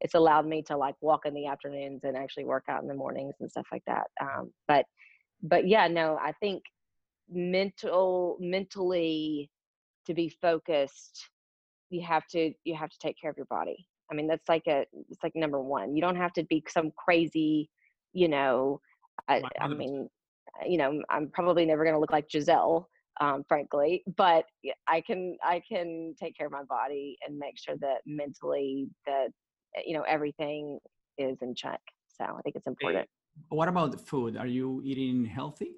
it's 0.00 0.14
allowed 0.14 0.46
me 0.46 0.62
to 0.62 0.76
like 0.76 0.96
walk 1.00 1.26
in 1.26 1.34
the 1.34 1.46
afternoons 1.46 2.00
and 2.04 2.16
actually 2.16 2.44
work 2.44 2.64
out 2.68 2.82
in 2.82 2.88
the 2.88 2.94
mornings 2.94 3.34
and 3.40 3.50
stuff 3.50 3.66
like 3.72 3.84
that. 3.86 4.06
Um, 4.20 4.52
but 4.68 4.84
but 5.42 5.66
yeah, 5.66 5.88
no, 5.88 6.18
I 6.20 6.32
think 6.32 6.62
mental 7.30 8.36
mentally 8.40 9.50
to 10.06 10.14
be 10.14 10.28
focused, 10.28 11.28
you 11.90 12.02
have 12.02 12.26
to 12.28 12.52
you 12.64 12.74
have 12.76 12.90
to 12.90 12.98
take 12.98 13.16
care 13.20 13.30
of 13.30 13.36
your 13.36 13.46
body. 13.46 13.86
I 14.10 14.14
mean, 14.14 14.26
that's 14.26 14.48
like 14.48 14.66
a 14.68 14.84
it's 15.10 15.22
like 15.22 15.34
number 15.34 15.60
one. 15.60 15.96
You 15.96 16.02
don't 16.02 16.16
have 16.16 16.32
to 16.34 16.44
be 16.44 16.62
some 16.68 16.90
crazy, 16.96 17.70
you 18.12 18.28
know. 18.28 18.80
I, 19.28 19.42
I 19.60 19.68
mean, 19.68 20.08
you 20.66 20.78
know, 20.78 21.02
I'm 21.10 21.30
probably 21.30 21.64
never 21.64 21.84
going 21.84 21.94
to 21.94 22.00
look 22.00 22.12
like 22.12 22.28
Gisele, 22.28 22.88
um, 23.20 23.44
frankly, 23.48 24.02
but 24.16 24.44
I 24.86 25.00
can 25.00 25.36
I 25.44 25.62
can 25.66 26.14
take 26.20 26.36
care 26.36 26.46
of 26.46 26.52
my 26.52 26.64
body 26.64 27.16
and 27.26 27.38
make 27.38 27.58
sure 27.58 27.76
that 27.80 27.98
mentally 28.06 28.88
that 29.06 29.28
you 29.86 29.94
know 29.94 30.02
everything 30.02 30.78
is 31.18 31.38
in 31.42 31.54
check. 31.54 31.80
So 32.18 32.24
I 32.24 32.40
think 32.42 32.56
it's 32.56 32.66
important. 32.66 33.08
What 33.48 33.68
about 33.68 33.92
the 33.92 33.98
food? 33.98 34.36
Are 34.36 34.46
you 34.46 34.80
eating 34.84 35.24
healthy? 35.24 35.72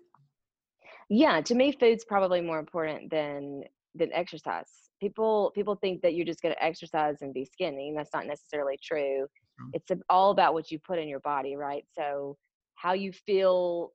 Yeah 1.08 1.40
to 1.42 1.54
me 1.54 1.72
food's 1.72 2.04
probably 2.04 2.40
more 2.40 2.58
important 2.58 3.10
than 3.10 3.64
than 3.94 4.12
exercise. 4.12 4.70
People 5.00 5.52
people 5.54 5.76
think 5.76 6.02
that 6.02 6.14
you're 6.14 6.26
just 6.26 6.42
going 6.42 6.54
to 6.54 6.64
exercise 6.64 7.16
and 7.20 7.34
be 7.34 7.44
skinny 7.44 7.88
and 7.88 7.98
that's 7.98 8.14
not 8.14 8.26
necessarily 8.26 8.78
true. 8.82 9.26
True. 9.56 9.70
it's 9.72 9.90
all 10.08 10.30
about 10.32 10.52
what 10.52 10.70
you 10.72 10.80
put 10.80 10.98
in 10.98 11.08
your 11.08 11.20
body 11.20 11.56
right? 11.56 11.84
So 11.96 12.36
how 12.74 12.92
you 12.92 13.12
feel 13.12 13.92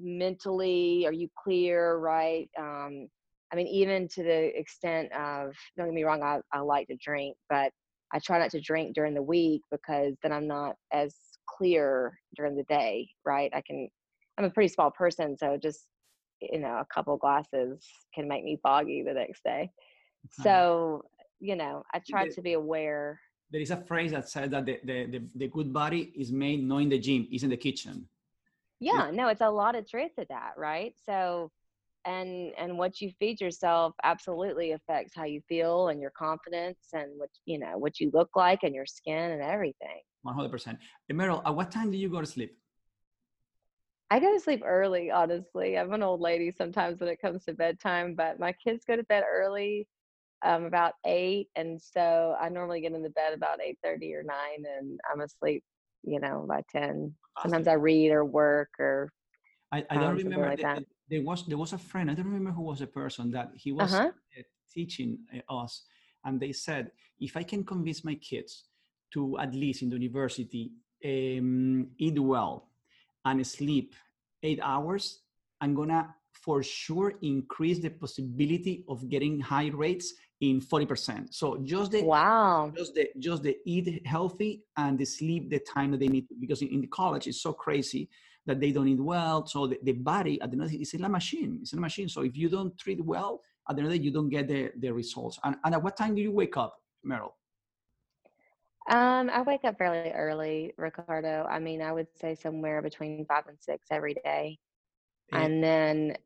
mentally 0.00 1.04
are 1.06 1.12
you 1.12 1.28
clear 1.42 1.96
right? 1.96 2.48
Um 2.58 3.08
i 3.52 3.56
mean 3.56 3.66
even 3.66 4.08
to 4.08 4.22
the 4.22 4.58
extent 4.58 5.12
of 5.12 5.54
don't 5.76 5.86
get 5.86 5.94
me 5.94 6.04
wrong 6.04 6.22
i, 6.22 6.38
I 6.52 6.60
like 6.60 6.86
to 6.88 6.96
drink 6.96 7.36
but 7.48 7.72
i 8.12 8.18
try 8.18 8.38
not 8.38 8.50
to 8.52 8.60
drink 8.60 8.94
during 8.94 9.14
the 9.14 9.22
week 9.22 9.62
because 9.70 10.14
then 10.22 10.32
i'm 10.32 10.46
not 10.46 10.76
as 10.92 11.14
clear 11.56 12.18
during 12.36 12.56
the 12.56 12.64
day 12.64 13.08
right? 13.24 13.50
I 13.54 13.62
can 13.66 13.88
i'm 14.38 14.44
a 14.44 14.50
pretty 14.50 14.68
small 14.68 14.90
person 14.90 15.36
so 15.36 15.58
just 15.60 15.86
you 16.40 16.58
know 16.58 16.76
a 16.78 16.86
couple 16.92 17.16
glasses 17.16 17.86
can 18.14 18.28
make 18.28 18.44
me 18.44 18.58
foggy 18.62 19.02
the 19.02 19.12
next 19.12 19.42
day. 19.44 19.70
Uh, 20.38 20.42
so 20.42 21.02
you 21.40 21.56
know 21.56 21.82
i 21.94 22.00
try 22.08 22.26
to 22.28 22.42
be 22.42 22.54
aware. 22.54 23.20
there 23.50 23.60
is 23.60 23.70
a 23.70 23.76
phrase 23.76 24.12
that 24.12 24.28
says 24.28 24.50
that 24.50 24.66
the, 24.66 24.78
the, 24.84 25.06
the, 25.06 25.22
the 25.36 25.48
good 25.48 25.72
body 25.72 26.12
is 26.16 26.30
made 26.30 26.62
not 26.62 26.78
in 26.78 26.88
the 26.88 26.98
gym 26.98 27.26
is 27.32 27.42
in 27.42 27.50
the 27.50 27.56
kitchen. 27.56 28.06
Yeah 28.80 29.10
no 29.12 29.28
it's 29.28 29.40
a 29.40 29.50
lot 29.50 29.74
of 29.74 29.88
truth 29.88 30.12
to 30.18 30.26
that 30.28 30.52
right? 30.56 30.94
So 31.04 31.50
and 32.06 32.52
and 32.56 32.78
what 32.78 33.00
you 33.00 33.12
feed 33.18 33.40
yourself 33.40 33.92
absolutely 34.04 34.72
affects 34.72 35.12
how 35.14 35.24
you 35.24 35.40
feel 35.48 35.88
and 35.88 36.00
your 36.00 36.12
confidence 36.12 36.78
and 36.94 37.10
what 37.16 37.28
you 37.44 37.58
know 37.58 37.76
what 37.76 38.00
you 38.00 38.10
look 38.14 38.30
like 38.34 38.60
and 38.62 38.74
your 38.74 38.86
skin 38.86 39.32
and 39.32 39.42
everything 39.42 40.00
100% 40.26 40.78
And 41.08 41.18
Meryl, 41.18 41.42
at 41.44 41.54
what 41.54 41.70
time 41.70 41.90
do 41.90 41.96
you 41.96 42.08
go 42.08 42.20
to 42.20 42.26
sleep 42.26 42.56
I 44.10 44.18
go 44.18 44.32
to 44.34 44.40
sleep 44.40 44.62
early, 44.66 45.10
honestly. 45.10 45.78
I'm 45.78 45.92
an 45.92 46.02
old 46.02 46.20
lady 46.20 46.50
sometimes 46.50 46.98
when 46.98 47.08
it 47.08 47.22
comes 47.22 47.44
to 47.44 47.54
bedtime, 47.54 48.14
but 48.14 48.40
my 48.40 48.52
kids 48.52 48.84
go 48.84 48.96
to 48.96 49.04
bed 49.04 49.22
early, 49.30 49.86
um, 50.44 50.64
about 50.64 50.94
eight, 51.06 51.48
and 51.54 51.80
so 51.80 52.34
I 52.40 52.48
normally 52.48 52.80
get 52.80 52.92
into 52.92 53.10
bed 53.10 53.34
about 53.34 53.60
eight 53.64 53.78
thirty 53.84 54.12
or 54.14 54.24
nine, 54.24 54.64
and 54.78 54.98
I'm 55.10 55.20
asleep, 55.20 55.62
you 56.02 56.18
know, 56.18 56.44
by 56.48 56.62
ten. 56.72 57.14
Sometimes 57.40 57.68
I 57.68 57.74
read 57.74 58.10
or 58.10 58.24
work 58.24 58.70
or. 58.80 59.12
I, 59.72 59.84
I 59.88 59.94
don't 59.94 60.10
um, 60.10 60.16
remember. 60.16 60.46
Like 60.46 60.58
the, 60.58 60.84
there 61.08 61.22
was 61.22 61.46
there 61.46 61.58
was 61.58 61.72
a 61.72 61.78
friend. 61.78 62.10
I 62.10 62.14
don't 62.14 62.26
remember 62.26 62.50
who 62.50 62.62
was 62.62 62.80
the 62.80 62.88
person 62.88 63.30
that 63.30 63.52
he 63.54 63.70
was 63.70 63.94
uh-huh. 63.94 64.10
Uh, 64.36 64.42
teaching 64.74 65.18
uh, 65.32 65.54
us, 65.54 65.84
and 66.24 66.40
they 66.40 66.52
said, 66.52 66.90
if 67.20 67.36
I 67.36 67.44
can 67.44 67.64
convince 67.64 68.04
my 68.04 68.14
kids 68.14 68.69
to 69.12 69.38
at 69.38 69.54
least 69.54 69.82
in 69.82 69.90
the 69.90 69.96
university 69.96 70.72
um, 71.04 71.88
eat 71.98 72.18
well 72.18 72.68
and 73.24 73.46
sleep 73.46 73.94
eight 74.42 74.60
hours, 74.62 75.20
I'm 75.60 75.74
gonna 75.74 76.14
for 76.32 76.62
sure 76.62 77.14
increase 77.22 77.80
the 77.80 77.90
possibility 77.90 78.84
of 78.88 79.08
getting 79.08 79.40
high 79.40 79.70
rates 79.74 80.14
in 80.40 80.60
40%. 80.60 81.34
So 81.34 81.58
just 81.58 81.90
the 81.92 82.02
wow, 82.02 82.72
just 82.74 82.94
the 82.94 83.08
just 83.18 83.42
the 83.42 83.58
eat 83.66 84.06
healthy 84.06 84.62
and 84.76 84.98
the 84.98 85.04
sleep 85.04 85.50
the 85.50 85.58
time 85.58 85.90
that 85.90 86.00
they 86.00 86.08
need 86.08 86.26
because 86.40 86.62
in, 86.62 86.68
in 86.68 86.80
the 86.80 86.86
college 86.86 87.26
it's 87.26 87.42
so 87.42 87.52
crazy 87.52 88.08
that 88.46 88.58
they 88.58 88.72
don't 88.72 88.88
eat 88.88 89.00
well. 89.00 89.46
So 89.46 89.66
the, 89.66 89.78
the 89.82 89.92
body 89.92 90.40
at 90.40 90.50
the 90.50 90.58
end 90.58 90.72
it's 90.72 90.94
a 90.94 91.08
machine. 91.08 91.58
It's 91.60 91.74
a 91.74 91.76
machine. 91.76 92.08
So 92.08 92.22
if 92.22 92.36
you 92.36 92.48
don't 92.48 92.76
treat 92.78 93.04
well, 93.04 93.42
at 93.68 93.76
the 93.76 93.82
end 93.82 93.86
of 93.86 93.92
the 93.92 93.98
day, 93.98 94.04
you 94.04 94.10
don't 94.10 94.28
get 94.28 94.48
the, 94.48 94.72
the 94.78 94.90
results. 94.90 95.38
And, 95.44 95.56
and 95.64 95.74
at 95.74 95.82
what 95.82 95.96
time 95.96 96.14
do 96.14 96.22
you 96.22 96.32
wake 96.32 96.56
up, 96.56 96.76
Meryl? 97.06 97.32
Um, 98.90 99.30
I 99.30 99.42
wake 99.42 99.64
up 99.64 99.78
fairly 99.78 100.10
early, 100.10 100.74
Ricardo. 100.76 101.46
I 101.48 101.60
mean, 101.60 101.80
I 101.80 101.92
would 101.92 102.08
say 102.20 102.34
somewhere 102.34 102.82
between 102.82 103.24
five 103.24 103.44
and 103.46 103.56
six 103.60 103.86
every 103.92 104.14
day. 104.14 104.58
Yeah. 105.32 105.38
And 105.38 105.62
then, 105.62 106.16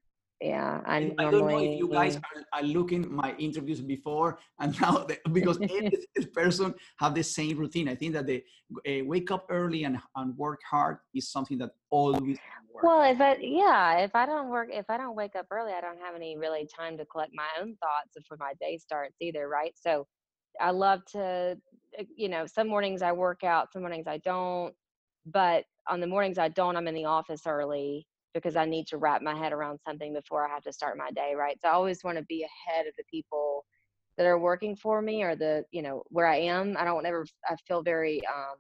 yeah, 0.41 0.81
I, 0.87 1.01
normally, 1.01 1.27
I 1.27 1.31
don't 1.31 1.47
know 1.47 1.59
if 1.59 1.79
you 1.79 1.89
guys 1.89 2.17
are, 2.17 2.45
are 2.55 2.63
looking 2.63 3.15
my 3.15 3.35
interviews 3.39 3.83
before 3.83 4.39
and 4.61 4.81
now 4.81 5.05
the, 5.05 5.19
because 5.31 5.59
every 5.63 6.27
person 6.33 6.75
have 6.99 7.15
the 7.15 7.23
same 7.23 7.59
routine. 7.59 7.87
I 7.87 7.97
think 7.97 8.15
that 8.15 8.27
they 8.27 8.45
uh, 8.89 9.05
wake 9.05 9.31
up 9.31 9.47
early 9.51 9.85
and, 9.85 9.99
and 10.17 10.35
work 10.39 10.61
hard 10.69 10.97
is 11.15 11.31
something 11.31 11.59
that 11.59 11.73
always 11.91 12.39
works. 12.73 12.83
Well, 12.83 13.03
if 13.03 13.21
I 13.21 13.37
yeah, 13.43 13.99
if 13.99 14.15
I 14.15 14.25
don't 14.25 14.49
work, 14.49 14.71
if 14.73 14.89
I 14.89 14.97
don't 14.97 15.15
wake 15.15 15.37
up 15.37 15.49
early, 15.51 15.73
I 15.75 15.83
don't 15.83 16.01
have 16.01 16.15
any 16.15 16.39
really 16.39 16.67
time 16.75 16.97
to 16.97 17.05
collect 17.05 17.33
my 17.35 17.49
own 17.61 17.77
thoughts 17.77 18.11
before 18.17 18.39
my 18.41 18.55
day 18.59 18.79
starts 18.79 19.17
either, 19.21 19.49
right? 19.49 19.75
So 19.79 20.07
I 20.61 20.71
love 20.71 21.05
to, 21.13 21.59
you 22.17 22.29
know, 22.29 22.47
some 22.47 22.69
mornings 22.69 23.03
I 23.03 23.13
work 23.13 23.45
out, 23.45 23.73
some 23.73 23.83
mornings 23.83 24.07
I 24.07 24.19
don't. 24.19 24.75
But 25.27 25.65
on 25.89 26.01
the 26.01 26.07
mornings 26.07 26.39
I 26.39 26.49
don't, 26.49 26.77
I'm 26.77 26.89
in 26.89 26.95
the 26.95 27.07
office 27.07 27.43
early 27.47 28.07
because 28.35 28.57
I 28.57 28.65
need 28.65 28.87
to 28.89 28.99
wrap 28.99 29.23
my 29.23 29.37
head 29.37 29.53
around 29.53 29.79
something 29.87 30.13
before 30.13 30.47
I 30.47 30.51
have 30.53 30.63
to 30.65 30.73
start 30.73 30.99
my 30.99 31.11
day, 31.13 31.35
right? 31.37 31.57
So 31.63 31.69
I 31.69 31.73
always 31.73 32.03
want 32.05 32.19
to 32.19 32.25
be 32.25 32.45
ahead 32.45 32.87
of 32.87 32.95
the 32.99 33.05
people 33.11 33.65
that 34.19 34.27
are 34.27 34.39
working 34.39 34.77
for 34.77 35.01
me 35.01 35.23
or 35.23 35.37
the, 35.37 35.65
you 35.71 35.83
know, 35.83 36.03
where 36.09 36.27
I 36.27 36.37
am. 36.37 36.77
I 36.79 36.85
don't 36.85 37.07
ever, 37.07 37.27
I 37.49 37.57
feel 37.67 37.83
very, 37.83 38.21
um, 38.27 38.57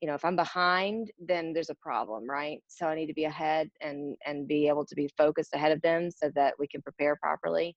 you 0.00 0.08
know, 0.08 0.14
if 0.14 0.24
I'm 0.24 0.36
behind, 0.36 1.10
then 1.18 1.52
there's 1.52 1.70
a 1.70 1.74
problem, 1.74 2.28
right? 2.28 2.60
So 2.68 2.86
I 2.86 2.94
need 2.94 3.06
to 3.06 3.14
be 3.14 3.24
ahead 3.24 3.68
and 3.80 4.16
and 4.24 4.46
be 4.46 4.68
able 4.68 4.86
to 4.86 4.94
be 4.94 5.08
focused 5.18 5.54
ahead 5.54 5.72
of 5.72 5.82
them 5.82 6.10
so 6.10 6.30
that 6.34 6.54
we 6.58 6.68
can 6.68 6.82
prepare 6.82 7.16
properly. 7.16 7.76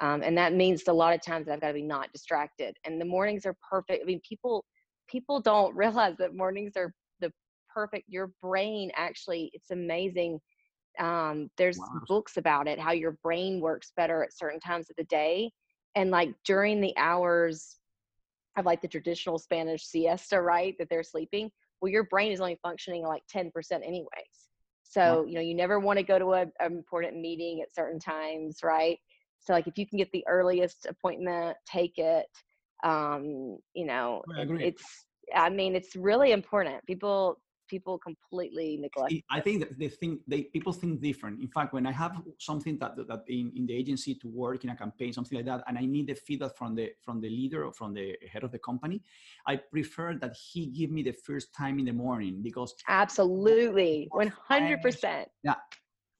Um, 0.00 0.22
and 0.22 0.36
that 0.38 0.54
means 0.54 0.82
a 0.88 0.92
lot 0.92 1.14
of 1.14 1.22
times 1.22 1.48
I've 1.48 1.60
got 1.60 1.68
to 1.68 1.74
be 1.74 1.82
not 1.82 2.10
distracted. 2.12 2.76
And 2.84 3.00
the 3.00 3.04
mornings 3.04 3.44
are 3.44 3.56
perfect. 3.68 4.02
I 4.02 4.06
mean, 4.06 4.20
people 4.26 4.64
people 5.08 5.40
don't 5.40 5.74
realize 5.76 6.16
that 6.18 6.34
mornings 6.34 6.76
are 6.76 6.94
the 7.20 7.32
perfect. 7.72 8.04
Your 8.08 8.32
brain 8.42 8.90
actually, 8.96 9.50
it's 9.52 9.70
amazing. 9.70 10.40
Um, 10.98 11.50
there's 11.56 11.78
wow. 11.78 12.00
books 12.08 12.36
about 12.36 12.66
it, 12.66 12.78
how 12.80 12.92
your 12.92 13.16
brain 13.22 13.60
works 13.60 13.92
better 13.96 14.24
at 14.24 14.36
certain 14.36 14.60
times 14.60 14.90
of 14.90 14.96
the 14.96 15.04
day, 15.04 15.52
and 15.94 16.10
like 16.10 16.30
during 16.44 16.80
the 16.80 16.96
hours 16.96 17.76
of 18.56 18.66
like 18.66 18.80
the 18.80 18.88
traditional 18.88 19.38
Spanish 19.38 19.84
siesta, 19.84 20.40
right? 20.40 20.74
That 20.78 20.88
they're 20.88 21.02
sleeping. 21.02 21.50
Well, 21.80 21.90
your 21.90 22.04
brain 22.04 22.32
is 22.32 22.40
only 22.40 22.58
functioning 22.62 23.04
like 23.04 23.22
10% 23.34 23.50
anyways. 23.72 24.08
So, 24.82 25.00
wow. 25.00 25.24
you 25.24 25.34
know, 25.34 25.40
you 25.40 25.54
never 25.54 25.78
want 25.78 25.98
to 25.98 26.02
go 26.02 26.18
to 26.18 26.32
an 26.32 26.52
important 26.60 27.16
meeting 27.16 27.62
at 27.62 27.72
certain 27.72 28.00
times, 28.00 28.58
right? 28.62 28.98
So 29.40 29.52
like 29.52 29.66
if 29.66 29.78
you 29.78 29.86
can 29.86 29.98
get 29.98 30.10
the 30.12 30.24
earliest 30.28 30.86
appointment, 30.86 31.56
take 31.66 31.98
it. 31.98 32.26
Um, 32.84 33.58
you 33.74 33.86
know, 33.86 34.22
I 34.36 34.42
it's 34.42 35.06
I 35.34 35.50
mean 35.50 35.74
it's 35.74 35.96
really 35.96 36.32
important. 36.32 36.84
People 36.86 37.40
people 37.68 37.98
completely 37.98 38.76
neglect. 38.76 39.14
I 39.30 39.40
think 39.40 39.60
that 39.60 39.78
they 39.78 39.88
think 39.88 40.20
they 40.26 40.42
people 40.42 40.72
think 40.72 41.00
different. 41.00 41.40
In 41.40 41.48
fact, 41.48 41.72
when 41.72 41.86
I 41.86 41.92
have 41.92 42.20
something 42.38 42.76
that 42.78 42.96
that 42.96 43.22
in, 43.28 43.52
in 43.56 43.66
the 43.66 43.74
agency 43.74 44.14
to 44.16 44.28
work 44.28 44.64
in 44.64 44.70
a 44.70 44.76
campaign, 44.76 45.12
something 45.12 45.36
like 45.36 45.46
that, 45.46 45.62
and 45.66 45.78
I 45.78 45.86
need 45.86 46.08
the 46.08 46.14
feedback 46.14 46.56
from 46.56 46.74
the 46.74 46.90
from 47.00 47.20
the 47.20 47.30
leader 47.30 47.64
or 47.64 47.72
from 47.72 47.94
the 47.94 48.16
head 48.30 48.42
of 48.44 48.50
the 48.52 48.58
company, 48.58 49.00
I 49.46 49.56
prefer 49.56 50.14
that 50.20 50.34
he 50.36 50.66
give 50.66 50.90
me 50.90 51.02
the 51.02 51.12
first 51.12 51.54
time 51.54 51.78
in 51.78 51.86
the 51.86 51.92
morning 51.92 52.40
because 52.42 52.74
absolutely, 52.88 54.08
one 54.10 54.28
hundred 54.28 54.82
percent. 54.82 55.28
Yeah, 55.42 55.54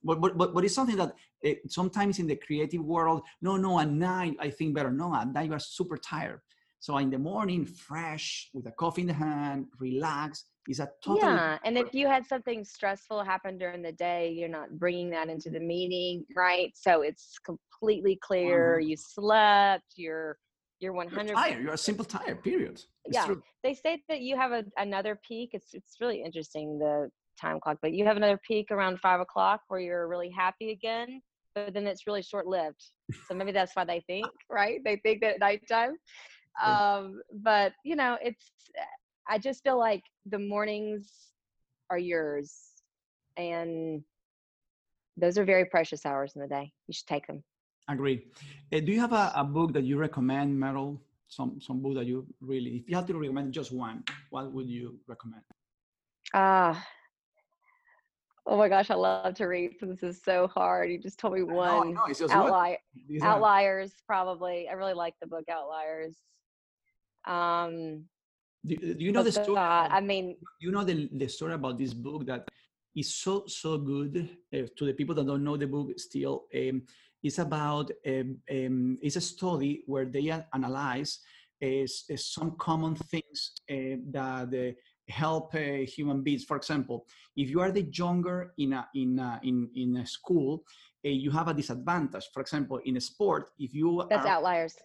but, 0.03 0.19
but, 0.19 0.37
but, 0.37 0.53
but 0.53 0.63
it's 0.63 0.75
something 0.75 0.97
that 0.97 1.13
uh, 1.45 1.49
sometimes 1.67 2.19
in 2.19 2.27
the 2.27 2.35
creative 2.35 2.83
world, 2.83 3.21
no, 3.41 3.57
no, 3.57 3.79
at 3.79 3.89
night 3.89 4.35
I 4.39 4.49
think 4.49 4.75
better. 4.75 4.91
No, 4.91 5.13
at 5.15 5.31
night 5.31 5.47
you 5.47 5.53
are 5.53 5.59
super 5.59 5.97
tired. 5.97 6.41
So 6.79 6.97
in 6.97 7.11
the 7.11 7.19
morning, 7.19 7.63
fresh 7.63 8.49
with 8.53 8.65
a 8.65 8.71
coffee 8.71 9.01
in 9.01 9.07
the 9.07 9.13
hand, 9.13 9.67
relax 9.79 10.45
is 10.67 10.79
a 10.79 10.89
totally 11.03 11.31
yeah. 11.31 11.59
And 11.63 11.77
if 11.77 11.93
you 11.93 12.07
had 12.07 12.25
something 12.25 12.63
stressful 12.63 13.23
happen 13.23 13.59
during 13.59 13.83
the 13.83 13.91
day, 13.91 14.31
you're 14.35 14.49
not 14.49 14.71
bringing 14.79 15.11
that 15.11 15.29
into 15.29 15.51
the 15.51 15.59
meeting, 15.59 16.25
right? 16.35 16.71
So 16.75 17.01
it's 17.01 17.37
completely 17.45 18.17
clear. 18.21 18.77
Mm-hmm. 18.79 18.89
You 18.89 18.97
slept. 18.97 19.93
You're 19.95 20.37
you're 20.79 20.93
100 20.93 21.27
you're 21.27 21.35
tired. 21.35 21.63
You're 21.63 21.73
a 21.73 21.77
simple 21.77 22.05
tired. 22.05 22.43
Period. 22.43 22.81
It's 23.05 23.15
yeah. 23.15 23.25
True. 23.25 23.43
They 23.63 23.75
say 23.75 24.01
that 24.09 24.21
you 24.21 24.35
have 24.35 24.51
a, 24.51 24.63
another 24.77 25.19
peak. 25.27 25.51
It's 25.53 25.73
it's 25.73 25.97
really 26.01 26.23
interesting. 26.23 26.79
The 26.79 27.11
time 27.41 27.59
clock, 27.59 27.77
but 27.81 27.93
you 27.93 28.05
have 28.05 28.17
another 28.17 28.39
peak 28.47 28.67
around 28.71 28.99
five 28.99 29.19
o'clock 29.19 29.61
where 29.67 29.79
you're 29.79 30.07
really 30.07 30.29
happy 30.29 30.71
again, 30.71 31.21
but 31.55 31.73
then 31.73 31.87
it's 31.87 32.07
really 32.07 32.21
short 32.21 32.47
lived. 32.47 32.83
So 33.27 33.33
maybe 33.33 33.51
that's 33.51 33.75
why 33.75 33.85
they 33.85 34.01
think, 34.07 34.27
right? 34.49 34.79
They 34.85 34.97
think 34.97 35.21
that 35.21 35.35
at 35.35 35.39
nighttime. 35.39 35.95
Um, 36.63 37.21
but 37.33 37.73
you 37.83 37.95
know, 37.95 38.17
it's, 38.21 38.51
I 39.27 39.37
just 39.37 39.63
feel 39.63 39.79
like 39.79 40.03
the 40.25 40.39
mornings 40.39 41.09
are 41.89 41.97
yours 41.97 42.53
and 43.37 44.03
those 45.17 45.37
are 45.37 45.45
very 45.45 45.65
precious 45.65 46.05
hours 46.05 46.33
in 46.35 46.41
the 46.41 46.47
day. 46.47 46.71
You 46.87 46.93
should 46.93 47.07
take 47.07 47.27
them. 47.27 47.43
Agree. 47.89 48.25
Uh, 48.73 48.79
do 48.79 48.91
you 48.91 48.99
have 48.99 49.13
a, 49.13 49.31
a 49.35 49.43
book 49.43 49.73
that 49.73 49.83
you 49.83 49.97
recommend, 49.97 50.57
Meryl? 50.57 50.99
Some 51.27 51.61
some 51.61 51.81
book 51.81 51.95
that 51.95 52.05
you 52.05 52.27
really, 52.41 52.77
if 52.77 52.89
you 52.89 52.95
had 52.95 53.07
to 53.07 53.17
recommend 53.17 53.53
just 53.53 53.71
one, 53.71 54.03
what 54.31 54.51
would 54.51 54.67
you 54.67 54.99
recommend? 55.07 55.43
Ah, 56.33 56.71
uh, 56.71 56.81
Oh 58.47 58.57
my 58.57 58.69
gosh, 58.69 58.89
I 58.89 58.95
love 58.95 59.35
to 59.35 59.45
read. 59.45 59.73
So 59.79 59.85
this 59.85 60.01
is 60.01 60.21
so 60.23 60.47
hard. 60.47 60.89
You 60.89 60.99
just 60.99 61.19
told 61.19 61.33
me 61.35 61.43
one. 61.43 61.93
No, 61.93 62.05
no, 62.07 62.27
Outlier, 62.31 62.77
Outliers, 63.21 63.93
probably. 64.07 64.67
I 64.67 64.73
really 64.73 64.93
like 64.93 65.13
the 65.21 65.27
book 65.27 65.45
Outliers. 65.49 66.15
Um, 67.25 68.05
do, 68.65 68.75
do 68.75 69.05
you 69.05 69.11
know 69.11 69.23
the 69.23 69.31
story? 69.31 69.51
About, 69.51 69.91
I 69.91 70.01
mean, 70.01 70.37
you 70.59 70.71
know 70.71 70.83
the, 70.83 71.09
the 71.13 71.27
story 71.27 71.53
about 71.53 71.77
this 71.77 71.93
book 71.93 72.25
that 72.25 72.47
is 72.95 73.13
so 73.13 73.43
so 73.47 73.77
good 73.77 74.29
uh, 74.53 74.67
to 74.75 74.85
the 74.85 74.93
people 74.93 75.15
that 75.15 75.25
don't 75.27 75.43
know 75.43 75.57
the 75.57 75.67
book 75.67 75.91
still. 75.97 76.45
Um, 76.55 76.81
it's 77.23 77.37
about 77.37 77.91
um, 78.07 78.37
um, 78.49 78.97
it's 79.01 79.15
a 79.15 79.21
study 79.21 79.83
where 79.85 80.05
they 80.05 80.33
analyze 80.53 81.19
uh, 81.63 81.85
some 82.15 82.55
common 82.57 82.95
things 82.95 83.51
uh, 83.69 84.01
that 84.09 84.75
help 85.11 85.53
uh, 85.53 85.85
human 85.85 86.21
beings. 86.23 86.43
For 86.43 86.57
example, 86.57 87.05
if 87.35 87.49
you 87.49 87.61
are 87.61 87.71
the 87.71 87.83
younger 87.83 88.53
in 88.57 88.73
a, 88.73 88.87
in 88.95 89.19
a, 89.19 89.39
in 89.43 89.69
in 89.75 89.97
a 89.97 90.05
school, 90.05 90.63
uh, 91.05 91.09
you 91.09 91.31
have 91.31 91.47
a 91.47 91.53
disadvantage. 91.53 92.25
For 92.33 92.41
example, 92.41 92.79
in 92.85 92.97
a 92.97 93.01
sport, 93.01 93.49
if 93.59 93.73
you 93.73 94.05
that's 94.09 94.25
are, 94.25 94.37
outliers. 94.37 94.75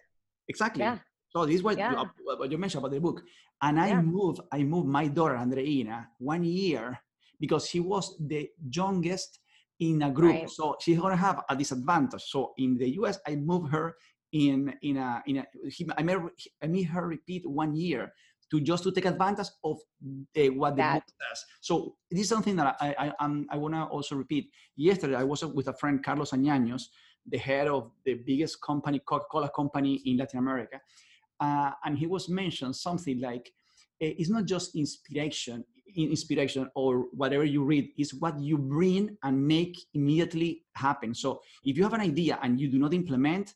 Exactly. 0.47 0.83
Yeah. 0.83 0.99
So 1.29 1.45
this 1.45 1.55
is 1.55 1.63
what, 1.63 1.77
yeah. 1.77 1.91
you, 1.91 2.37
what 2.37 2.51
you 2.51 2.57
mentioned 2.57 2.83
about 2.83 2.93
the 2.93 2.99
book. 2.99 3.21
And 3.61 3.79
I 3.79 3.89
yeah. 3.89 4.01
moved 4.01 4.41
I 4.51 4.63
moved 4.63 4.87
my 4.87 5.07
daughter 5.07 5.35
Andreina 5.35 6.07
one 6.19 6.43
year 6.43 6.99
because 7.39 7.67
she 7.67 7.79
was 7.79 8.15
the 8.19 8.49
youngest 8.69 9.39
in 9.79 10.01
a 10.03 10.11
group. 10.11 10.35
Right. 10.35 10.49
So 10.49 10.75
she's 10.79 10.99
gonna 10.99 11.15
have 11.15 11.43
a 11.49 11.55
disadvantage. 11.55 12.23
So 12.23 12.53
in 12.57 12.77
the 12.77 12.89
US, 13.01 13.19
I 13.27 13.35
moved 13.35 13.71
her 13.71 13.95
in 14.31 14.73
in 14.81 14.97
a 14.97 15.23
in 15.25 15.37
a 15.37 15.45
I 15.97 16.03
made 16.03 16.17
I 16.63 16.67
made 16.67 16.83
her 16.83 17.07
repeat 17.07 17.45
one 17.45 17.75
year 17.75 18.13
to 18.51 18.61
just 18.61 18.83
to 18.83 18.91
take 18.91 19.05
advantage 19.05 19.47
of 19.63 19.77
the, 20.33 20.49
what 20.49 20.75
the 20.75 20.81
that. 20.81 20.93
book 20.95 21.03
does. 21.19 21.45
So 21.61 21.95
this 22.09 22.21
is 22.21 22.29
something 22.29 22.55
that 22.55 22.77
I 22.79 22.95
I, 22.97 23.13
I'm, 23.19 23.45
I 23.49 23.57
want 23.57 23.73
to 23.75 23.83
also 23.83 24.15
repeat. 24.15 24.49
Yesterday 24.75 25.15
I 25.15 25.23
was 25.23 25.43
with 25.43 25.67
a 25.67 25.73
friend 25.73 26.03
Carlos 26.03 26.31
Añaños, 26.31 26.83
the 27.25 27.37
head 27.37 27.67
of 27.67 27.91
the 28.05 28.15
biggest 28.15 28.61
company 28.61 28.99
Coca-Cola 29.05 29.49
company 29.55 30.01
in 30.05 30.17
Latin 30.17 30.39
America, 30.39 30.79
uh, 31.39 31.71
and 31.85 31.97
he 31.97 32.07
was 32.07 32.29
mentioned 32.29 32.75
something 32.75 33.19
like 33.19 33.51
eh, 34.01 34.13
it's 34.17 34.29
not 34.29 34.45
just 34.45 34.75
inspiration. 34.75 35.63
inspiration 35.95 36.69
or 36.75 37.07
whatever 37.21 37.45
you 37.45 37.63
read 37.63 37.85
is 37.97 38.13
what 38.21 38.35
you 38.39 38.57
bring 38.57 39.17
and 39.23 39.35
make 39.55 39.75
immediately 39.93 40.61
happen. 40.75 41.13
So 41.13 41.41
if 41.63 41.73
you 41.77 41.83
have 41.83 41.93
an 41.93 42.01
idea 42.01 42.37
and 42.43 42.59
you 42.61 42.67
do 42.69 42.77
not 42.77 42.93
implement, 42.93 43.55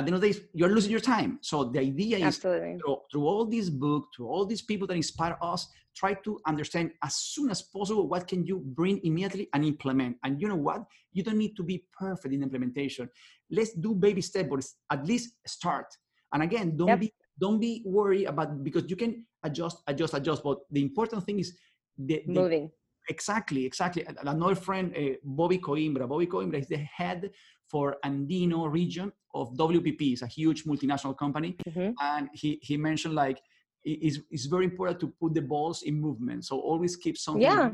at 0.00 0.06
the 0.06 0.12
end 0.12 0.16
of 0.16 0.20
the 0.22 0.32
day, 0.32 0.40
you're 0.54 0.70
losing 0.70 0.90
your 0.90 1.00
time. 1.00 1.38
So 1.42 1.64
the 1.64 1.80
idea 1.80 2.26
is 2.26 2.38
through, 2.38 2.78
through, 3.12 3.26
all 3.26 3.44
these 3.44 3.68
books, 3.68 4.16
through 4.16 4.28
all 4.28 4.46
these 4.46 4.62
people 4.62 4.86
that 4.86 4.94
inspire 4.94 5.36
us, 5.42 5.68
try 5.94 6.14
to 6.14 6.40
understand 6.46 6.92
as 7.04 7.16
soon 7.16 7.50
as 7.50 7.60
possible 7.60 8.08
what 8.08 8.26
can 8.26 8.46
you 8.46 8.62
bring 8.64 8.98
immediately 9.04 9.48
and 9.52 9.62
implement. 9.62 10.16
And 10.24 10.40
you 10.40 10.48
know 10.48 10.56
what? 10.56 10.84
You 11.12 11.22
don't 11.22 11.36
need 11.36 11.54
to 11.56 11.62
be 11.62 11.84
perfect 11.92 12.32
in 12.32 12.42
implementation. 12.42 13.10
Let's 13.50 13.74
do 13.74 13.94
baby 13.94 14.22
steps, 14.22 14.48
but 14.48 14.64
at 14.90 15.06
least 15.06 15.34
start. 15.46 15.86
And 16.32 16.42
again, 16.42 16.76
don't 16.78 16.88
yep. 16.88 17.00
be 17.00 17.12
don't 17.38 17.60
be 17.60 17.82
worried 17.84 18.26
about 18.26 18.62
because 18.62 18.84
you 18.88 18.96
can 18.96 19.26
adjust, 19.42 19.82
adjust, 19.86 20.14
adjust. 20.14 20.42
But 20.42 20.58
the 20.70 20.82
important 20.82 21.24
thing 21.24 21.40
is 21.40 21.56
the, 21.98 22.22
the 22.26 22.32
moving. 22.32 22.70
Exactly, 23.08 23.66
exactly. 23.66 24.06
Another 24.22 24.54
friend, 24.54 24.94
uh, 24.96 25.16
Bobby 25.24 25.58
Coimbra. 25.58 26.08
Bobby 26.08 26.26
Coimbra 26.26 26.60
is 26.60 26.68
the 26.68 26.76
head 26.76 27.30
for 27.70 27.96
Andino 28.04 28.70
region 28.70 29.12
of 29.34 29.54
WPP. 29.54 30.12
It's 30.12 30.22
a 30.22 30.26
huge 30.26 30.64
multinational 30.64 31.16
company, 31.16 31.56
mm-hmm. 31.68 31.90
and 32.00 32.28
he 32.34 32.58
he 32.62 32.76
mentioned 32.76 33.14
like 33.14 33.40
it's, 33.84 34.18
it's 34.30 34.46
very 34.46 34.64
important 34.64 35.00
to 35.00 35.08
put 35.20 35.34
the 35.34 35.40
balls 35.40 35.82
in 35.82 36.00
movement. 36.00 36.44
So 36.44 36.58
always 36.58 36.96
keep 36.96 37.16
something. 37.16 37.42
Yeah. 37.42 37.70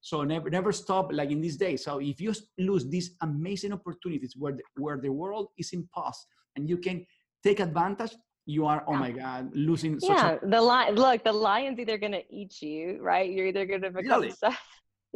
So 0.00 0.22
never 0.22 0.48
never 0.48 0.72
stop 0.72 1.12
like 1.12 1.30
in 1.30 1.40
these 1.40 1.56
days. 1.56 1.82
So 1.84 1.98
if 1.98 2.20
you 2.20 2.32
lose 2.58 2.86
these 2.88 3.16
amazing 3.22 3.72
opportunities 3.72 4.34
where 4.36 4.52
the, 4.52 4.62
where 4.76 4.98
the 4.98 5.10
world 5.10 5.48
is 5.58 5.72
in 5.72 5.88
pause 5.92 6.26
and 6.54 6.68
you 6.68 6.78
can 6.78 7.04
take 7.42 7.58
advantage, 7.58 8.14
you 8.46 8.66
are 8.66 8.84
oh 8.86 8.94
my 8.94 9.10
god 9.10 9.50
losing. 9.52 9.98
Yeah, 10.00 10.38
a- 10.40 10.46
the 10.46 10.60
lion. 10.60 10.94
Look, 10.94 11.24
the 11.24 11.32
lion's 11.32 11.80
either 11.80 11.98
gonna 11.98 12.22
eat 12.30 12.62
you, 12.62 12.98
right? 13.02 13.28
You're 13.28 13.48
either 13.48 13.66
gonna 13.66 13.90
become 13.90 14.20
really? 14.22 14.32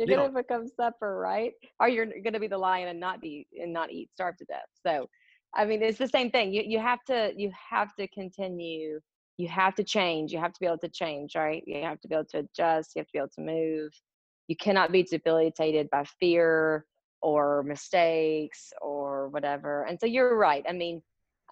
You're 0.05 0.16
gonna 0.18 0.32
become 0.32 0.66
supper, 0.68 1.18
right? 1.18 1.53
Or 1.78 1.88
you're 1.88 2.07
gonna 2.24 2.40
be 2.40 2.48
the 2.48 2.59
lion 2.59 2.88
and 2.88 3.01
not 3.01 3.20
be 3.20 3.46
and 3.61 3.72
not 3.72 3.90
eat, 3.90 4.11
starve 4.12 4.36
to 4.38 4.44
death. 4.44 4.66
So, 4.86 5.09
I 5.55 5.64
mean, 5.64 5.82
it's 5.82 5.98
the 5.98 6.09
same 6.09 6.30
thing. 6.30 6.53
You 6.53 6.62
you 6.66 6.78
have 6.78 7.05
to 7.07 7.32
you 7.36 7.51
have 7.70 7.94
to 7.96 8.07
continue 8.09 9.01
you 9.40 9.48
have 9.48 9.74
to 9.76 9.84
change. 9.84 10.32
You 10.32 10.38
have 10.38 10.53
to 10.53 10.61
be 10.61 10.66
able 10.66 10.78
to 10.78 10.88
change, 10.88 11.34
right? 11.34 11.64
You 11.66 11.82
have 11.82 12.01
to 12.01 12.09
be 12.09 12.14
able 12.14 12.26
to 12.26 12.40
adjust. 12.40 12.92
You 12.94 13.01
have 13.01 13.07
to 13.07 13.12
be 13.12 13.18
able 13.18 13.30
to 13.36 13.40
move. 13.40 13.90
You 14.48 14.57
cannot 14.57 14.92
be 14.92 15.03
debilitated 15.03 15.88
by 15.90 16.05
fear 16.20 16.84
or 17.22 17.62
mistakes 17.62 18.72
or 18.82 19.28
whatever. 19.28 19.84
And 19.84 19.98
so 19.98 20.07
you're 20.07 20.36
right. 20.36 20.64
I 20.68 20.72
mean, 20.72 21.01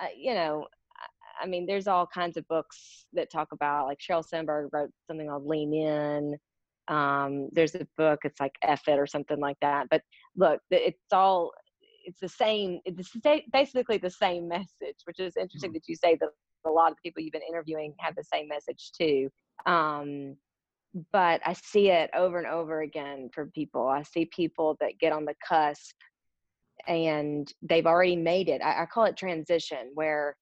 uh, 0.01 0.09
you 0.17 0.35
know, 0.35 0.67
I 1.41 1.47
mean, 1.47 1.67
there's 1.67 1.87
all 1.87 2.07
kinds 2.07 2.37
of 2.37 2.47
books 2.49 3.07
that 3.15 3.31
talk 3.31 3.49
about, 3.53 3.87
like 3.87 3.99
Sheryl 3.99 4.25
Sandberg 4.25 4.71
wrote 4.73 4.91
something 5.07 5.29
called 5.29 5.47
Lean 5.47 5.73
In. 5.73 6.37
Um, 6.89 7.49
there's 7.53 7.75
a 7.75 7.87
book, 7.97 8.21
it's 8.25 8.41
like 8.41 8.55
F 8.63 8.89
It 8.89 8.99
or 8.99 9.07
something 9.07 9.41
like 9.41 9.59
that. 9.61 9.89
But 9.91 10.03
look, 10.37 10.61
it's 10.71 10.99
all, 11.13 11.53
it's 12.05 12.21
the 12.21 12.29
same, 12.29 12.81
it's 12.85 13.11
basically 13.53 13.99
the 13.99 14.11
same 14.11 14.49
message, 14.49 14.97
which 15.05 15.21
is 15.21 15.37
interesting 15.37 15.71
mm-hmm. 15.71 15.75
that 15.75 15.89
you 15.89 15.97
say 15.97 16.17
that 16.21 16.31
a 16.67 16.71
lot 16.71 16.91
of 16.91 16.97
the 16.97 17.09
people 17.09 17.23
you've 17.23 17.33
been 17.33 17.43
interviewing 17.49 17.95
have 17.99 18.15
the 18.17 18.25
same 18.25 18.49
message 18.49 18.93
too. 18.99 19.29
Um, 19.67 20.37
but 21.13 21.41
I 21.45 21.53
see 21.53 21.91
it 21.91 22.11
over 22.17 22.39
and 22.39 22.47
over 22.47 22.81
again 22.81 23.29
for 23.35 23.47
people. 23.47 23.87
I 23.87 24.03
see 24.03 24.25
people 24.35 24.77
that 24.81 24.99
get 24.99 25.13
on 25.13 25.25
the 25.25 25.35
cusp 25.47 25.95
and 26.87 27.53
they've 27.63 27.87
already 27.87 28.17
made 28.17 28.49
it. 28.49 28.63
I, 28.63 28.83
I 28.83 28.87
call 28.87 29.05
it 29.05 29.17
transition, 29.17 29.91
where 29.95 30.37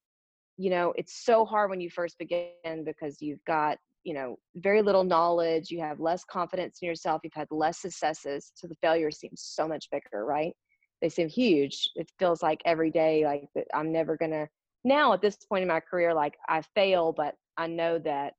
you 0.57 0.71
know 0.71 0.93
it's 0.97 1.25
so 1.25 1.45
hard 1.45 1.71
when 1.71 1.81
you 1.81 1.91
first 1.91 2.17
begin 2.19 2.85
because 2.85 3.21
you've 3.21 3.45
got 3.47 3.79
you 4.07 4.15
know 4.15 4.39
very 4.57 4.83
little 4.83 5.05
knowledge 5.05 5.71
you 5.71 5.81
have 5.81 6.01
less 6.01 6.25
confidence 6.25 6.79
in 6.81 6.87
yourself 6.87 7.21
you've 7.25 7.35
had 7.35 7.49
less 7.51 7.79
successes 7.79 8.53
so 8.55 8.67
the 8.67 8.77
failure 8.81 9.11
seems 9.11 9.43
so 9.43 9.67
much 9.67 9.89
bigger 9.91 10.25
right 10.25 10.55
they 11.03 11.09
seem 11.09 11.29
huge 11.29 11.91
it 11.97 12.09
feels 12.19 12.43
like 12.43 12.63
every 12.65 12.91
day 12.91 13.25
like 13.25 13.67
i'm 13.75 13.93
never 13.93 14.17
gonna 14.17 14.47
now 14.87 15.13
at 15.13 15.21
this 15.21 15.37
point 15.37 15.63
in 15.63 15.69
my 15.69 15.81
career, 15.81 16.15
like 16.15 16.39
I 16.49 16.63
fail, 16.75 17.13
but 17.13 17.35
I 17.57 17.67
know 17.67 17.99
that 17.99 18.35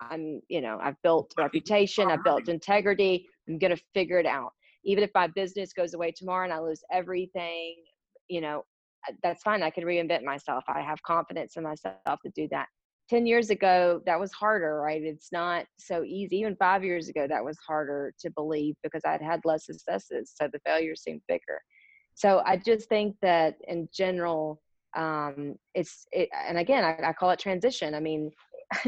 I'm, 0.00 0.40
you 0.48 0.60
know, 0.60 0.78
I've 0.80 1.00
built 1.02 1.34
reputation, 1.36 2.10
I've 2.10 2.22
built 2.22 2.48
integrity. 2.48 3.26
I'm 3.48 3.58
to 3.58 3.76
figure 3.92 4.18
it 4.18 4.26
out. 4.26 4.52
Even 4.84 5.02
if 5.02 5.10
my 5.14 5.26
business 5.26 5.72
goes 5.72 5.94
away 5.94 6.12
tomorrow 6.12 6.44
and 6.44 6.52
I 6.52 6.60
lose 6.60 6.82
everything, 6.92 7.76
you 8.28 8.40
know, 8.40 8.64
that's 9.22 9.42
fine. 9.42 9.62
I 9.62 9.70
can 9.70 9.84
reinvent 9.84 10.22
myself. 10.22 10.62
I 10.68 10.80
have 10.80 11.02
confidence 11.02 11.56
in 11.56 11.64
myself 11.64 11.96
to 12.06 12.30
do 12.34 12.46
that. 12.52 12.68
10 13.08 13.26
years 13.26 13.50
ago, 13.50 14.02
that 14.06 14.20
was 14.20 14.32
harder, 14.32 14.80
right? 14.80 15.02
It's 15.02 15.32
not 15.32 15.66
so 15.78 16.04
easy. 16.04 16.38
Even 16.38 16.56
five 16.56 16.84
years 16.84 17.08
ago, 17.08 17.26
that 17.26 17.44
was 17.44 17.58
harder 17.66 18.12
to 18.20 18.30
believe 18.30 18.74
because 18.82 19.02
I'd 19.04 19.22
had 19.22 19.40
less 19.44 19.66
successes. 19.66 20.32
So 20.34 20.48
the 20.52 20.60
failures 20.66 21.02
seemed 21.02 21.22
bigger. 21.28 21.60
So 22.14 22.42
I 22.44 22.56
just 22.56 22.88
think 22.88 23.16
that 23.22 23.56
in 23.66 23.88
general, 23.92 24.60
um, 24.96 25.54
it's 25.74 26.06
it, 26.12 26.28
and 26.46 26.58
again 26.58 26.84
I, 26.84 27.08
I 27.08 27.12
call 27.12 27.30
it 27.30 27.38
transition 27.38 27.94
i 27.94 28.00
mean 28.00 28.30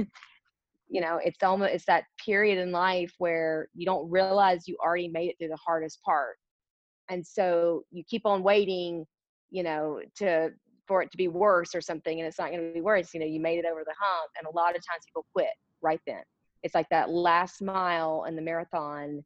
you 0.89 1.01
know 1.01 1.21
it's 1.23 1.43
almost 1.43 1.73
it's 1.73 1.85
that 1.87 2.05
period 2.25 2.59
in 2.59 2.73
life 2.73 3.13
where 3.19 3.69
you 3.75 3.87
don't 3.87 4.11
realize 4.11 4.67
you 4.67 4.77
already 4.83 5.09
made 5.09 5.31
it 5.31 5.37
through 5.39 5.49
the 5.49 5.59
hardest 5.65 6.03
part 6.03 6.37
and 7.09 7.27
so 7.27 7.83
you 7.91 8.03
keep 8.09 8.25
on 8.25 8.43
waiting 8.43 9.05
you 9.51 9.63
know 9.63 10.01
to 10.17 10.51
for 10.91 11.03
it 11.03 11.11
to 11.13 11.17
be 11.17 11.29
worse 11.29 11.73
or 11.73 11.81
something 11.81 12.19
and 12.19 12.27
it's 12.27 12.39
not 12.39 12.51
going 12.51 12.67
to 12.67 12.75
be 12.75 12.81
worse 12.81 13.15
you 13.15 13.21
know 13.21 13.27
you 13.27 13.39
made 13.39 13.59
it 13.59 13.65
over 13.65 13.85
the 13.85 13.95
hump 13.97 14.31
and 14.37 14.47
a 14.47 14.57
lot 14.57 14.71
of 14.71 14.83
times 14.85 15.05
people 15.07 15.25
quit 15.33 15.55
right 15.83 16.01
then 16.05 16.23
it's 16.65 16.75
like 16.75 16.89
that 16.91 17.11
last 17.11 17.63
mile 17.63 18.25
in 18.27 18.35
the 18.35 18.43
marathon 18.43 19.25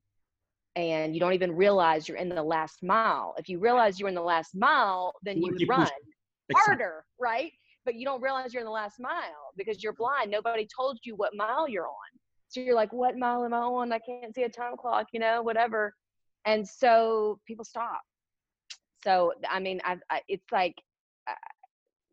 and 0.76 1.14
you 1.14 1.20
don't 1.20 1.32
even 1.32 1.52
realize 1.52 2.06
you're 2.06 2.18
in 2.18 2.28
the 2.28 2.42
last 2.42 2.82
mile 2.82 3.34
if 3.38 3.48
you 3.48 3.58
realize 3.58 3.98
you're 3.98 4.10
in 4.10 4.14
the 4.14 4.20
last 4.20 4.54
mile 4.54 5.14
then 5.22 5.40
you 5.40 5.52
would 5.52 5.68
run 5.68 5.88
harder, 6.52 7.04
right? 7.18 7.52
But 7.84 7.94
you 7.94 8.04
don't 8.04 8.22
realize 8.22 8.52
you're 8.52 8.60
in 8.62 8.66
the 8.66 8.72
last 8.72 9.00
mile 9.00 9.52
because 9.56 9.82
you're 9.82 9.92
blind. 9.92 10.30
Nobody 10.30 10.66
told 10.74 10.98
you 11.04 11.14
what 11.16 11.34
mile 11.34 11.68
you're 11.68 11.86
on. 11.86 12.18
So 12.48 12.60
you're 12.60 12.74
like, 12.74 12.92
what 12.92 13.16
mile 13.16 13.44
am 13.44 13.54
I 13.54 13.58
on? 13.58 13.92
I 13.92 13.98
can't 13.98 14.34
see 14.34 14.44
a 14.44 14.48
time 14.48 14.76
clock, 14.76 15.08
you 15.12 15.20
know, 15.20 15.42
whatever. 15.42 15.94
And 16.44 16.66
so 16.66 17.40
people 17.46 17.64
stop. 17.64 18.00
So, 19.02 19.32
I 19.50 19.60
mean, 19.60 19.80
I've, 19.84 20.00
I, 20.10 20.20
it's 20.28 20.50
like, 20.52 20.74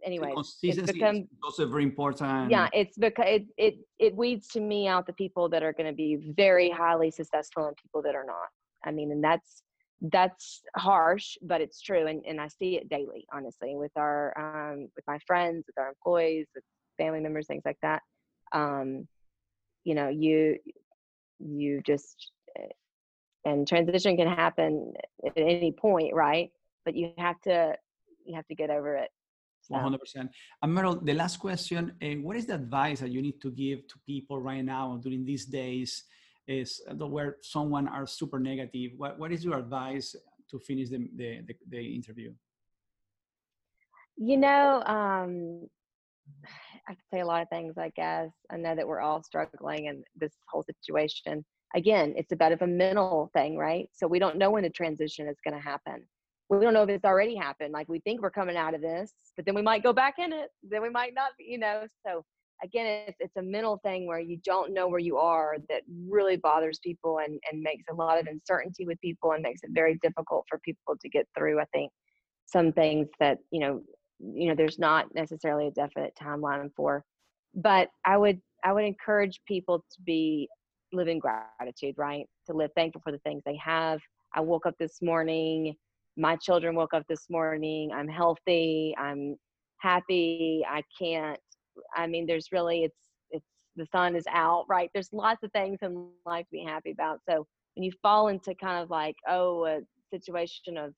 anyway, 0.04 0.34
it's 0.64 0.91
become, 0.91 1.28
also 1.43 1.68
very 1.68 1.84
important. 1.84 2.49
Yeah, 2.49 2.68
it's 2.74 2.97
because 2.97 3.26
it, 3.28 3.45
it, 3.58 3.76
it 3.99 4.16
weeds 4.16 4.47
to 4.49 4.60
me 4.60 4.88
out 4.88 5.06
the 5.06 5.14
people 5.14 5.49
that 5.49 5.64
are 5.64 5.74
going 5.74 5.88
to 5.88 5.95
be 5.95 6.34
very 6.36 6.70
highly 6.70 7.12
successful 7.12 7.68
and 7.68 7.76
people 7.78 8.02
that 8.04 8.16
are 8.16 8.26
not. 8.26 8.49
I 8.86 8.91
mean, 8.91 9.12
and 9.12 9.24
that's, 9.24 9.64
that's 10.06 10.62
harsh 10.76 11.38
but 11.43 11.62
it's 11.62 11.80
true 11.80 12.08
and, 12.08 12.24
and 12.28 12.41
i 12.41 12.47
see 12.47 12.76
it 12.76 12.89
daily 12.89 13.24
honestly 13.32 13.76
with 13.76 13.91
our 13.95 14.34
um, 14.36 14.88
with 14.95 15.06
my 15.06 15.20
friends 15.28 15.64
with 15.68 15.78
our 15.78 15.89
employees 15.89 16.47
with 16.56 16.64
family 16.97 17.20
members 17.20 17.45
things 17.45 17.62
like 17.66 17.78
that 17.84 18.02
um, 18.52 19.08
you 19.84 19.93
know 19.93 20.10
you 20.10 20.58
you 21.38 21.84
just 21.86 22.32
eh, 22.58 22.64
and 23.45 23.68
transition 23.68 24.18
can 24.18 24.28
happen 24.28 24.91
at 25.24 25.34
any 25.38 25.72
point 25.72 26.16
right 26.16 26.49
but 26.84 26.95
you 26.95 27.12
have 27.20 27.39
to 27.41 27.76
you 28.26 28.36
have 28.36 28.47
to 28.47 28.56
get 28.56 28.70
over 28.70 28.95
it. 28.95 29.10
100% 29.72 30.30
and 30.63 30.78
meryl 30.78 31.03
the 31.05 31.13
last 31.13 31.38
question 31.38 31.93
uh, 32.03 32.07
what 32.26 32.36
is 32.36 32.45
the 32.45 32.55
advice 32.55 32.99
that 32.99 33.11
you 33.11 33.22
need 33.22 33.39
to 33.41 33.51
give 33.51 33.88
to 33.88 33.95
people 34.05 34.39
right 34.39 34.65
now 34.65 34.99
during 35.03 35.24
these 35.26 35.45
days 35.45 36.03
is 36.47 36.82
where 36.97 37.38
someone 37.41 37.88
are 37.88 38.05
super 38.05 38.39
negative? 38.39 38.91
What, 38.97 39.19
what 39.19 39.32
is 39.32 39.43
your 39.43 39.57
advice 39.57 40.15
to 40.49 40.59
finish 40.59 40.89
the, 40.89 41.09
the, 41.15 41.41
the, 41.47 41.55
the 41.69 41.95
interview? 41.95 42.34
You 44.17 44.38
know 44.38 44.84
um, 44.86 45.67
i 46.88 46.93
could 46.93 47.09
say 47.11 47.22
a 47.22 47.26
lot 47.26 47.41
of 47.41 47.49
things 47.49 47.78
i 47.78 47.89
guess. 47.95 48.30
I 48.51 48.57
know 48.57 48.76
that 48.76 48.88
we're 48.88 49.01
all 49.01 49.24
struggling 49.24 49.86
in 49.86 50.03
this 50.15 50.34
whole 50.47 50.63
situation. 50.63 51.43
Again 51.76 52.13
it's 52.17 52.32
a 52.32 52.36
bit 52.36 52.51
of 52.51 52.61
a 52.61 52.67
mental 52.67 53.32
thing 53.34 53.57
right? 53.57 53.89
So 53.93 54.07
we 54.07 54.19
don't 54.19 54.38
know 54.38 54.51
when 54.51 54.63
the 54.63 54.69
transition 54.69 55.28
is 55.28 55.38
going 55.43 55.55
to 55.55 55.63
happen 55.63 56.05
we 56.52 56.60
don't 56.60 56.74
know 56.74 56.84
if 56.84 56.89
it's 56.89 57.06
already 57.06 57.36
happened 57.36 57.72
like 57.74 57.88
we 57.89 57.99
think 57.99 58.22
we're 58.22 58.30
coming 58.30 58.58
out 58.58 58.76
of 58.76 58.82
this 58.82 59.14
but 59.36 59.45
then 59.45 59.56
we 59.56 59.62
might 59.62 59.84
go 59.84 59.93
back 59.93 60.16
in 60.20 60.34
it 60.34 60.49
then 60.64 60.82
we 60.82 60.89
might 60.89 61.14
not 61.14 61.32
you 61.39 61.58
know 61.58 61.88
so 62.06 62.24
again 62.64 63.06
it's, 63.08 63.18
it's 63.20 63.38
a 63.38 63.41
mental 63.41 63.80
thing 63.84 64.06
where 64.06 64.20
you 64.20 64.38
don't 64.43 64.74
know 64.74 64.88
where 64.88 64.99
you 64.99 65.18
are 65.18 65.58
that 65.70 65.82
really 66.08 66.38
bothers 66.38 66.80
people 66.84 67.20
and, 67.20 67.39
and 67.52 67.62
makes 67.62 67.86
a 67.89 67.93
lot 67.93 68.20
of 68.20 68.28
uncertainty 68.28 68.86
with 68.86 68.99
people 69.02 69.32
and 69.32 69.41
makes 69.41 69.62
it 69.64 69.72
very 69.74 69.97
difficult 70.04 70.45
for 70.47 70.60
people 70.60 70.95
to 71.02 71.10
get 71.10 71.26
through 71.36 71.60
i 71.60 71.66
think 71.74 71.91
some 72.45 72.72
things 72.72 73.08
that 73.20 73.39
you 73.52 73.60
know 73.60 73.82
you 74.22 74.47
know 74.47 74.56
there's 74.56 74.80
not 74.80 75.14
necessarily 75.16 75.68
a 75.68 75.72
definite 75.72 76.14
timeline 76.22 76.70
for. 76.76 77.04
But 77.56 77.89
i 78.06 78.18
would 78.18 78.39
i 78.64 78.72
would 78.72 78.84
encourage 78.84 79.41
people 79.47 79.80
to 79.80 80.02
be 80.04 80.47
living 80.93 81.20
gratitude 81.20 81.95
right? 81.97 82.26
To 82.47 82.54
live 82.54 82.72
thankful 82.76 83.02
for 83.04 83.12
the 83.12 83.20
things 83.20 83.41
they 83.45 83.58
have. 83.64 83.99
I 84.34 84.41
woke 84.41 84.66
up 84.66 84.76
this 84.80 85.02
morning 85.02 85.76
my 86.18 86.36
children 86.36 86.76
woke 86.76 86.93
up 86.93 87.03
this 87.07 87.28
morning 87.30 87.91
i'm 87.93 88.07
healthy 88.07 88.93
i'm 88.97 89.36
happy 89.80 90.64
i 90.70 90.82
can't 90.99 91.39
I 91.95 92.07
mean, 92.07 92.26
there's 92.26 92.51
really 92.51 92.84
it's 92.84 92.97
it's 93.32 93.45
the 93.76 93.86
sun 93.91 94.16
is 94.16 94.26
out, 94.30 94.66
right? 94.68 94.89
There's 94.93 95.12
lots 95.14 95.43
of 95.43 95.51
things 95.51 95.80
in 95.82 96.09
life 96.26 96.45
to 96.45 96.51
be 96.51 96.64
happy 96.64 96.91
about. 96.91 97.20
So 97.30 97.45
when 97.76 97.84
you 97.84 97.91
fall 98.01 98.28
into 98.28 98.53
kind 98.55 98.84
of 98.84 98.89
like, 98.89 99.16
oh, 99.28 99.66
a 99.66 99.80
situation 100.14 100.78
of 100.78 100.93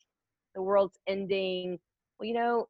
the 0.56 0.62
world's 0.62 0.98
ending, 1.08 1.78
well, 2.20 2.28
you 2.28 2.34
know, 2.34 2.68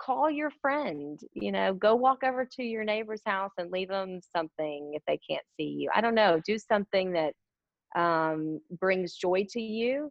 call 0.00 0.30
your 0.30 0.50
friend, 0.60 1.18
you 1.32 1.50
know, 1.52 1.74
go 1.74 1.94
walk 1.94 2.22
over 2.24 2.46
to 2.56 2.62
your 2.62 2.84
neighbor's 2.84 3.22
house 3.26 3.52
and 3.58 3.70
leave 3.70 3.88
them 3.88 4.20
something 4.36 4.92
if 4.94 5.02
they 5.06 5.18
can't 5.28 5.44
see 5.56 5.64
you. 5.64 5.90
I 5.94 6.00
don't 6.00 6.14
know, 6.14 6.40
do 6.46 6.58
something 6.58 7.12
that 7.12 7.32
um, 7.98 8.60
brings 8.78 9.14
joy 9.14 9.46
to 9.50 9.60
you 9.60 10.10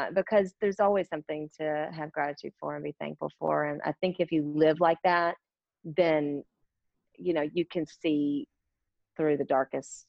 uh, 0.00 0.10
because 0.14 0.54
there's 0.60 0.80
always 0.80 1.08
something 1.08 1.48
to 1.58 1.88
have 1.92 2.10
gratitude 2.12 2.52
for 2.58 2.74
and 2.74 2.84
be 2.84 2.94
thankful 2.98 3.30
for. 3.38 3.64
And 3.64 3.80
I 3.84 3.92
think 4.00 4.16
if 4.18 4.32
you 4.32 4.42
live 4.54 4.80
like 4.80 4.98
that, 5.04 5.34
then, 5.84 6.42
you 7.16 7.32
know, 7.34 7.46
you 7.52 7.64
can 7.66 7.84
see 7.86 8.46
through 9.16 9.36
the 9.36 9.44
darkest 9.44 10.06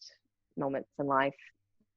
moments 0.58 0.90
in 1.00 1.08
life. 1.08 1.36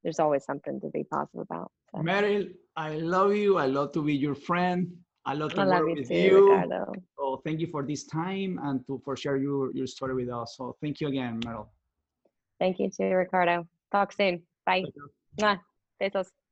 There's 0.03 0.19
always 0.19 0.45
something 0.45 0.81
to 0.81 0.89
be 0.89 1.05
positive 1.05 1.41
about. 1.41 1.71
So. 1.91 2.03
Meryl, 2.03 2.51
I 2.77 2.97
love 2.97 3.35
you. 3.35 3.59
I 3.59 3.67
love 3.67 3.93
to 3.93 4.03
be 4.03 4.15
your 4.15 4.35
friend. 4.35 4.93
I 5.25 5.35
love 5.35 5.55
to 5.55 5.61
I 5.63 5.65
work 5.65 5.75
love 5.75 5.89
you 5.89 5.95
with 5.95 6.09
too, 6.09 6.15
you. 6.15 6.51
Ricardo. 6.51 6.93
So 7.17 7.41
thank 7.45 7.61
you 7.61 7.69
for 7.69 7.83
this 7.87 8.05
time 8.05 8.59
and 8.65 8.85
to, 8.87 9.01
for 9.05 9.17
sharing 9.17 9.43
your, 9.43 9.73
your 9.73 9.87
story 9.87 10.15
with 10.15 10.31
us. 10.31 10.57
So 10.59 10.77
thank 10.83 11.01
you 11.01 11.09
again, 11.09 11.41
Meryl. 11.41 11.69
Thank 12.59 12.79
you 12.81 12.91
too, 12.91 13.05
Ricardo. 13.05 13.67
Talk 13.93 14.13
soon. 14.13 14.43
Bye. 14.67 14.85
Besos. 16.01 16.44